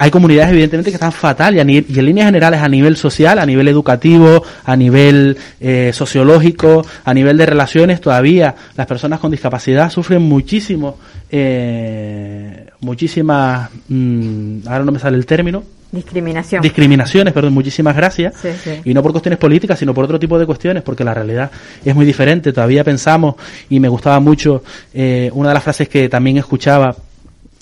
hay 0.01 0.09
comunidades 0.09 0.49
evidentemente 0.49 0.89
que 0.89 0.95
están 0.95 1.11
fatal 1.11 1.55
y, 1.55 1.59
a 1.59 1.63
nivel, 1.63 1.85
y, 1.87 1.99
en 1.99 2.05
líneas 2.05 2.25
generales 2.25 2.59
a 2.59 2.67
nivel 2.67 2.97
social, 2.97 3.37
a 3.37 3.45
nivel 3.45 3.67
educativo, 3.67 4.43
a 4.63 4.75
nivel 4.75 5.37
eh, 5.59 5.91
sociológico, 5.93 6.83
a 7.05 7.13
nivel 7.13 7.37
de 7.37 7.45
relaciones, 7.45 8.01
todavía 8.01 8.55
las 8.75 8.87
personas 8.87 9.19
con 9.19 9.29
discapacidad 9.29 9.91
sufren 9.91 10.23
muchísimo, 10.23 10.97
eh, 11.29 12.65
muchísimas, 12.79 13.69
mmm, 13.89 14.61
ahora 14.65 14.85
no 14.85 14.91
me 14.91 14.97
sale 14.97 15.17
el 15.17 15.27
término, 15.27 15.61
Discriminación. 15.91 16.61
Discriminaciones, 16.61 17.33
perdón, 17.33 17.53
muchísimas 17.53 17.93
gracias. 17.93 18.35
Sí, 18.41 18.47
sí. 18.63 18.81
Y 18.85 18.93
no 18.93 19.03
por 19.03 19.11
cuestiones 19.11 19.37
políticas, 19.37 19.77
sino 19.77 19.93
por 19.93 20.05
otro 20.05 20.17
tipo 20.17 20.39
de 20.39 20.45
cuestiones, 20.45 20.83
porque 20.83 21.03
la 21.03 21.13
realidad 21.13 21.51
es 21.83 21.93
muy 21.93 22.05
diferente. 22.05 22.53
Todavía 22.53 22.85
pensamos, 22.85 23.35
y 23.69 23.77
me 23.81 23.89
gustaba 23.89 24.21
mucho, 24.21 24.63
eh, 24.93 25.29
una 25.33 25.49
de 25.49 25.53
las 25.53 25.63
frases 25.63 25.89
que 25.89 26.07
también 26.07 26.37
escuchaba 26.37 26.95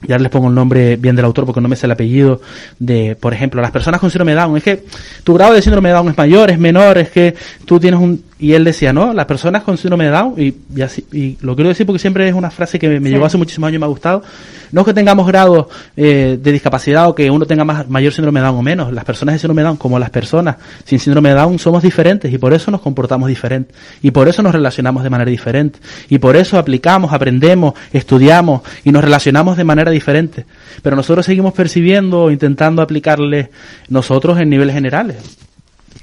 ya 0.08 0.18
les 0.18 0.30
pongo 0.30 0.48
el 0.48 0.56
nombre 0.56 0.96
bien 0.96 1.16
del 1.16 1.26
autor 1.26 1.46
porque 1.46 1.62
no 1.62 1.68
me 1.68 1.76
sé 1.76 1.86
el 1.86 1.92
apellido, 1.92 2.42
de, 2.80 3.18
por 3.20 3.34
ejemplo, 3.34 3.62
las 3.62 3.72
personas 3.72 4.00
con 4.00 4.10
síndrome 4.10 4.34
de 4.34 4.42
Down, 4.42 4.58
es 4.58 4.64
que 4.64 4.84
tu 5.24 5.34
grado 5.34 5.54
de 5.54 5.62
síndrome 5.62 5.90
de 5.90 5.96
Down 5.96 6.10
es 6.10 6.18
mayor, 6.18 6.50
es 6.52 6.60
menor, 6.60 6.98
es 6.98 7.10
que 7.10 7.36
tú 7.66 7.80
tienes 7.80 8.00
un, 8.00 8.24
y 8.40 8.54
él 8.54 8.64
decía, 8.64 8.94
no, 8.94 9.14
las 9.14 9.26
personas 9.26 9.64
con 9.64 9.78
síndrome 9.78 10.06
de 10.06 10.12
Down, 10.12 10.34
y, 10.38 10.54
y 10.74 10.82
así, 10.82 11.06
y 11.12 11.38
lo 11.42 11.56
quiero 11.56 11.68
decir 11.68 11.86
porque 11.86 12.00
siempre 12.00 12.28
es 12.28 12.34
una 12.34 12.50
frase 12.50 12.80
que 12.80 12.88
me, 12.88 13.00
me 13.02 13.10
sí. 13.10 13.14
llegó 13.14 13.26
hace 13.26 13.38
muchísimos 13.38 13.68
años 13.68 13.76
y 13.76 13.80
me 13.80 13.86
ha 13.86 13.90
gustado, 13.90 14.24
no 14.72 14.82
es 14.82 14.88
que 14.88 14.94
tengamos 14.94 15.28
grados 15.28 15.68
eh, 15.98 16.40
de 16.42 16.52
discapacidad 16.52 17.10
o 17.10 17.16
que 17.16 17.30
uno 17.30 17.46
tenga 17.46 17.66
más, 17.66 17.90
mayor 17.90 18.14
síndrome 18.14 18.40
de 18.40 18.46
Down 18.46 18.58
o 18.58 18.62
menos, 18.62 18.94
las 18.94 19.04
personas 19.04 19.36
de 19.36 19.40
síndrome 19.40 19.62
de 19.62 19.68
Down, 19.68 19.78
como 19.78 20.00
las 20.00 20.10
personas 20.10 20.56
sin 20.86 21.00
síndrome 21.00 21.30
de 21.30 21.36
Down, 21.36 21.60
somos 21.60 21.84
diferentes 21.84 22.32
y 22.32 22.38
por 22.38 22.54
eso 22.54 22.72
nos 22.72 22.80
comportamos 22.80 23.28
diferente, 23.28 23.74
y 24.02 24.12
por 24.12 24.30
eso 24.30 24.42
nos 24.42 24.54
relacionamos 24.54 25.04
de 25.04 25.10
manera 25.10 25.30
diferente, 25.30 25.80
y 26.08 26.18
por 26.20 26.38
eso 26.38 26.58
aplicamos, 26.58 27.12
aprendemos, 27.12 27.74
estudiamos 27.92 28.62
y 28.86 28.92
nos 28.92 29.04
relacionamos 29.04 29.58
de 29.58 29.64
manera 29.66 29.92
diferente. 29.92 30.46
Pero 30.82 30.96
nosotros 30.96 31.26
seguimos 31.26 31.54
percibiendo, 31.54 32.32
intentando 32.32 32.82
aplicarle 32.82 33.50
nosotros 33.90 34.40
en 34.40 34.50
niveles 34.50 34.76
generales. 34.76 35.18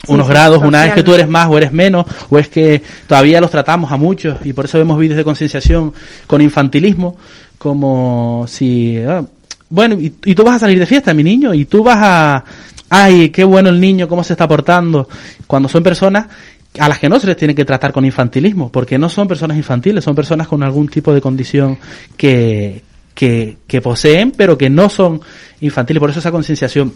Sí, 0.04 0.12
unos 0.12 0.28
grados, 0.28 0.62
una 0.62 0.84
vez 0.84 0.94
que 0.94 1.02
tú 1.02 1.14
eres 1.14 1.28
más 1.28 1.48
o 1.48 1.56
eres 1.56 1.72
menos, 1.72 2.06
o 2.28 2.38
es 2.38 2.48
que 2.48 2.82
todavía 3.06 3.40
los 3.40 3.50
tratamos 3.50 3.90
a 3.90 3.96
muchos, 3.96 4.38
y 4.44 4.52
por 4.52 4.66
eso 4.66 4.78
vemos 4.78 4.98
vídeos 4.98 5.16
de 5.16 5.24
concienciación 5.24 5.92
con 6.26 6.40
infantilismo, 6.40 7.16
como 7.58 8.44
si, 8.46 8.98
ah, 8.98 9.24
bueno, 9.70 9.96
y, 9.98 10.14
y 10.24 10.34
tú 10.34 10.44
vas 10.44 10.56
a 10.56 10.58
salir 10.60 10.78
de 10.78 10.86
fiesta, 10.86 11.14
mi 11.14 11.24
niño, 11.24 11.54
y 11.54 11.64
tú 11.64 11.82
vas 11.82 11.98
a, 11.98 12.44
ay, 12.90 13.30
qué 13.30 13.44
bueno 13.44 13.68
el 13.68 13.80
niño, 13.80 14.06
cómo 14.06 14.22
se 14.22 14.34
está 14.34 14.46
portando, 14.46 15.08
cuando 15.46 15.68
son 15.68 15.82
personas 15.82 16.26
a 16.78 16.88
las 16.88 16.98
que 16.98 17.08
no 17.08 17.18
se 17.18 17.26
les 17.26 17.36
tiene 17.36 17.54
que 17.54 17.64
tratar 17.64 17.92
con 17.92 18.04
infantilismo, 18.04 18.70
porque 18.70 18.98
no 18.98 19.08
son 19.08 19.26
personas 19.26 19.56
infantiles, 19.56 20.04
son 20.04 20.14
personas 20.14 20.46
con 20.46 20.62
algún 20.62 20.88
tipo 20.88 21.12
de 21.12 21.20
condición 21.20 21.78
que, 22.16 22.82
que, 23.14 23.56
que 23.66 23.80
poseen, 23.80 24.32
pero 24.32 24.58
que 24.58 24.70
no 24.70 24.88
son 24.88 25.20
infantiles, 25.60 26.00
por 26.00 26.10
eso 26.10 26.18
esa 26.18 26.30
concienciación 26.30 26.92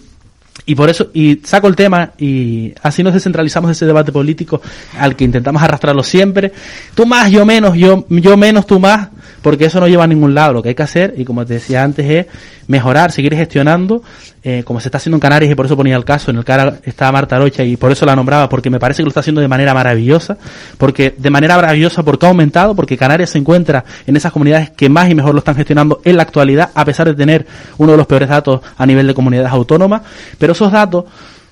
y 0.67 0.75
por 0.75 0.91
eso, 0.91 1.11
y 1.15 1.41
saco 1.45 1.67
el 1.67 1.77
tema 1.77 2.13
y 2.19 2.73
así 2.83 3.03
nos 3.03 3.15
descentralizamos 3.15 3.69
de 3.69 3.73
ese 3.73 3.87
debate 3.87 4.13
político 4.13 4.61
al 4.99 5.17
que 5.17 5.25
intentamos 5.25 5.63
arrastrarlo 5.63 6.03
siempre. 6.03 6.53
Tú 6.95 7.07
más, 7.07 7.31
yo 7.31 7.45
menos, 7.47 7.77
yo, 7.77 8.07
yo 8.09 8.37
menos, 8.37 8.67
tú 8.67 8.79
más, 8.79 9.09
porque 9.43 9.67
eso 9.67 9.81
no 9.81 9.89
lleva 9.89 10.05
a 10.05 10.07
ningún 10.07 10.35
lado. 10.35 10.53
Lo 10.53 10.63
que 10.63 10.71
hay 10.71 10.75
que 10.75 10.83
hacer, 10.83 11.15
y 11.17 11.25
como 11.25 11.45
te 11.47 11.55
decía 11.55 11.83
antes, 11.83 12.09
es 12.09 12.27
mejorar, 12.67 13.11
seguir 13.11 13.35
gestionando, 13.35 14.03
eh, 14.43 14.63
como 14.65 14.81
se 14.81 14.89
está 14.89 14.99
haciendo 14.99 15.17
en 15.17 15.21
Canarias, 15.21 15.51
y 15.51 15.55
por 15.55 15.67
eso 15.67 15.77
ponía 15.77 15.97
el 15.97 16.05
caso, 16.05 16.31
en 16.31 16.39
el 16.39 16.45
cara 16.45 16.79
estaba 16.85 17.13
Marta 17.13 17.39
Rocha 17.39 17.65
y 17.65 17.77
por 17.77 17.91
eso 17.91 18.07
la 18.07 18.15
nombraba, 18.15 18.49
porque 18.49 18.71
me 18.71 18.79
parece 18.79 18.99
que 18.99 19.05
lo 19.05 19.09
está 19.09 19.21
haciendo 19.21 19.41
de 19.41 19.49
manera 19.49 19.75
maravillosa, 19.75 20.39
porque 20.79 21.15
de 21.17 21.31
manera 21.31 21.57
maravillosa 21.57 22.03
porque 22.03 22.27
ha 22.27 22.29
aumentado, 22.29 22.75
porque 22.75 22.97
Canarias 22.97 23.31
se 23.31 23.39
encuentra 23.39 23.85
en 24.07 24.17
esas 24.17 24.33
comunidades 24.33 24.71
que 24.71 24.89
más 24.89 25.11
y 25.11 25.15
mejor 25.15 25.35
lo 25.35 25.41
están 25.41 25.57
gestionando 25.57 26.01
en 26.05 26.17
la 26.17 26.23
actualidad, 26.23 26.71
a 26.75 26.85
pesar 26.85 27.09
de 27.09 27.15
tener 27.15 27.47
uno 27.79 27.93
de 27.93 27.99
los 27.99 28.07
peores 28.07 28.29
datos 28.29 28.61
a 28.77 28.87
nivel 28.87 29.07
de 29.07 29.15
comunidades 29.15 29.51
autónomas, 29.51 30.03
pero 30.39 30.53
esos 30.53 30.71
datos 30.71 31.05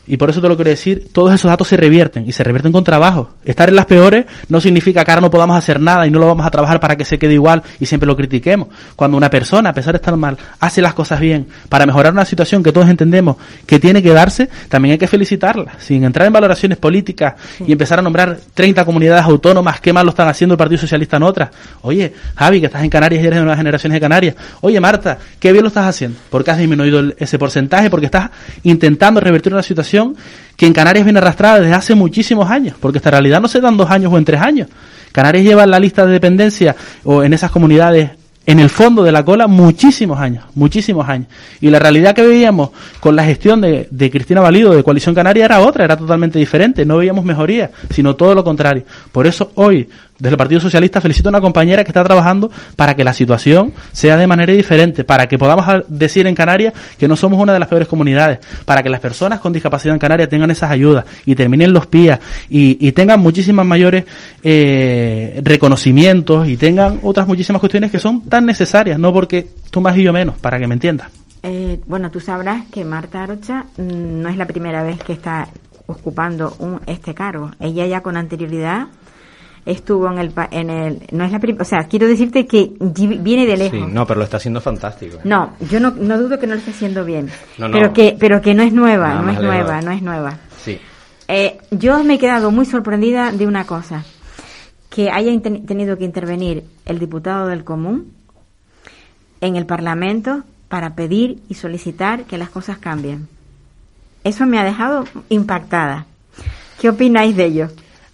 y 0.09 0.17
por 0.17 0.31
eso 0.31 0.41
te 0.41 0.49
lo 0.49 0.57
quiero 0.57 0.71
decir, 0.71 1.09
todos 1.13 1.35
esos 1.35 1.51
datos 1.51 1.69
se 1.69 1.77
revierten 1.77 2.27
y 2.27 2.33
se 2.33 2.43
revierten 2.43 2.73
con 2.73 2.83
trabajo. 2.83 3.31
Estar 3.45 3.69
en 3.69 3.77
las 3.77 3.87
peores 3.87 4.25
no 4.49 4.61
significa 4.61 5.05
que 5.05 5.11
ahora 5.11 5.21
no 5.21 5.31
podamos 5.31 5.57
hacer 5.57 5.81
nada 5.81 6.07
y 6.07 6.11
no 6.11 6.19
lo 6.19 6.27
vamos 6.27 6.47
a 6.47 6.51
trabajar 6.51 6.81
para 6.81 6.97
que 6.97 7.05
se 7.05 7.19
quede 7.19 7.35
igual 7.35 7.63
y 7.79 7.87
siempre 7.87 8.07
lo 8.07 8.17
critiquemos. 8.17 8.69
Cuando 8.97 9.17
una 9.17 9.29
persona, 9.29 9.71
a 9.71 9.75
pesar 9.75 9.93
de 9.93 9.99
estar 9.99 10.17
mal, 10.17 10.39
hace 10.61 10.81
las 10.81 10.95
cosas 10.95 11.21
bien 11.21 11.47
para 11.69 11.85
mejorar 11.85 12.13
una 12.13 12.25
situación 12.25 12.63
que 12.63 12.73
todos 12.73 12.89
entendemos 12.89 13.37
que 13.67 13.79
tiene 13.79 14.03
que 14.03 14.13
darse, 14.13 14.49
también 14.69 14.93
hay 14.93 14.99
que 14.99 15.07
felicitarla. 15.07 15.73
Sin 15.79 16.05
entrar 16.05 16.27
en 16.27 16.33
valoraciones 16.33 16.79
políticas 16.79 17.35
y 17.67 17.73
empezar 17.73 17.99
a 17.99 18.03
nombrar 18.03 18.39
30 18.55 18.85
comunidades 18.85 19.25
autónomas, 19.25 19.81
qué 19.81 19.93
mal 19.93 20.07
lo 20.07 20.11
están 20.11 20.29
haciendo 20.29 20.55
el 20.55 20.59
Partido 20.59 20.81
Socialista 20.81 21.19
en 21.19 21.23
otras. 21.23 21.51
Oye, 21.83 22.15
Javi, 22.35 22.61
que 22.61 22.67
estás 22.67 22.83
en 22.83 22.91
Canarias 22.91 23.23
y 23.23 23.27
eres 23.27 23.39
de 23.39 23.45
una 23.45 23.57
generaciones 23.59 23.97
de 23.97 24.01
Canarias. 24.01 24.35
Oye, 24.63 24.81
Marta, 24.81 25.19
qué 25.39 25.53
bien 25.53 25.65
lo 25.65 25.69
estás 25.69 25.87
haciendo. 25.87 26.19
Porque 26.31 26.51
has 26.51 26.59
disminuido 26.59 27.13
ese 27.19 27.39
porcentaje, 27.39 27.91
porque 27.91 28.07
estás 28.07 28.31
intentando 28.63 29.21
revertir 29.21 29.53
una 29.53 29.63
situación 29.63 29.98
que 30.57 30.67
en 30.67 30.73
Canarias 30.73 31.05
viene 31.05 31.19
arrastrada 31.19 31.61
desde 31.61 31.75
hace 31.75 31.95
muchísimos 31.95 32.51
años, 32.51 32.77
porque 32.81 32.99
esta 32.99 33.11
realidad 33.11 33.41
no 33.41 33.49
se 33.49 33.61
da 33.61 33.69
en 33.69 33.77
dos 33.77 33.91
años 33.91 34.13
o 34.13 34.19
en 34.19 34.25
tres 34.25 34.41
años. 34.41 34.69
Canarias 35.13 35.45
lleva 35.45 35.65
en 35.65 35.71
la 35.71 35.79
lista 35.79 36.05
de 36.05 36.13
dependencia 36.13 36.75
o 37.05 37.23
en 37.23 37.33
esas 37.33 37.51
comunidades 37.51 38.11
en 38.49 38.61
el 38.61 38.71
fondo 38.71 39.05
de 39.05 39.13
la 39.13 39.27
cola 39.27 39.47
muchísimos 39.47 40.19
años, 40.19 40.43
muchísimos 40.55 41.07
años. 41.07 41.29
Y 41.61 41.69
la 41.69 41.79
realidad 41.79 42.15
que 42.15 42.27
veíamos 42.27 42.71
con 42.99 43.15
la 43.15 43.23
gestión 43.23 43.61
de, 43.61 43.89
de 43.91 44.11
Cristina 44.11 44.41
Valido 44.41 44.75
de 44.75 44.83
Coalición 44.83 45.15
Canaria 45.15 45.45
era 45.45 45.61
otra, 45.61 45.85
era 45.85 45.99
totalmente 45.99 46.39
diferente. 46.39 46.87
No 46.87 46.97
veíamos 46.97 47.27
mejoría, 47.27 47.71
sino 47.91 48.17
todo 48.17 48.35
lo 48.35 48.43
contrario. 48.43 48.85
Por 49.13 49.27
eso 49.27 49.53
hoy, 49.57 49.87
desde 50.19 50.35
el 50.35 50.37
Partido 50.37 50.61
Socialista, 50.61 51.01
felicito 51.01 51.29
a 51.29 51.31
una 51.31 51.41
compañera 51.41 51.85
que 51.85 51.91
está 51.91 52.03
trabajando 52.03 52.51
para 52.77 52.95
que 52.95 53.05
la 53.05 53.13
situación 53.13 53.73
sea 53.93 54.17
de 54.17 54.27
manera 54.27 54.53
diferente, 54.53 55.05
para 55.05 55.27
que 55.29 55.39
podamos 55.39 55.67
decir 55.89 56.27
en 56.27 56.35
Canarias 56.35 56.75
que 56.99 57.07
no 57.07 57.17
somos 57.17 57.41
una 57.41 57.53
de 57.53 57.61
las 57.61 57.69
peores 57.69 57.89
comunidades, 57.89 58.41
para 58.65 58.83
que 58.83 58.89
las 58.89 59.01
personas 59.01 59.41
con 59.41 59.53
discapacidad 59.53 59.95
en 59.95 60.01
Canarias 60.01 60.29
tengan 60.29 60.51
esas 60.51 60.71
ayudas 60.71 61.05
y 61.25 61.35
terminen 61.35 61.73
los 61.73 61.87
PIA 61.87 62.21
y, 62.49 62.87
y 62.87 62.93
tengan 62.93 63.21
muchísimas 63.21 63.65
mayores 63.65 64.05
eh, 64.43 65.41
reconocimientos 65.45 66.49
y 66.49 66.57
tengan 66.57 67.01
otras 67.03 67.27
muchísimas 67.27 67.61
cuestiones 67.61 67.91
que 67.91 67.99
son 67.99 68.23
tan 68.23 68.47
necesarias, 68.47 68.99
no 68.99 69.13
porque 69.13 69.49
tú 69.71 69.81
más 69.81 69.97
y 69.97 70.03
yo 70.03 70.13
menos, 70.13 70.37
para 70.39 70.59
que 70.59 70.67
me 70.67 70.75
entiendas. 70.75 71.09
Eh, 71.43 71.81
bueno, 71.87 72.11
tú 72.11 72.21
sabrás 72.21 72.67
que 72.67 72.85
Marta 72.85 73.23
Arocha 73.23 73.67
mm, 73.77 74.23
no 74.23 74.29
es 74.29 74.37
la 74.37 74.47
primera 74.47 74.83
vez 74.83 74.99
que 74.99 75.13
está 75.13 75.49
ocupando 75.87 76.55
un, 76.59 76.81
este 76.87 77.15
cargo. 77.15 77.51
Ella 77.61 77.87
ya 77.87 78.03
con 78.03 78.17
anterioridad 78.17 78.89
estuvo 79.69 80.11
en 80.11 80.19
el, 80.19 80.33
en 80.51 80.71
el 80.71 81.03
no 81.13 81.25
es 81.25 81.31
la 81.31 81.41
o 81.61 81.65
sea, 81.65 81.85
quiero 81.85 82.07
decirte 82.07 82.47
que 82.47 82.73
viene 82.81 83.47
de 83.47 83.57
lejos. 83.57 83.79
Sí, 83.79 83.93
no, 83.93 84.07
pero 84.07 84.19
lo 84.19 84.25
está 84.25 84.39
haciendo 84.39 84.61
fantástico. 84.63 85.19
No, 85.25 85.53
yo 85.71 85.79
no, 85.79 85.91
no 85.91 86.19
dudo 86.19 86.39
que 86.39 86.47
no 86.47 86.55
lo 86.55 86.61
esté 86.61 86.71
haciendo 86.71 87.05
bien. 87.05 87.29
No, 87.59 87.69
no. 87.69 87.75
Pero 87.75 87.93
que 87.93 88.17
pero 88.19 88.41
que 88.41 88.55
no 88.55 88.63
es 88.63 88.73
nueva, 88.73 89.15
no 89.15 89.31
es 89.31 89.39
lejos. 89.39 89.45
nueva, 89.45 89.83
no 89.83 89.91
es 89.91 90.03
nueva. 90.03 90.39
Sí. 90.65 90.81
Eh, 91.29 91.59
yo 91.71 92.03
me 92.03 92.15
he 92.15 92.19
quedado 92.19 92.51
muy 92.51 92.65
sorprendida 92.65 93.31
de 93.31 93.47
una 93.47 93.67
cosa, 93.67 94.05
que 94.89 95.11
haya 95.11 95.39
tenido 95.41 95.99
que 95.99 96.05
intervenir 96.05 96.65
el 96.87 96.99
diputado 96.99 97.47
del 97.49 97.65
común 97.65 98.15
en 99.43 99.57
el 99.57 99.67
Parlamento 99.67 100.45
para 100.71 100.95
pedir 100.95 101.43
y 101.51 101.55
solicitar 101.55 102.25
que 102.25 102.39
las 102.39 102.49
cosas 102.49 102.79
cambien. 102.79 103.29
Eso 104.25 104.47
me 104.47 104.59
ha 104.59 104.65
dejado 104.65 105.05
impactada. 105.29 106.07
¿Qué 106.81 106.89
opináis 106.89 107.37
de 107.37 107.45
ello? 107.45 107.69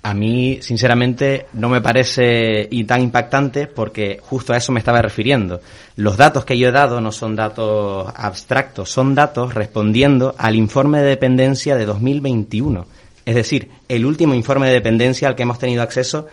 A 0.05 0.13
mí, 0.13 0.59
sinceramente, 0.61 1.47
no 1.55 1.71
me 1.71 1.81
parece 1.81 2.69
y 2.71 2.85
tan 2.85 3.01
impactante 3.01 3.67
porque 3.67 4.21
justo 4.23 4.53
a 4.53 4.59
eso 4.59 4.71
me 4.71 4.79
estaba 4.79 5.01
refiriendo. 5.01 5.63
Los 5.97 6.19
datos 6.19 6.45
que 6.45 6.59
yo 6.59 6.69
he 6.69 6.73
dado 6.73 7.01
no 7.01 7.11
son 7.11 7.35
datos 7.35 8.13
abstractos, 8.15 8.91
son 8.91 9.15
datos 9.15 9.55
respondiendo 9.55 10.35
al 10.37 10.57
informe 10.57 11.01
de 11.01 11.09
dependencia 11.09 11.75
de 11.75 11.87
2021. 11.87 12.85
Es 13.25 13.35
decir, 13.35 13.71
el 13.89 14.05
último 14.05 14.35
informe 14.35 14.67
de 14.67 14.75
dependencia 14.75 15.27
al 15.27 15.37
que 15.37 15.45
hemos 15.45 15.59
tenido 15.59 15.83
acceso 15.83 16.27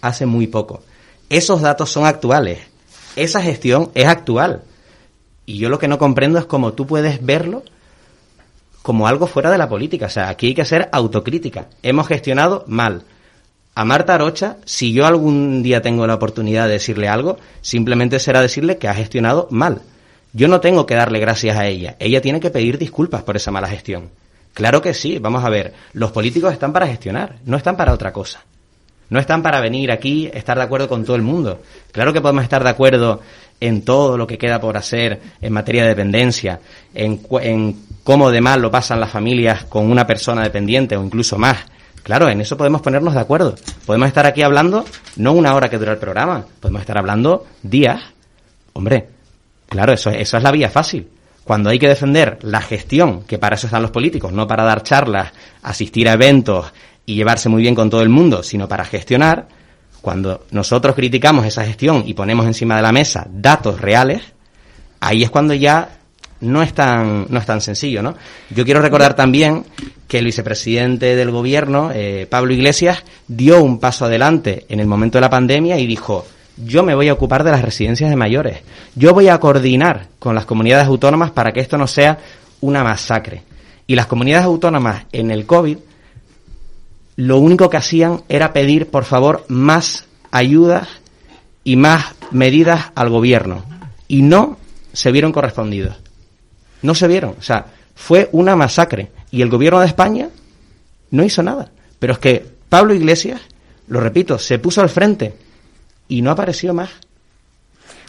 hace 0.00 0.24
muy 0.24 0.46
poco. 0.46 0.80
Esos 1.28 1.60
datos 1.60 1.90
son 1.90 2.06
actuales. 2.06 2.60
Esa 3.14 3.42
gestión 3.42 3.90
es 3.92 4.06
actual. 4.06 4.62
Y 5.44 5.58
yo 5.58 5.68
lo 5.68 5.78
que 5.78 5.88
no 5.88 5.98
comprendo 5.98 6.38
es 6.38 6.46
cómo 6.46 6.72
tú 6.72 6.86
puedes 6.86 7.22
verlo 7.22 7.62
como 8.80 9.06
algo 9.06 9.26
fuera 9.26 9.50
de 9.50 9.58
la 9.58 9.68
política. 9.68 10.06
O 10.06 10.08
sea, 10.08 10.30
aquí 10.30 10.46
hay 10.46 10.54
que 10.54 10.64
ser 10.64 10.88
autocrítica. 10.92 11.68
Hemos 11.82 12.08
gestionado 12.08 12.64
mal. 12.68 13.04
A 13.78 13.84
Marta 13.84 14.16
Arocha, 14.16 14.56
si 14.64 14.92
yo 14.92 15.06
algún 15.06 15.62
día 15.62 15.80
tengo 15.80 16.04
la 16.04 16.16
oportunidad 16.16 16.66
de 16.66 16.72
decirle 16.72 17.06
algo, 17.06 17.38
simplemente 17.60 18.18
será 18.18 18.40
decirle 18.40 18.76
que 18.76 18.88
ha 18.88 18.94
gestionado 18.94 19.46
mal. 19.52 19.82
Yo 20.32 20.48
no 20.48 20.58
tengo 20.58 20.84
que 20.84 20.96
darle 20.96 21.20
gracias 21.20 21.56
a 21.56 21.68
ella. 21.68 21.94
Ella 22.00 22.20
tiene 22.20 22.40
que 22.40 22.50
pedir 22.50 22.76
disculpas 22.76 23.22
por 23.22 23.36
esa 23.36 23.52
mala 23.52 23.68
gestión. 23.68 24.10
Claro 24.52 24.82
que 24.82 24.94
sí, 24.94 25.20
vamos 25.20 25.44
a 25.44 25.48
ver. 25.48 25.74
Los 25.92 26.10
políticos 26.10 26.52
están 26.52 26.72
para 26.72 26.88
gestionar, 26.88 27.36
no 27.44 27.56
están 27.56 27.76
para 27.76 27.92
otra 27.92 28.12
cosa. 28.12 28.42
No 29.10 29.20
están 29.20 29.44
para 29.44 29.60
venir 29.60 29.92
aquí, 29.92 30.28
estar 30.34 30.58
de 30.58 30.64
acuerdo 30.64 30.88
con 30.88 31.04
todo 31.04 31.14
el 31.14 31.22
mundo. 31.22 31.62
Claro 31.92 32.12
que 32.12 32.20
podemos 32.20 32.42
estar 32.42 32.64
de 32.64 32.70
acuerdo 32.70 33.20
en 33.60 33.82
todo 33.82 34.18
lo 34.18 34.26
que 34.26 34.38
queda 34.38 34.60
por 34.60 34.76
hacer 34.76 35.20
en 35.40 35.52
materia 35.52 35.84
de 35.84 35.90
dependencia, 35.90 36.58
en, 36.92 37.20
en 37.42 37.76
cómo 38.02 38.32
de 38.32 38.40
mal 38.40 38.60
lo 38.60 38.72
pasan 38.72 38.98
las 38.98 39.10
familias 39.10 39.66
con 39.66 39.88
una 39.88 40.04
persona 40.04 40.42
dependiente 40.42 40.96
o 40.96 41.04
incluso 41.04 41.38
más. 41.38 41.58
Claro, 42.08 42.30
en 42.30 42.40
eso 42.40 42.56
podemos 42.56 42.80
ponernos 42.80 43.12
de 43.12 43.20
acuerdo. 43.20 43.54
Podemos 43.84 44.08
estar 44.08 44.24
aquí 44.24 44.40
hablando 44.40 44.86
no 45.16 45.34
una 45.34 45.54
hora 45.54 45.68
que 45.68 45.76
dura 45.76 45.92
el 45.92 45.98
programa, 45.98 46.42
podemos 46.58 46.80
estar 46.80 46.96
hablando 46.96 47.44
días. 47.62 48.00
Hombre, 48.72 49.10
claro, 49.68 49.92
eso, 49.92 50.08
eso 50.08 50.38
es 50.38 50.42
la 50.42 50.50
vía 50.50 50.70
fácil. 50.70 51.06
Cuando 51.44 51.68
hay 51.68 51.78
que 51.78 51.86
defender 51.86 52.38
la 52.40 52.62
gestión, 52.62 53.24
que 53.24 53.36
para 53.36 53.56
eso 53.56 53.66
están 53.66 53.82
los 53.82 53.90
políticos, 53.90 54.32
no 54.32 54.46
para 54.46 54.64
dar 54.64 54.82
charlas, 54.82 55.34
asistir 55.60 56.08
a 56.08 56.14
eventos 56.14 56.72
y 57.04 57.14
llevarse 57.14 57.50
muy 57.50 57.60
bien 57.60 57.74
con 57.74 57.90
todo 57.90 58.00
el 58.00 58.08
mundo, 58.08 58.42
sino 58.42 58.66
para 58.66 58.86
gestionar, 58.86 59.46
cuando 60.00 60.46
nosotros 60.50 60.94
criticamos 60.94 61.44
esa 61.44 61.66
gestión 61.66 62.04
y 62.06 62.14
ponemos 62.14 62.46
encima 62.46 62.76
de 62.76 62.82
la 62.82 62.92
mesa 62.92 63.26
datos 63.30 63.82
reales, 63.82 64.22
ahí 65.00 65.24
es 65.24 65.30
cuando 65.30 65.52
ya 65.52 65.97
no 66.40 66.62
es 66.62 66.72
tan, 66.72 67.26
no 67.28 67.38
es 67.38 67.46
tan 67.46 67.60
sencillo, 67.60 68.02
¿no? 68.02 68.14
Yo 68.50 68.64
quiero 68.64 68.80
recordar 68.80 69.14
también 69.14 69.64
que 70.06 70.18
el 70.18 70.24
vicepresidente 70.24 71.16
del 71.16 71.30
gobierno, 71.30 71.90
eh, 71.92 72.26
Pablo 72.28 72.52
Iglesias, 72.52 73.04
dio 73.26 73.62
un 73.62 73.78
paso 73.78 74.04
adelante 74.04 74.64
en 74.68 74.80
el 74.80 74.86
momento 74.86 75.18
de 75.18 75.22
la 75.22 75.30
pandemia 75.30 75.78
y 75.78 75.86
dijo, 75.86 76.26
yo 76.56 76.82
me 76.82 76.94
voy 76.94 77.08
a 77.08 77.12
ocupar 77.12 77.44
de 77.44 77.50
las 77.50 77.62
residencias 77.62 78.10
de 78.10 78.16
mayores. 78.16 78.60
Yo 78.94 79.14
voy 79.14 79.28
a 79.28 79.38
coordinar 79.38 80.06
con 80.18 80.34
las 80.34 80.44
comunidades 80.44 80.86
autónomas 80.86 81.30
para 81.30 81.52
que 81.52 81.60
esto 81.60 81.78
no 81.78 81.86
sea 81.86 82.18
una 82.60 82.82
masacre. 82.82 83.42
Y 83.86 83.94
las 83.94 84.06
comunidades 84.06 84.46
autónomas 84.46 85.04
en 85.12 85.30
el 85.30 85.46
COVID 85.46 85.78
lo 87.16 87.38
único 87.38 87.68
que 87.68 87.76
hacían 87.76 88.22
era 88.28 88.52
pedir, 88.52 88.88
por 88.88 89.04
favor, 89.04 89.44
más 89.48 90.06
ayudas 90.30 90.88
y 91.64 91.76
más 91.76 92.14
medidas 92.30 92.92
al 92.94 93.10
gobierno. 93.10 93.64
Y 94.06 94.22
no 94.22 94.56
se 94.92 95.10
vieron 95.10 95.32
correspondidos. 95.32 95.96
No 96.82 96.94
se 96.94 97.08
vieron. 97.08 97.34
O 97.38 97.42
sea, 97.42 97.66
fue 97.94 98.28
una 98.32 98.56
masacre. 98.56 99.10
Y 99.30 99.42
el 99.42 99.50
gobierno 99.50 99.80
de 99.80 99.86
España 99.86 100.28
no 101.10 101.24
hizo 101.24 101.42
nada. 101.42 101.70
Pero 101.98 102.12
es 102.14 102.18
que 102.18 102.46
Pablo 102.68 102.94
Iglesias, 102.94 103.40
lo 103.88 104.00
repito, 104.00 104.38
se 104.38 104.58
puso 104.58 104.80
al 104.80 104.88
frente 104.88 105.34
y 106.08 106.22
no 106.22 106.30
apareció 106.30 106.72
más. 106.74 106.90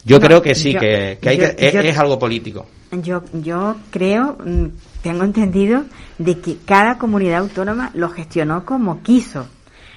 Yo 0.06 0.20
No, 0.20 0.26
creo 0.28 0.42
que 0.42 0.56
sí, 0.56 0.74
yo- 0.74 0.80
que, 0.80 1.18
que 1.22 1.30
hay 1.30 1.38
yo- 1.38 1.56
que, 1.56 1.68
es, 1.68 1.74
yo- 1.74 1.80
es 1.82 1.98
algo 1.98 2.18
político. 2.18 2.68
Yo, 2.92 3.24
yo 3.34 3.76
creo, 3.92 4.38
mm, 4.44 4.66
tengo 5.04 5.24
entendido, 5.24 5.84
de 6.18 6.40
que 6.40 6.58
cada 6.66 6.98
comunidad 6.98 7.40
autónoma 7.40 7.92
lo 7.94 8.10
gestionó 8.10 8.66
como 8.66 9.02
quiso. 9.04 9.48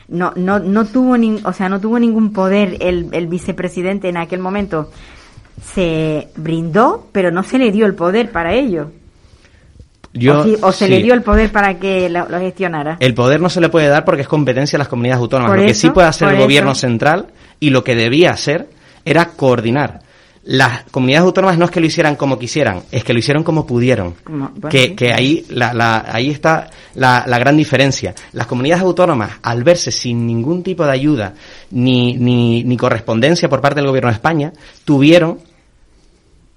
No, 0.08 0.32
no, 0.36 0.58
no 0.58 0.84
tuvo 0.84 1.16
ni, 1.16 1.40
o 1.44 1.52
sea, 1.52 1.68
no 1.68 1.80
tuvo 1.80 1.98
ningún 1.98 2.32
poder 2.32 2.76
el, 2.80 3.08
el 3.12 3.28
vicepresidente 3.28 4.08
en 4.08 4.16
aquel 4.18 4.40
momento 4.40 4.90
se 5.60 6.28
brindó, 6.36 7.08
pero 7.12 7.30
no 7.30 7.42
se 7.42 7.58
le 7.58 7.70
dio 7.72 7.86
el 7.86 7.94
poder 7.94 8.30
para 8.30 8.52
ello. 8.54 8.90
Yo, 10.14 10.40
o, 10.40 10.44
si- 10.44 10.56
o 10.60 10.72
se 10.72 10.84
sí. 10.86 10.90
le 10.90 11.02
dio 11.02 11.14
el 11.14 11.22
poder 11.22 11.50
para 11.50 11.78
que 11.78 12.10
lo, 12.10 12.28
lo 12.28 12.38
gestionara. 12.38 12.98
El 13.00 13.14
poder 13.14 13.40
no 13.40 13.48
se 13.48 13.60
le 13.62 13.70
puede 13.70 13.88
dar 13.88 14.04
porque 14.04 14.22
es 14.22 14.28
competencia 14.28 14.76
de 14.76 14.80
las 14.80 14.88
comunidades 14.88 15.20
autónomas. 15.22 15.52
Por 15.52 15.60
lo 15.60 15.66
que 15.66 15.74
sí 15.74 15.88
puede 15.90 16.08
hacer 16.08 16.28
el 16.28 16.38
gobierno 16.38 16.74
central 16.74 17.28
y 17.60 17.70
lo 17.70 17.82
que 17.82 17.94
debía 17.96 18.30
hacer 18.32 18.68
era 19.04 19.30
coordinar. 19.30 20.01
Las 20.44 20.82
comunidades 20.90 21.24
autónomas 21.26 21.56
no 21.56 21.64
es 21.66 21.70
que 21.70 21.78
lo 21.78 21.86
hicieran 21.86 22.16
como 22.16 22.36
quisieran, 22.38 22.82
es 22.90 23.04
que 23.04 23.12
lo 23.12 23.20
hicieron 23.20 23.44
como 23.44 23.64
pudieron. 23.64 24.14
Bueno, 24.24 24.52
que, 24.70 24.88
sí. 24.88 24.94
que 24.96 25.12
ahí, 25.12 25.46
la, 25.50 25.72
la- 25.72 26.04
ahí 26.08 26.30
está 26.30 26.68
la, 26.94 27.22
la 27.28 27.38
gran 27.38 27.56
diferencia. 27.56 28.12
Las 28.32 28.48
comunidades 28.48 28.82
autónomas, 28.82 29.30
al 29.42 29.62
verse 29.62 29.92
sin 29.92 30.26
ningún 30.26 30.64
tipo 30.64 30.84
de 30.84 30.90
ayuda 30.90 31.34
ni, 31.70 32.14
ni, 32.14 32.64
ni 32.64 32.76
correspondencia 32.76 33.48
por 33.48 33.60
parte 33.60 33.76
del 33.80 33.86
gobierno 33.86 34.08
de 34.10 34.14
España, 34.14 34.52
tuvieron 34.84 35.38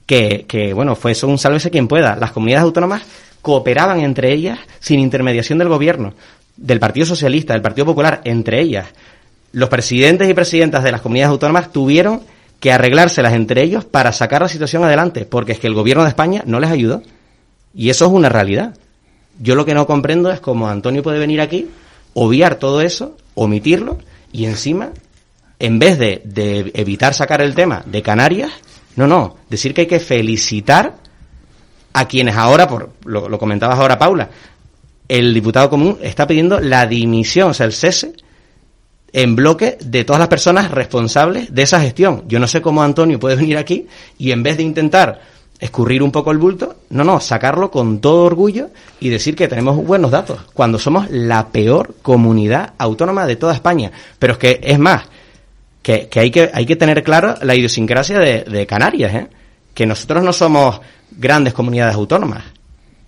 que, 0.06 0.46
que, 0.48 0.74
bueno, 0.74 0.96
fue 0.96 1.12
eso 1.12 1.28
un 1.28 1.38
sálvese 1.38 1.70
quien 1.70 1.88
pueda. 1.88 2.16
Las 2.16 2.32
comunidades 2.32 2.64
autónomas 2.64 3.04
cooperaban 3.42 4.00
entre 4.00 4.34
ellas 4.34 4.60
sin 4.80 5.00
intermediación 5.00 5.60
del 5.60 5.70
gobierno, 5.70 6.14
del 6.58 6.80
Partido 6.80 7.06
Socialista, 7.06 7.54
del 7.54 7.62
Partido 7.62 7.86
Popular, 7.86 8.22
entre 8.24 8.62
ellas. 8.62 8.88
Los 9.52 9.70
presidentes 9.70 10.28
y 10.30 10.34
presidentas 10.34 10.84
de 10.84 10.92
las 10.92 11.02
comunidades 11.02 11.32
autónomas 11.32 11.72
tuvieron 11.72 12.22
que 12.60 12.72
arreglárselas 12.72 13.34
entre 13.34 13.64
ellos 13.64 13.86
para 13.86 14.12
sacar 14.12 14.42
la 14.42 14.48
situación 14.48 14.84
adelante, 14.84 15.26
porque 15.26 15.54
es 15.54 15.60
que 15.60 15.68
el 15.68 15.74
gobierno 15.74 16.04
de 16.04 16.10
España 16.10 16.44
no 16.46 16.60
les 16.60 16.72
ayudó. 16.72 17.02
Y 17.74 17.90
eso 17.90 18.06
es 18.06 18.12
una 18.12 18.30
realidad. 18.30 18.76
Yo 19.40 19.56
lo 19.56 19.66
que 19.66 19.74
no 19.74 19.86
comprendo 19.86 20.32
es 20.32 20.40
cómo 20.40 20.68
Antonio 20.68 21.04
puede 21.04 21.20
venir 21.20 21.42
aquí, 21.42 21.70
obviar 22.14 22.56
todo 22.56 22.82
eso, 22.82 23.18
omitirlo, 23.34 23.98
y 24.32 24.46
encima, 24.46 24.92
en 25.60 25.80
vez 25.80 26.00
de, 26.00 26.22
de 26.24 26.72
evitar 26.74 27.14
sacar 27.14 27.42
el 27.42 27.54
tema 27.54 27.84
de 27.86 28.02
Canarias, 28.02 28.52
no, 28.96 29.08
no, 29.08 29.36
decir 29.50 29.74
que 29.74 29.82
hay 29.82 29.88
que 29.88 30.00
felicitar 30.00 30.96
a 31.92 32.08
quienes 32.08 32.36
ahora, 32.36 32.68
por 32.68 32.92
lo, 33.04 33.28
lo 33.28 33.38
comentabas 33.38 33.78
ahora 33.78 34.00
Paula, 34.00 34.30
el 35.08 35.34
diputado 35.34 35.70
común 35.70 35.98
está 36.02 36.26
pidiendo 36.26 36.60
la 36.60 36.88
dimisión, 36.88 37.52
o 37.52 37.54
sea, 37.54 37.66
el 37.66 37.74
cese 37.74 38.14
en 39.16 39.34
bloque 39.34 39.78
de 39.80 40.04
todas 40.04 40.20
las 40.20 40.28
personas 40.28 40.72
responsables 40.72 41.56
de 41.56 41.62
esa 41.62 41.80
gestión. 41.80 42.26
Yo 42.28 42.38
no 42.38 42.48
sé 42.48 42.62
cómo 42.62 42.84
Antonio 42.84 43.18
puede 43.18 43.38
venir 43.38 43.58
aquí 43.58 43.88
y 44.18 44.32
en 44.32 44.44
vez 44.44 44.58
de 44.58 44.64
intentar 44.64 45.22
escurrir 45.58 46.04
un 46.04 46.12
poco 46.12 46.32
el 46.32 46.38
bulto, 46.38 46.76
no, 46.90 47.06
no, 47.06 47.22
sacarlo 47.22 47.72
con 47.72 48.02
todo 48.02 48.26
orgullo 48.26 48.72
y 49.00 49.08
decir 49.08 49.34
que 49.38 49.48
tenemos 49.48 49.78
buenos 49.78 50.12
datos, 50.12 50.42
cuando 50.54 50.78
somos 50.78 51.10
la 51.10 51.48
peor 51.48 51.96
comunidad 52.02 52.74
autónoma 52.78 53.26
de 53.26 53.38
toda 53.38 53.54
España. 53.54 53.90
Pero 54.20 54.34
es 54.34 54.40
que, 54.40 54.60
es 54.62 54.78
más, 54.78 55.04
que, 55.82 56.10
que 56.10 56.20
hay 56.20 56.30
que 56.30 56.52
hay 56.54 56.66
que 56.66 56.76
tener 56.76 57.02
claro 57.02 57.36
la 57.42 57.56
idiosincrasia 57.56 58.20
de, 58.20 58.44
de 58.44 58.68
Canarias, 58.68 59.16
¿eh? 59.16 59.28
que 59.74 59.86
nosotros 59.86 60.26
no 60.26 60.34
somos 60.34 60.82
grandes 61.12 61.54
comunidades 61.54 61.96
autónomas. 61.96 62.44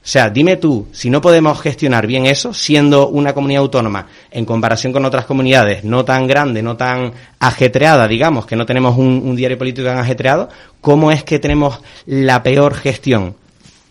O 0.08 0.10
sea, 0.10 0.30
dime 0.30 0.56
tú, 0.56 0.88
si 0.94 1.10
no 1.10 1.20
podemos 1.20 1.60
gestionar 1.60 2.08
bien 2.08 2.28
eso, 2.28 2.54
siendo 2.54 3.10
una 3.10 3.34
comunidad 3.34 3.64
autónoma 3.64 4.08
en 4.32 4.46
comparación 4.46 4.94
con 4.94 5.04
otras 5.04 5.26
comunidades 5.26 5.84
no 5.84 6.06
tan 6.06 6.28
grande, 6.28 6.64
no 6.64 6.78
tan 6.78 7.12
ajetreada, 7.40 8.08
digamos, 8.08 8.46
que 8.46 8.56
no 8.56 8.66
tenemos 8.66 8.98
un, 8.98 9.36
diario 9.36 9.58
político 9.58 9.86
tan 9.86 9.98
ajetreado, 9.98 10.48
¿cómo 10.80 11.12
es 11.12 11.26
que 11.26 11.40
tenemos 11.40 11.82
la 12.06 12.42
peor 12.42 12.74
gestión? 12.76 13.36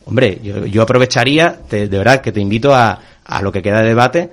Hombre, 0.06 0.40
yo, 0.72 0.80
aprovecharía, 0.80 1.60
te- 1.68 1.86
de 1.86 1.98
verdad, 1.98 2.22
que 2.22 2.32
te 2.32 2.40
invito 2.40 2.74
a, 2.74 2.98
a 3.22 3.42
lo 3.42 3.52
que 3.52 3.60
queda 3.60 3.82
de 3.82 3.88
debate, 3.88 4.30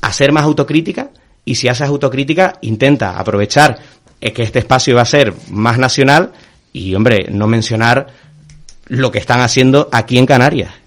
a 0.00 0.12
ser 0.14 0.32
más 0.32 0.44
autocrítica 0.44 1.10
y 1.44 1.56
si 1.56 1.68
haces 1.68 1.86
autocrítica, 1.86 2.54
intenta 2.62 3.18
aprovechar 3.18 3.78
eh, 4.22 4.32
que 4.32 4.42
este 4.42 4.60
espacio 4.60 4.96
va 4.96 5.02
a 5.02 5.04
ser 5.04 5.34
más 5.50 5.76
nacional 5.76 6.32
y, 6.72 6.94
hombre, 6.94 7.26
no 7.30 7.46
mencionar 7.46 8.06
lo 8.86 9.10
que 9.12 9.18
están 9.18 9.40
haciendo 9.42 9.90
aquí 9.92 10.16
en 10.16 10.24
Canarias. 10.24 10.85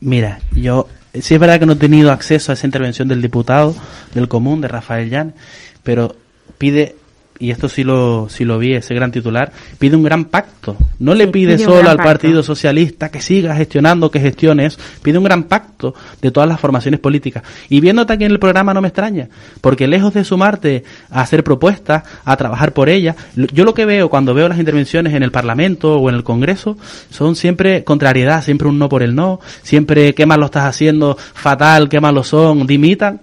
Mira, 0.00 0.40
yo 0.52 0.88
sí 1.14 1.34
es 1.34 1.40
verdad 1.40 1.58
que 1.58 1.66
no 1.66 1.72
he 1.74 1.76
tenido 1.76 2.10
acceso 2.10 2.52
a 2.52 2.54
esa 2.54 2.66
intervención 2.66 3.08
del 3.08 3.22
diputado 3.22 3.74
del 4.14 4.28
común, 4.28 4.60
de 4.60 4.68
Rafael 4.68 5.10
Llán, 5.10 5.34
pero 5.82 6.16
pide, 6.58 6.96
y 7.40 7.50
esto 7.50 7.68
sí 7.70 7.84
lo, 7.84 8.28
sí 8.28 8.44
lo 8.44 8.58
vi, 8.58 8.74
ese 8.74 8.94
gran 8.94 9.10
titular, 9.10 9.50
pide 9.78 9.96
un 9.96 10.02
gran 10.02 10.26
pacto. 10.26 10.76
No 10.98 11.14
le 11.14 11.26
pide 11.26 11.58
solo 11.58 11.88
al 11.88 11.96
pacto. 11.96 12.10
Partido 12.10 12.42
Socialista 12.42 13.10
que 13.10 13.22
siga 13.22 13.56
gestionando, 13.56 14.10
que 14.10 14.20
gestione 14.20 14.66
eso, 14.66 14.78
pide 15.02 15.16
un 15.16 15.24
gran 15.24 15.44
pacto 15.44 15.94
de 16.20 16.30
todas 16.30 16.46
las 16.48 16.60
formaciones 16.60 17.00
políticas. 17.00 17.42
Y 17.70 17.80
viéndote 17.80 18.12
aquí 18.12 18.24
en 18.24 18.32
el 18.32 18.38
programa 18.38 18.74
no 18.74 18.82
me 18.82 18.88
extraña, 18.88 19.28
porque 19.62 19.88
lejos 19.88 20.12
de 20.12 20.22
sumarte 20.22 20.84
a 21.10 21.22
hacer 21.22 21.42
propuestas, 21.42 22.02
a 22.26 22.36
trabajar 22.36 22.74
por 22.74 22.90
ellas, 22.90 23.16
yo 23.34 23.64
lo 23.64 23.72
que 23.72 23.86
veo 23.86 24.10
cuando 24.10 24.34
veo 24.34 24.46
las 24.46 24.58
intervenciones 24.58 25.14
en 25.14 25.22
el 25.22 25.32
Parlamento 25.32 25.96
o 25.96 26.10
en 26.10 26.16
el 26.16 26.24
Congreso 26.24 26.76
son 27.08 27.36
siempre 27.36 27.84
contrariedad, 27.84 28.44
siempre 28.44 28.68
un 28.68 28.78
no 28.78 28.90
por 28.90 29.02
el 29.02 29.14
no, 29.14 29.40
siempre 29.62 30.14
qué 30.14 30.26
mal 30.26 30.40
lo 30.40 30.46
estás 30.46 30.64
haciendo, 30.64 31.16
fatal, 31.16 31.88
qué 31.88 32.00
malos 32.00 32.28
son, 32.28 32.66
dimitan. 32.66 33.20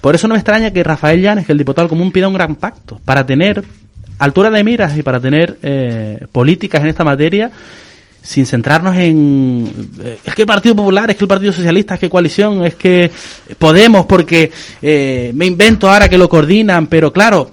Por 0.00 0.14
eso 0.14 0.28
no 0.28 0.34
me 0.34 0.38
extraña 0.38 0.72
que 0.72 0.82
Rafael 0.84 1.20
Llanes, 1.20 1.46
que 1.46 1.52
el 1.52 1.58
diputado 1.58 1.88
común, 1.88 2.12
pida 2.12 2.28
un 2.28 2.34
gran 2.34 2.56
pacto 2.56 3.00
para 3.04 3.26
tener 3.26 3.64
altura 4.18 4.50
de 4.50 4.64
miras 4.64 4.96
y 4.96 5.02
para 5.02 5.20
tener 5.20 5.58
eh, 5.62 6.26
políticas 6.32 6.82
en 6.82 6.88
esta 6.88 7.04
materia 7.04 7.50
sin 8.20 8.44
centrarnos 8.46 8.96
en 8.96 9.88
eh, 10.02 10.18
es 10.24 10.34
que 10.34 10.42
el 10.42 10.48
Partido 10.48 10.76
Popular, 10.76 11.10
es 11.10 11.16
que 11.16 11.24
el 11.24 11.28
Partido 11.28 11.52
Socialista, 11.52 11.94
es 11.94 12.00
que 12.00 12.10
coalición, 12.10 12.64
es 12.64 12.74
que 12.74 13.10
Podemos, 13.58 14.06
porque 14.06 14.50
eh, 14.82 15.32
me 15.34 15.46
invento 15.46 15.90
ahora 15.90 16.08
que 16.08 16.18
lo 16.18 16.28
coordinan, 16.28 16.86
pero 16.88 17.12
claro, 17.12 17.50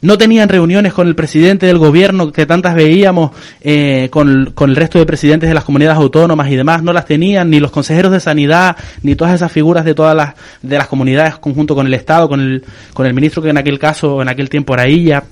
no 0.00 0.18
tenían 0.18 0.48
reuniones 0.48 0.92
con 0.92 1.08
el 1.08 1.14
presidente 1.14 1.66
del 1.66 1.78
gobierno 1.78 2.32
que 2.32 2.46
tantas 2.46 2.74
veíamos, 2.74 3.32
eh, 3.60 4.08
con, 4.10 4.52
con 4.54 4.70
el 4.70 4.76
resto 4.76 4.98
de 4.98 5.06
presidentes 5.06 5.48
de 5.48 5.54
las 5.54 5.64
comunidades 5.64 5.98
autónomas 5.98 6.50
y 6.50 6.56
demás, 6.56 6.82
no 6.82 6.92
las 6.92 7.06
tenían, 7.06 7.50
ni 7.50 7.60
los 7.60 7.70
consejeros 7.70 8.12
de 8.12 8.20
sanidad, 8.20 8.76
ni 9.02 9.14
todas 9.14 9.34
esas 9.34 9.50
figuras 9.50 9.84
de 9.84 9.94
todas 9.94 10.14
las, 10.14 10.34
de 10.62 10.78
las 10.78 10.86
comunidades 10.86 11.38
conjunto 11.38 11.74
con 11.74 11.86
el 11.86 11.94
Estado, 11.94 12.28
con 12.28 12.40
el, 12.40 12.64
con 12.92 13.06
el 13.06 13.14
ministro 13.14 13.42
que 13.42 13.50
en 13.50 13.58
aquel 13.58 13.78
caso, 13.78 14.22
en 14.22 14.28
aquel 14.28 14.48
tiempo 14.48 14.74
era 14.74 14.86
ella, 14.86 15.24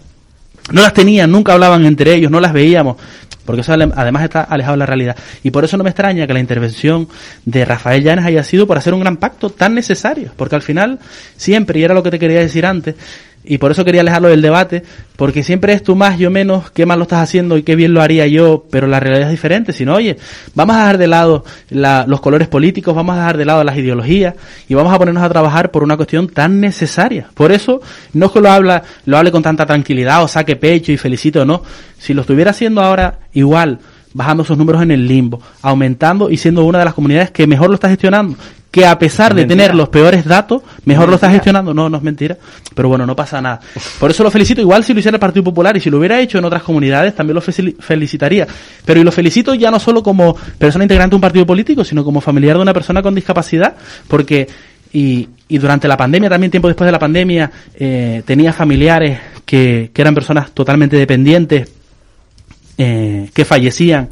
no 0.73 0.83
las 0.83 0.93
tenían, 0.93 1.31
nunca 1.31 1.53
hablaban 1.53 1.85
entre 1.87 2.15
ellos, 2.15 2.31
no 2.31 2.41
las 2.41 2.53
veíamos, 2.53 2.97
porque 3.45 3.61
eso 3.61 3.73
además 3.73 4.25
está 4.25 4.43
alejado 4.43 4.75
de 4.75 4.79
la 4.79 4.87
realidad. 4.87 5.17
Y 5.45 5.53
por 5.53 5.65
eso 5.65 5.77
no 5.77 5.85
me 5.85 5.91
extraña 5.91 6.27
que 6.27 6.35
la 6.35 6.41
intervención 6.41 7.09
de 7.45 7.65
Rafael 7.65 8.03
Llanes 8.03 8.25
haya 8.25 8.43
sido 8.43 8.67
por 8.67 8.77
hacer 8.77 8.93
un 8.93 9.01
gran 9.01 9.17
pacto 9.17 9.51
tan 9.51 9.75
necesario, 9.75 10.33
porque 10.37 10.57
al 10.57 10.63
final 10.63 10.99
siempre, 11.37 11.79
y 11.79 11.85
era 11.85 11.95
lo 11.95 12.03
que 12.03 12.11
te 12.11 12.19
quería 12.19 12.41
decir 12.41 12.67
antes, 12.67 12.97
y 13.45 13.59
por 13.59 13.71
eso 13.71 13.85
quería 13.85 14.01
alejarlo 14.01 14.29
del 14.29 14.43
debate, 14.43 14.83
porque 15.17 15.45
siempre 15.45 15.73
es 15.73 15.83
tú 15.83 15.95
más, 15.95 16.19
yo 16.19 16.31
menos, 16.33 16.71
qué 16.73 16.85
mal 16.85 16.99
lo 16.99 17.05
estás 17.05 17.21
haciendo 17.23 17.57
y 17.57 17.63
qué 17.63 17.77
bien 17.77 17.95
lo 17.95 18.03
haría 18.03 18.27
yo, 18.27 18.65
pero 18.71 18.89
la 18.89 18.99
realidad 18.99 19.27
es 19.27 19.31
diferente, 19.31 19.73
sino, 19.73 19.95
oye, 19.95 20.17
vamos 20.55 20.75
a 20.75 20.81
dejar 20.81 20.99
de 20.99 21.07
lado 21.07 21.45
la- 21.71 22.05
los 22.09 22.21
colores 22.21 22.49
políticos, 22.49 22.95
vamos 22.95 23.15
a 23.15 23.19
dejar 23.21 23.37
de 23.37 23.45
lado 23.45 23.63
las 23.63 23.77
ideologías 23.77 24.35
y 24.69 24.75
vamos 24.75 24.93
a 24.93 24.99
ponernos 24.99 25.23
a 25.23 25.29
trabajar 25.29 25.71
por 25.71 25.85
una 25.85 25.97
cuestión 25.97 26.29
tan 26.29 26.61
necesaria. 26.61 27.29
Por 27.35 27.53
eso, 27.53 27.81
no 28.15 28.27
es 28.27 28.33
que 28.33 28.41
lo 28.41 28.51
habla, 28.51 28.83
lo 29.05 29.17
hable 29.17 29.31
con 29.31 29.43
tanta 29.45 29.65
tranquilidad 29.65 30.25
o 30.25 30.29
saque 30.29 30.57
pecho 30.57 30.91
y 30.91 30.97
felicito, 30.97 31.45
no. 31.45 31.63
Si 31.99 32.15
lo 32.15 32.23
estuviera 32.23 32.51
haciendo 32.51 32.83
ahora 32.83 33.21
igual, 33.33 33.79
bajando 34.13 34.43
esos 34.43 34.59
números 34.59 34.83
en 34.83 34.91
el 34.91 35.07
limbo, 35.07 35.41
aumentando 35.63 36.31
y 36.31 36.37
siendo 36.39 36.65
una 36.65 36.79
de 36.81 36.85
las 36.87 36.95
comunidades 36.95 37.31
que 37.31 37.47
mejor 37.47 37.69
lo 37.69 37.75
está 37.75 37.89
gestionando, 37.89 38.37
que 38.77 38.85
a 38.85 38.99
pesar 38.99 39.33
Es 39.33 39.37
de 39.37 39.43
mentira. 39.47 39.65
tener 39.65 39.75
los 39.75 39.89
peores 39.89 40.23
datos, 40.27 40.61
mejor 40.85 41.05
Es 41.05 41.09
lo 41.09 41.15
está 41.15 41.31
gestionando. 41.31 41.73
No, 41.73 41.89
no 41.89 41.97
es 41.97 42.03
mentira. 42.03 42.37
Pero 42.75 42.91
bueno, 42.91 43.07
no 43.07 43.17
pasa 43.17 43.41
nada. 43.41 43.59
Por 43.99 44.11
eso 44.11 44.23
lo 44.23 44.31
felicito. 44.31 44.61
Igual 44.61 44.85
si 44.85 44.93
lo 44.93 44.99
hiciera 44.99 45.17
el 45.17 45.21
Partido 45.21 45.45
Popular 45.45 45.75
y 45.79 45.81
si 45.81 45.89
lo 45.89 45.97
hubiera 45.97 46.21
hecho 46.21 46.37
en 46.37 46.45
otras 46.45 46.63
comunidades, 46.63 47.15
también 47.15 47.37
lo 47.37 47.41
felicitaría. 47.41 48.47
Pero 48.85 49.01
y 49.01 49.03
lo 49.03 49.11
felicito 49.11 49.55
ya 49.55 49.71
no 49.71 49.81
solo 49.81 50.03
como 50.03 50.37
persona 50.59 50.85
integrante 50.85 51.13
de 51.13 51.17
un 51.17 51.23
partido 51.23 51.47
político, 51.47 51.85
sino 51.85 52.05
como 52.05 52.21
familiar 52.21 52.57
de 52.57 52.63
una 52.65 52.75
persona 52.75 53.01
con 53.01 53.15
discapacidad, 53.15 53.75
porque 54.09 54.47
y, 54.93 55.27
y 55.49 55.57
durante 55.57 55.89
la 55.89 55.97
pandemia, 55.97 56.29
también 56.29 56.51
tiempo 56.51 56.69
después 56.69 56.85
de 56.87 56.93
la 56.93 56.99
pandemia, 56.99 57.51
eh, 57.77 58.23
tenía 58.27 58.53
familiares 58.53 59.19
que, 59.47 59.91
que 59.91 60.03
eran 60.03 60.15
personas 60.15 60.51
totalmente 60.51 60.99
dependientes, 60.99 61.71
eh, 62.77 63.31
que 63.33 63.45
fallecían 63.47 64.11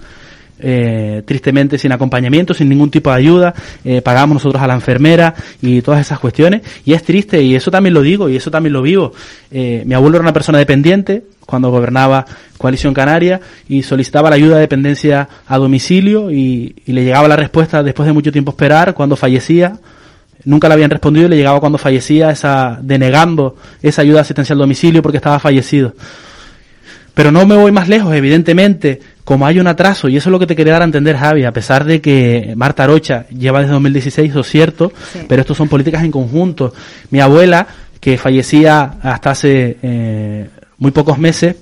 eh, 0.58 1.22
tristemente 1.26 1.78
sin 1.78 1.92
acompañamiento, 1.92 2.54
sin 2.54 2.68
ningún 2.68 2.90
tipo 2.90 3.10
de 3.10 3.16
ayuda, 3.16 3.54
eh, 3.84 4.00
pagamos 4.02 4.34
nosotros 4.34 4.62
a 4.62 4.66
la 4.66 4.74
enfermera 4.74 5.34
y 5.60 5.82
todas 5.82 6.00
esas 6.00 6.18
cuestiones, 6.18 6.62
y 6.84 6.92
es 6.92 7.02
triste, 7.02 7.42
y 7.42 7.54
eso 7.54 7.70
también 7.70 7.94
lo 7.94 8.02
digo, 8.02 8.28
y 8.28 8.36
eso 8.36 8.50
también 8.50 8.72
lo 8.72 8.82
vivo. 8.82 9.12
Eh, 9.50 9.82
mi 9.84 9.94
abuelo 9.94 10.16
era 10.16 10.22
una 10.22 10.32
persona 10.32 10.58
dependiente 10.58 11.24
cuando 11.44 11.70
gobernaba 11.70 12.24
Coalición 12.56 12.94
Canaria 12.94 13.40
y 13.68 13.82
solicitaba 13.82 14.30
la 14.30 14.36
ayuda 14.36 14.54
de 14.54 14.62
dependencia 14.62 15.28
a 15.46 15.58
domicilio 15.58 16.30
y, 16.30 16.74
le 16.86 17.04
llegaba 17.04 17.28
la 17.28 17.36
respuesta 17.36 17.82
después 17.82 18.06
de 18.06 18.12
mucho 18.12 18.30
tiempo 18.30 18.52
esperar, 18.52 18.94
cuando 18.94 19.16
fallecía, 19.16 19.78
nunca 20.44 20.68
le 20.68 20.74
habían 20.74 20.90
respondido 20.90 21.26
y 21.26 21.30
le 21.30 21.36
llegaba 21.36 21.60
cuando 21.60 21.78
fallecía 21.78 22.30
esa, 22.30 22.78
denegando 22.80 23.56
esa 23.82 24.02
ayuda 24.02 24.20
asistencial 24.20 24.56
al 24.56 24.60
domicilio 24.60 25.02
porque 25.02 25.18
estaba 25.18 25.38
fallecido. 25.38 25.94
Pero 27.14 27.30
no 27.30 27.46
me 27.46 27.56
voy 27.56 27.70
más 27.70 27.88
lejos, 27.88 28.12
evidentemente, 28.14 29.00
como 29.24 29.46
hay 29.46 29.58
un 29.58 29.66
atraso, 29.66 30.08
y 30.08 30.16
eso 30.18 30.28
es 30.28 30.32
lo 30.32 30.38
que 30.38 30.46
te 30.46 30.54
quería 30.54 30.74
dar 30.74 30.82
a 30.82 30.84
entender, 30.84 31.16
Javi, 31.16 31.44
a 31.44 31.52
pesar 31.52 31.84
de 31.84 32.00
que 32.02 32.52
Marta 32.56 32.84
Arocha 32.84 33.26
lleva 33.30 33.60
desde 33.60 33.72
2016, 33.72 34.30
eso 34.30 34.40
es 34.40 34.46
cierto, 34.48 34.92
Sí. 35.12 35.20
pero 35.28 35.40
estos 35.40 35.56
son 35.56 35.68
políticas 35.68 36.04
en 36.04 36.10
conjunto. 36.10 36.72
Mi 37.10 37.20
abuela, 37.20 37.66
que 38.00 38.18
fallecía 38.18 38.96
hasta 39.02 39.30
hace 39.30 39.78
eh, 39.82 40.48
muy 40.76 40.90
pocos 40.90 41.16
meses, 41.16 41.56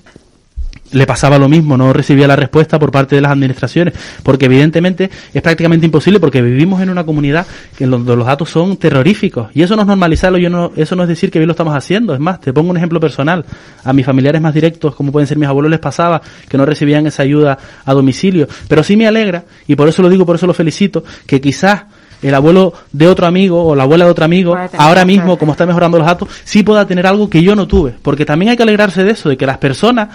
le 0.92 1.06
pasaba 1.06 1.38
lo 1.38 1.48
mismo, 1.48 1.76
no 1.76 1.92
recibía 1.92 2.26
la 2.26 2.36
respuesta 2.36 2.78
por 2.78 2.90
parte 2.90 3.16
de 3.16 3.22
las 3.22 3.32
administraciones, 3.32 3.94
porque 4.22 4.46
evidentemente 4.46 5.10
es 5.32 5.42
prácticamente 5.42 5.86
imposible 5.86 6.20
porque 6.20 6.42
vivimos 6.42 6.80
en 6.82 6.90
una 6.90 7.04
comunidad 7.04 7.46
los, 7.80 8.00
los 8.02 8.26
datos 8.26 8.50
son 8.50 8.76
terroríficos 8.76 9.48
y 9.54 9.62
eso 9.62 9.76
no 9.76 9.82
es 9.82 9.88
normalizarlo, 9.88 10.38
yo 10.38 10.50
no, 10.50 10.72
eso 10.76 10.96
no 10.96 11.02
es 11.02 11.08
decir 11.08 11.30
que 11.30 11.38
bien 11.38 11.48
lo 11.48 11.52
estamos 11.52 11.74
haciendo, 11.74 12.14
es 12.14 12.20
más, 12.20 12.40
te 12.40 12.52
pongo 12.52 12.70
un 12.70 12.76
ejemplo 12.76 13.00
personal, 13.00 13.44
a 13.84 13.92
mis 13.92 14.06
familiares 14.06 14.40
más 14.40 14.54
directos, 14.54 14.94
como 14.94 15.12
pueden 15.12 15.26
ser 15.26 15.38
mis 15.38 15.48
abuelos, 15.48 15.70
les 15.70 15.80
pasaba 15.80 16.20
que 16.48 16.56
no 16.56 16.66
recibían 16.66 17.06
esa 17.06 17.22
ayuda 17.22 17.58
a 17.84 17.92
domicilio, 17.94 18.46
pero 18.68 18.82
sí 18.82 18.96
me 18.96 19.06
alegra 19.06 19.44
y 19.66 19.76
por 19.76 19.88
eso 19.88 20.02
lo 20.02 20.08
digo, 20.08 20.26
por 20.26 20.36
eso 20.36 20.46
lo 20.46 20.54
felicito, 20.54 21.04
que 21.26 21.40
quizás 21.40 21.84
el 22.22 22.34
abuelo 22.34 22.72
de 22.92 23.08
otro 23.08 23.26
amigo 23.26 23.64
o 23.64 23.74
la 23.74 23.82
abuela 23.82 24.04
de 24.04 24.10
otro 24.10 24.24
amigo, 24.24 24.56
ahora 24.78 25.04
mismo, 25.04 25.36
como 25.38 25.52
está 25.52 25.66
mejorando 25.66 25.98
los 25.98 26.06
datos, 26.06 26.28
sí 26.44 26.62
pueda 26.62 26.86
tener 26.86 27.06
algo 27.06 27.28
que 27.28 27.42
yo 27.42 27.54
no 27.56 27.66
tuve. 27.66 27.94
Porque 28.02 28.24
también 28.24 28.50
hay 28.50 28.56
que 28.56 28.62
alegrarse 28.62 29.04
de 29.04 29.10
eso, 29.10 29.28
de 29.28 29.36
que 29.36 29.46
las 29.46 29.58
personas 29.58 30.08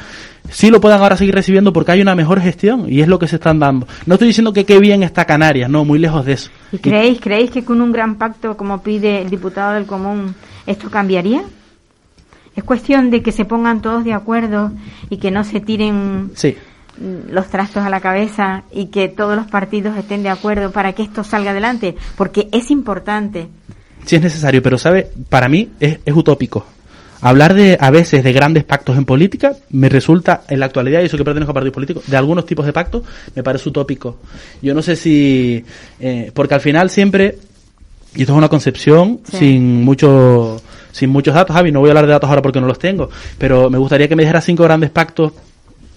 sí 0.50 0.70
lo 0.70 0.80
puedan 0.80 1.02
ahora 1.02 1.18
seguir 1.18 1.36
recibiendo 1.36 1.74
porque 1.74 1.92
hay 1.92 2.02
una 2.02 2.16
mejor 2.16 2.40
gestión 2.40 2.86
y 2.88 3.02
es 3.02 3.08
lo 3.08 3.20
que 3.20 3.28
se 3.28 3.36
están 3.36 3.60
dando. 3.60 3.88
No 4.06 4.16
estoy 4.16 4.30
diciendo 4.30 4.54
que 4.54 4.66
qué 4.66 4.80
bien 4.80 5.04
está 5.04 5.26
Canarias, 5.26 5.70
no, 5.70 5.86
muy 5.86 6.00
lejos 6.00 6.26
de 6.26 6.34
eso. 6.34 6.50
¿Y 6.72 6.78
creéis, 6.78 7.20
creéis 7.20 7.52
que 7.52 7.64
con 7.64 7.82
un 7.82 7.92
gran 7.92 8.16
pacto, 8.16 8.56
como 8.58 8.82
pide 8.82 9.22
el 9.22 9.30
diputado 9.30 9.74
del 9.74 9.86
Común, 9.86 10.36
esto 10.66 10.90
cambiaría? 10.90 11.44
Es 12.56 12.64
cuestión 12.64 13.12
de 13.12 13.22
que 13.22 13.32
se 13.32 13.46
pongan 13.46 13.82
todos 13.82 14.04
de 14.04 14.14
acuerdo 14.14 14.72
y 15.10 15.18
que 15.18 15.30
no 15.30 15.44
se 15.44 15.60
tiren 15.60 16.32
Sí. 16.34 16.58
Los 17.30 17.48
trastos 17.48 17.84
a 17.84 17.90
la 17.90 18.00
cabeza 18.00 18.64
y 18.72 18.88
que 18.88 19.08
todos 19.08 19.36
los 19.36 19.48
partidos 19.48 19.98
estén 19.98 20.24
de 20.24 20.30
acuerdo 20.30 20.72
para 20.72 20.94
que 20.94 21.04
esto 21.04 21.24
salga 21.24 21.52
adelante, 21.52 21.96
porque 22.16 22.48
es 22.52 22.72
importante. 22.72 23.48
Sí 24.06 24.16
es 24.16 24.22
necesario, 24.22 24.62
pero 24.62 24.78
sabe, 24.78 25.08
para 25.30 25.50
mí 25.50 25.70
es, 25.80 26.00
es 26.06 26.14
utópico. 26.16 26.66
Hablar 27.20 27.56
de, 27.56 27.78
a 27.82 27.90
veces, 27.90 28.24
de 28.24 28.32
grandes 28.32 28.64
pactos 28.64 28.96
en 28.96 29.04
política 29.04 29.54
me 29.72 29.90
resulta, 29.90 30.44
en 30.48 30.60
la 30.60 30.68
actualidad, 30.68 31.02
y 31.02 31.06
eso 31.06 31.18
que 31.18 31.24
pertenezco 31.24 31.52
a 31.52 31.54
partidos 31.56 31.74
políticos, 31.74 32.04
de 32.06 32.16
algunos 32.16 32.46
tipos 32.46 32.66
de 32.66 32.74
pactos, 32.74 33.04
me 33.36 33.42
parece 33.42 33.70
utópico. 33.70 34.18
Yo 34.62 34.74
no 34.76 34.82
sé 34.84 34.96
si, 34.96 35.64
eh, 36.00 36.32
porque 36.34 36.54
al 36.54 36.62
final 36.62 36.90
siempre, 36.92 37.38
y 38.16 38.22
esto 38.22 38.34
es 38.34 38.38
una 38.38 38.50
concepción 38.50 39.20
Sí. 39.24 39.38
sin 39.38 39.84
mucho, 39.84 40.62
sin 40.92 41.10
muchos 41.10 41.34
datos, 41.34 41.56
Javi, 41.56 41.72
no 41.72 41.80
voy 41.80 41.90
a 41.90 41.92
hablar 41.92 42.06
de 42.06 42.12
datos 42.14 42.30
ahora 42.30 42.42
porque 42.44 42.62
no 42.62 42.68
los 42.68 42.78
tengo, 42.80 43.10
pero 43.40 43.70
me 43.72 43.80
gustaría 43.80 44.08
que 44.08 44.16
me 44.16 44.22
dijera 44.22 44.40
cinco 44.40 44.64
grandes 44.64 44.92
pactos, 44.92 45.34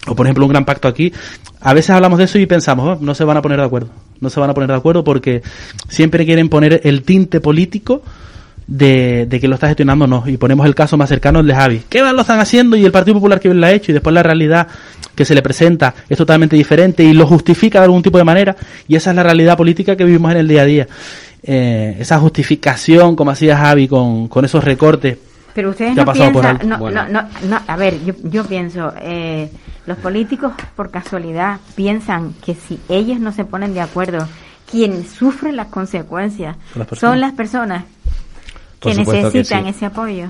o 0.06 0.14
por 0.14 0.26
ejemplo 0.26 0.44
un 0.44 0.50
gran 0.50 0.64
pacto 0.64 0.88
aquí, 0.88 1.12
a 1.60 1.74
veces 1.74 1.90
hablamos 1.90 2.18
de 2.18 2.24
eso 2.24 2.38
y 2.38 2.46
pensamos, 2.46 2.98
"Oh, 2.98 3.04
no 3.04 3.14
se 3.14 3.24
van 3.24 3.36
a 3.36 3.42
poner 3.42 3.58
de 3.58 3.64
acuerdo, 3.66 3.90
no 4.20 4.30
se 4.30 4.40
van 4.40 4.50
a 4.50 4.54
poner 4.54 4.68
de 4.70 4.76
acuerdo 4.76 5.04
porque 5.04 5.42
siempre 5.88 6.24
quieren 6.24 6.48
poner 6.48 6.80
el 6.84 7.02
tinte 7.02 7.40
político 7.40 8.02
de, 8.70 9.26
de 9.26 9.40
que 9.40 9.48
lo 9.48 9.54
está 9.54 9.66
gestionando 9.66 10.06
no. 10.06 10.22
Y 10.26 10.36
ponemos 10.36 10.64
el 10.64 10.74
caso 10.74 10.96
más 10.96 11.08
cercano, 11.08 11.40
el 11.40 11.46
de 11.46 11.54
Javi. 11.54 11.82
¿Qué 11.88 12.00
lo 12.00 12.20
están 12.20 12.38
haciendo? 12.38 12.76
Y 12.76 12.84
el 12.84 12.92
Partido 12.92 13.14
Popular 13.14 13.40
que 13.40 13.52
lo 13.52 13.66
ha 13.66 13.72
hecho 13.72 13.90
y 13.90 13.94
después 13.94 14.14
la 14.14 14.22
realidad 14.22 14.68
que 15.14 15.24
se 15.24 15.34
le 15.34 15.42
presenta 15.42 15.92
es 16.08 16.16
totalmente 16.16 16.56
diferente 16.56 17.02
y 17.02 17.12
lo 17.12 17.26
justifica 17.26 17.80
de 17.80 17.86
algún 17.86 18.02
tipo 18.02 18.16
de 18.16 18.24
manera 18.24 18.56
y 18.86 18.94
esa 18.94 19.10
es 19.10 19.16
la 19.16 19.24
realidad 19.24 19.56
política 19.56 19.96
que 19.96 20.04
vivimos 20.04 20.30
en 20.30 20.38
el 20.38 20.48
día 20.48 20.62
a 20.62 20.64
día. 20.64 20.88
Eh, 21.42 21.96
esa 21.98 22.20
justificación, 22.20 23.16
como 23.16 23.32
hacía 23.32 23.56
Javi, 23.56 23.88
con, 23.88 24.28
con 24.28 24.44
esos 24.44 24.62
recortes. 24.62 25.18
Pero 25.54 25.70
ustedes 25.70 25.94
¿Qué 25.94 26.00
ha 26.00 26.04
no 26.04 26.12
piensan, 26.12 26.60
no, 26.64 26.78
Bueno. 26.78 27.04
no, 27.08 27.22
no, 27.22 27.28
no, 27.48 27.60
a 27.66 27.76
ver, 27.76 28.02
yo, 28.04 28.14
yo 28.24 28.44
pienso, 28.44 28.92
eh, 29.00 29.50
los 29.86 29.98
políticos 29.98 30.52
por 30.76 30.90
casualidad 30.90 31.58
piensan 31.74 32.34
que 32.44 32.54
si 32.54 32.78
ellos 32.88 33.18
no 33.18 33.32
se 33.32 33.44
ponen 33.44 33.74
de 33.74 33.80
acuerdo, 33.80 34.28
quien 34.70 35.04
sufre 35.08 35.50
las 35.52 35.66
consecuencias 35.66 36.56
Son 36.72 36.78
las 36.80 36.86
personas. 36.88 37.00
son 37.12 37.20
las 37.20 37.32
personas 37.32 37.84
Por 38.78 38.92
que 38.92 38.98
supuesto 38.98 39.30
que 39.32 39.38
necesitan 39.38 39.64
sí. 39.64 39.70
ese 39.70 39.86
apoyo. 39.86 40.26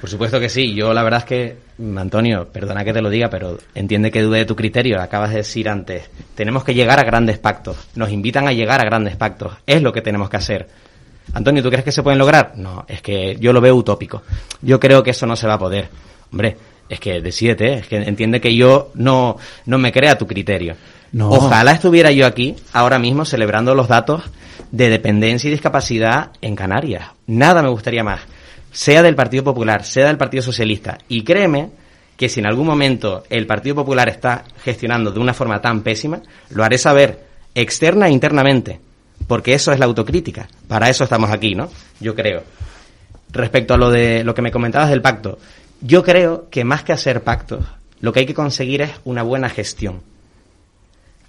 Por 0.00 0.10
supuesto 0.10 0.40
que 0.40 0.48
sí. 0.48 0.74
Yo 0.74 0.92
la 0.92 1.02
verdad 1.04 1.20
es 1.20 1.26
que, 1.26 1.56
Antonio, 1.96 2.48
perdona 2.48 2.84
que 2.84 2.92
te 2.92 3.00
lo 3.02 3.08
diga, 3.10 3.28
pero 3.30 3.58
entiende 3.74 4.10
que 4.10 4.22
dude 4.22 4.38
de 4.38 4.44
tu 4.46 4.56
criterio. 4.56 4.96
Lo 4.96 5.02
acabas 5.02 5.30
de 5.30 5.36
decir 5.36 5.68
antes. 5.68 6.10
Tenemos 6.34 6.64
que 6.64 6.74
llegar 6.74 6.98
a 6.98 7.04
grandes 7.04 7.38
pactos. 7.38 7.76
Nos 7.94 8.10
invitan 8.10 8.48
a 8.48 8.52
llegar 8.52 8.80
a 8.80 8.84
grandes 8.84 9.14
pactos. 9.14 9.52
Es 9.66 9.80
lo 9.82 9.92
que 9.92 10.00
tenemos 10.02 10.28
que 10.28 10.38
hacer. 10.38 10.68
Antonio, 11.34 11.62
¿tú 11.62 11.70
crees 11.70 11.84
que 11.84 11.92
se 11.92 12.02
pueden 12.02 12.18
lograr? 12.18 12.52
No, 12.56 12.84
es 12.88 13.00
que 13.00 13.36
yo 13.40 13.52
lo 13.52 13.60
veo 13.60 13.74
utópico. 13.74 14.22
Yo 14.60 14.78
creo 14.78 15.02
que 15.02 15.10
eso 15.10 15.26
no 15.26 15.36
se 15.36 15.46
va 15.46 15.54
a 15.54 15.58
poder. 15.58 15.88
Hombre, 16.30 16.56
es 16.88 17.00
que 17.00 17.20
decídete, 17.20 17.74
es 17.74 17.86
que 17.86 17.96
entiende 17.96 18.40
que 18.40 18.54
yo 18.54 18.90
no, 18.94 19.36
no 19.66 19.78
me 19.78 19.92
crea 19.92 20.18
tu 20.18 20.26
criterio. 20.26 20.76
No. 21.12 21.30
Ojalá 21.30 21.72
estuviera 21.72 22.10
yo 22.10 22.26
aquí 22.26 22.56
ahora 22.72 22.98
mismo 22.98 23.24
celebrando 23.24 23.74
los 23.74 23.88
datos 23.88 24.22
de 24.70 24.88
dependencia 24.88 25.48
y 25.48 25.52
discapacidad 25.52 26.32
en 26.40 26.56
Canarias. 26.56 27.10
Nada 27.26 27.62
me 27.62 27.68
gustaría 27.68 28.02
más. 28.02 28.20
Sea 28.70 29.02
del 29.02 29.14
Partido 29.14 29.44
Popular, 29.44 29.84
sea 29.84 30.06
del 30.06 30.16
Partido 30.16 30.42
Socialista. 30.42 30.98
Y 31.08 31.22
créeme 31.22 31.70
que 32.16 32.28
si 32.28 32.40
en 32.40 32.46
algún 32.46 32.66
momento 32.66 33.24
el 33.28 33.46
Partido 33.46 33.76
Popular 33.76 34.08
está 34.08 34.44
gestionando 34.64 35.10
de 35.10 35.20
una 35.20 35.34
forma 35.34 35.60
tan 35.60 35.82
pésima, 35.82 36.20
lo 36.50 36.64
haré 36.64 36.78
saber 36.78 37.26
externa 37.54 38.08
e 38.08 38.12
internamente. 38.12 38.80
Porque 39.32 39.54
eso 39.54 39.72
es 39.72 39.78
la 39.78 39.86
autocrítica. 39.86 40.46
Para 40.68 40.90
eso 40.90 41.04
estamos 41.04 41.30
aquí, 41.30 41.54
¿no? 41.54 41.70
Yo 42.00 42.14
creo. 42.14 42.42
Respecto 43.30 43.72
a 43.72 43.78
lo 43.78 43.90
de 43.90 44.24
lo 44.24 44.34
que 44.34 44.42
me 44.42 44.52
comentabas 44.52 44.90
del 44.90 45.00
pacto, 45.00 45.38
yo 45.80 46.02
creo 46.02 46.50
que 46.50 46.64
más 46.64 46.82
que 46.82 46.92
hacer 46.92 47.22
pactos, 47.22 47.64
lo 48.00 48.12
que 48.12 48.20
hay 48.20 48.26
que 48.26 48.34
conseguir 48.34 48.82
es 48.82 48.90
una 49.04 49.22
buena 49.22 49.48
gestión. 49.48 50.02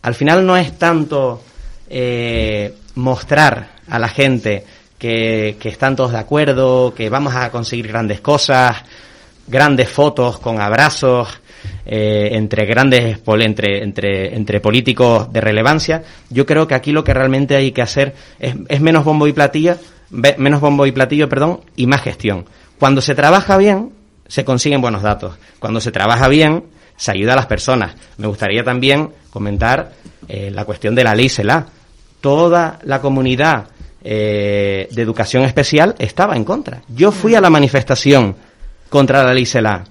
Al 0.02 0.16
final 0.16 0.46
no 0.46 0.58
es 0.58 0.78
tanto 0.78 1.44
eh, 1.90 2.76
mostrar 2.96 3.70
a 3.88 3.98
la 4.00 4.10
gente 4.10 4.66
que, 5.00 5.56
que 5.58 5.70
están 5.70 5.96
todos 5.96 6.12
de 6.12 6.18
acuerdo, 6.18 6.94
que 6.94 7.08
vamos 7.08 7.34
a 7.34 7.50
conseguir 7.52 7.88
grandes 7.88 8.20
cosas, 8.20 8.84
grandes 9.48 9.88
fotos 9.88 10.40
con 10.40 10.60
abrazos 10.60 11.40
eh, 11.86 12.30
entre 12.34 12.66
grandes 12.66 13.20
entre, 13.40 13.84
entre, 13.84 14.36
entre 14.36 14.60
políticos 14.60 15.32
de 15.32 15.42
relevancia. 15.42 16.04
Yo 16.30 16.46
creo 16.46 16.68
que 16.68 16.76
aquí 16.76 16.92
lo 16.92 17.04
que 17.04 17.14
realmente 17.14 17.56
hay 17.56 17.72
que 17.72 17.82
hacer 17.82 18.14
es, 18.40 18.82
menos 18.82 19.04
bombo 19.04 19.28
y 19.28 19.34
platillo, 19.34 19.76
ve- 20.10 20.36
menos 20.38 20.62
bombo 20.62 20.86
y 20.86 20.92
platillo, 20.92 21.28
perdón, 21.30 21.62
y 21.76 21.88
más 21.88 22.02
gestión. 22.02 22.46
Cuando 22.80 23.02
se 23.02 23.16
trabaja 23.16 23.58
bien, 23.58 23.92
se 24.28 24.44
consiguen 24.46 24.82
buenos 24.82 25.02
datos. 25.04 25.36
Cuando 25.60 25.80
se 25.80 25.92
trabaja 25.92 26.28
bien, 26.28 26.64
se 26.98 27.12
ayuda 27.12 27.34
a 27.34 27.38
las 27.38 27.46
personas. 27.48 27.96
Me 28.18 28.28
gustaría 28.28 28.64
también 28.64 29.10
comentar 29.30 29.92
eh, 30.28 30.52
la 30.52 30.66
cuestión 30.66 30.96
de 30.96 31.04
la 31.04 31.16
ley 31.16 31.30
CELA. 31.30 31.66
Toda 32.22 32.80
la 32.84 33.02
comunidad 33.02 33.68
eh, 34.04 34.88
de 34.92 35.02
educación 35.02 35.44
especial 35.44 35.96
estaba 36.00 36.36
en 36.36 36.44
contra. 36.44 36.82
Yo 36.90 37.12
fui 37.12 37.36
a 37.36 37.42
la 37.42 37.50
manifestación 37.50 38.36
contra 38.90 39.24
la 39.24 39.34
ley 39.34 39.46
CELA. 39.46 39.84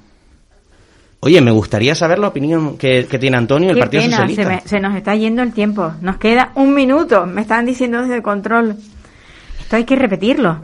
Oye, 1.25 1.41
me 1.41 1.53
gustaría 1.53 1.95
saber 1.95 2.19
la 2.19 2.27
opinión 2.29 2.77
que, 2.77 3.07
que 3.07 3.17
tiene 3.17 3.37
Antonio 3.37 3.69
del 3.69 3.79
Partido 3.79 4.03
pena, 4.03 4.17
se, 4.17 4.23
Socialista. 4.27 4.55
me- 4.65 4.69
se 4.69 4.81
nos 4.81 4.97
está 4.97 5.15
yendo 5.15 5.41
el 5.43 5.53
tiempo. 5.53 5.93
Nos 6.01 6.17
queda 6.17 6.51
un 6.57 6.75
minuto. 6.75 7.27
Me 7.27 7.43
están 7.43 7.65
diciendo 7.65 8.01
desde 8.03 8.17
el 8.17 8.23
control. 8.23 8.75
Esto 9.61 9.77
hay 9.77 9.85
que 9.85 9.95
repetirlo. 9.95 10.59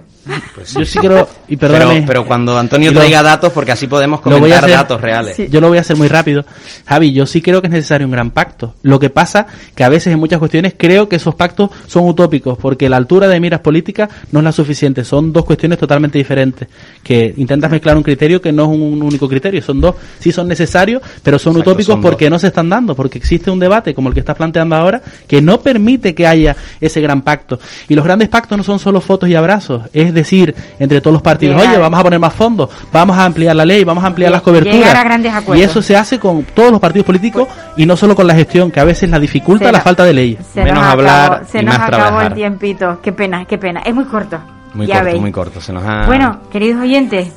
Yo 0.75 0.85
sí 0.85 0.99
quiero, 0.99 1.29
y 1.49 1.57
perdóname, 1.57 1.95
pero, 1.95 2.07
pero 2.07 2.27
cuando 2.27 2.59
Antonio 2.59 2.93
lo- 2.93 3.01
traiga 3.01 3.23
datos, 3.23 3.53
porque 3.53 3.73
así 3.73 3.87
podemos 3.87 4.21
comentar 4.21 4.65
hacer- 4.65 4.77
datos 4.77 5.01
reales. 5.01 5.37
Sí. 5.37 5.49
Yo 5.51 5.61
lo 5.61 5.69
voy 5.69 5.79
a 5.79 5.81
hacer 5.83 5.97
muy 5.97 6.09
rápido. 6.09 6.45
Javi, 6.87 7.13
yo 7.13 7.27
sí 7.27 7.41
creo 7.43 7.61
que 7.61 7.69
es 7.69 7.73
necesario 7.73 8.07
un 8.07 8.13
gran 8.13 8.31
pacto. 8.31 8.75
Lo 8.83 8.99
que 8.99 9.11
pasa 9.11 9.47
que 9.75 9.85
a 9.85 9.89
veces 9.89 10.13
en 10.13 10.19
muchas 10.19 10.39
cuestiones 10.39 10.75
creo 10.77 11.09
que 11.09 11.17
esos 11.17 11.35
pactos 11.35 11.71
son 11.87 12.05
utópicos 12.09 12.59
porque 12.59 12.89
la 12.89 12.97
altura 12.97 13.29
de 13.29 13.41
miras 13.41 13.61
políticas 13.61 14.09
no 14.33 14.41
es 14.41 14.45
la 14.45 14.53
suficiente. 14.53 15.05
Son 15.05 15.33
dos 15.33 15.45
cuestiones 15.45 15.79
totalmente 15.79 16.19
diferentes. 16.19 16.69
Que 17.03 17.33
intentas 17.37 17.71
mezclar 17.71 17.97
un 17.97 18.03
criterio 18.03 18.41
que 18.41 18.53
no 18.53 18.65
es 18.65 18.69
un 18.71 19.03
único 19.03 19.29
criterio. 19.29 19.63
Son 19.63 19.81
dos, 19.81 19.95
sí 20.19 20.33
son 20.33 20.49
necesarios, 20.49 21.03
pero 21.23 21.39
son 21.39 21.53
Exacto, 21.53 21.71
utópicos 21.71 21.93
son 21.95 22.03
porque 22.03 22.27
dos. 22.27 22.33
no 22.33 22.39
se 22.39 22.49
están 22.49 22.69
dando. 22.69 22.95
Porque 22.95 23.19
existe 23.19 23.51
un 23.51 23.59
debate 23.59 23.95
como 23.95 24.09
el 24.09 24.15
que 24.15 24.21
estás 24.21 24.37
planteando 24.37 24.77
ahora 24.77 25.01
que 25.27 25.41
no 25.41 25.61
permite 25.61 26.15
que 26.15 26.27
haya 26.27 26.57
ese 26.81 27.01
gran 27.01 27.23
pacto. 27.23 27.59
Y 27.89 27.95
los 27.95 28.05
grandes 28.05 28.29
pactos 28.29 28.59
no 28.59 28.65
son 28.65 28.79
solo 28.79 29.01
fotos 29.01 29.29
y 29.29 29.35
abrazos. 29.35 29.83
Es 29.93 30.13
decir, 30.19 30.55
entre 30.79 31.01
todos 31.01 31.13
los 31.15 31.23
partidos, 31.23 31.57
Llegar- 31.57 31.73
oye, 31.73 31.81
vamos 31.81 31.99
a 32.01 32.03
poner 32.03 32.19
más 32.21 32.33
fondos, 32.33 32.71
vamos 32.93 33.17
a 33.17 33.25
ampliar 33.25 33.57
la 33.57 33.65
ley, 33.65 33.85
vamos 33.85 34.05
a 34.05 34.07
ampliar 34.09 34.31
las 34.31 34.43
coberturas. 34.43 34.77
llegar 34.79 34.97
a 34.97 35.05
grandes 35.05 35.33
acuerdos. 35.35 35.57
Y 35.59 35.63
eso 35.69 35.83
se 35.83 35.97
hace 35.97 36.19
con 36.19 36.43
todos 36.45 36.71
los 36.71 36.81
partidos 36.81 37.07
políticos 37.07 37.49
y 37.77 37.87
no 37.87 37.97
solo 37.97 38.15
con 38.15 38.27
la 38.27 38.35
gestión, 38.35 38.71
que 38.71 38.81
a 38.81 38.85
veces 38.85 39.09
la 39.11 39.19
dificulta 39.19 39.67
Se 39.67 39.73
la 39.73 39.81
falta 39.81 40.05
de 40.05 40.13
leyes. 40.15 40.39
Se 40.53 40.63
Menos 40.63 40.81
nos 40.83 40.93
hablar 40.93 41.33
acabó, 41.33 41.47
se 41.51 41.61
y 41.61 41.65
nos 41.65 41.79
más 41.79 41.89
acabó 41.89 42.03
trabajar. 42.05 42.27
el 42.33 42.35
tiempito. 42.35 42.99
Qué 43.03 43.13
pena, 43.13 43.45
qué 43.45 43.59
pena. 43.59 43.81
Es 43.85 43.95
muy 43.95 44.05
corto. 44.05 44.39
Muy 44.75 44.87
ya 44.87 44.95
corto, 44.97 45.11
veis. 45.11 45.21
muy 45.21 45.33
corto. 45.33 45.61
Se 45.61 45.73
nos 45.73 45.83
ha... 45.85 46.07
Bueno, 46.07 46.41
queridos 46.53 46.83
oyentes, 46.83 47.33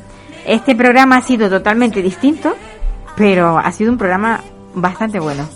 este 0.45 0.75
programa 0.75 1.17
ha 1.17 1.21
sido 1.21 1.49
totalmente 1.49 2.01
distinto, 2.01 2.53
pero 3.15 3.57
ha 3.57 3.71
sido 3.71 3.91
un 3.91 3.97
programa 3.97 4.41
bastante 4.73 5.19
bueno. 5.19 5.47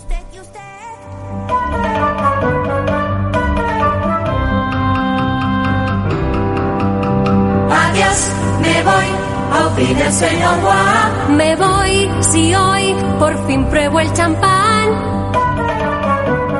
vives 9.76 10.22
en 10.22 10.42
agua. 10.42 11.28
Me 11.30 11.56
voy 11.56 12.10
si 12.20 12.54
hoy 12.54 12.94
por 13.18 13.46
fin 13.46 13.66
pruebo 13.66 14.00
el 14.00 14.12
champán. 14.12 14.88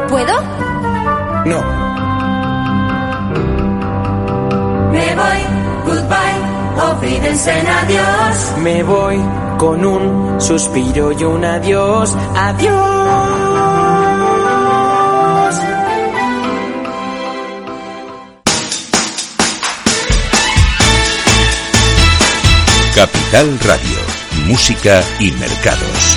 ¿Puedo? 0.08 0.34
No. 1.46 1.60
Me 4.92 5.14
voy, 5.14 5.40
goodbye, 5.86 6.90
olvídense 6.90 7.58
en 7.58 7.66
adiós. 7.66 8.54
Me 8.62 8.82
voy 8.82 9.20
con 9.58 9.84
un 9.84 10.40
suspiro 10.40 11.12
y 11.12 11.24
un 11.24 11.44
adiós, 11.44 12.16
adiós. 12.34 13.25
Capital 23.30 23.58
Radio, 23.58 23.98
Música 24.46 25.02
y 25.18 25.32
Mercados. 25.32 26.16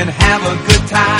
and 0.00 0.08
have 0.08 0.42
a 0.42 0.56
good 0.66 0.88
time. 0.88 1.19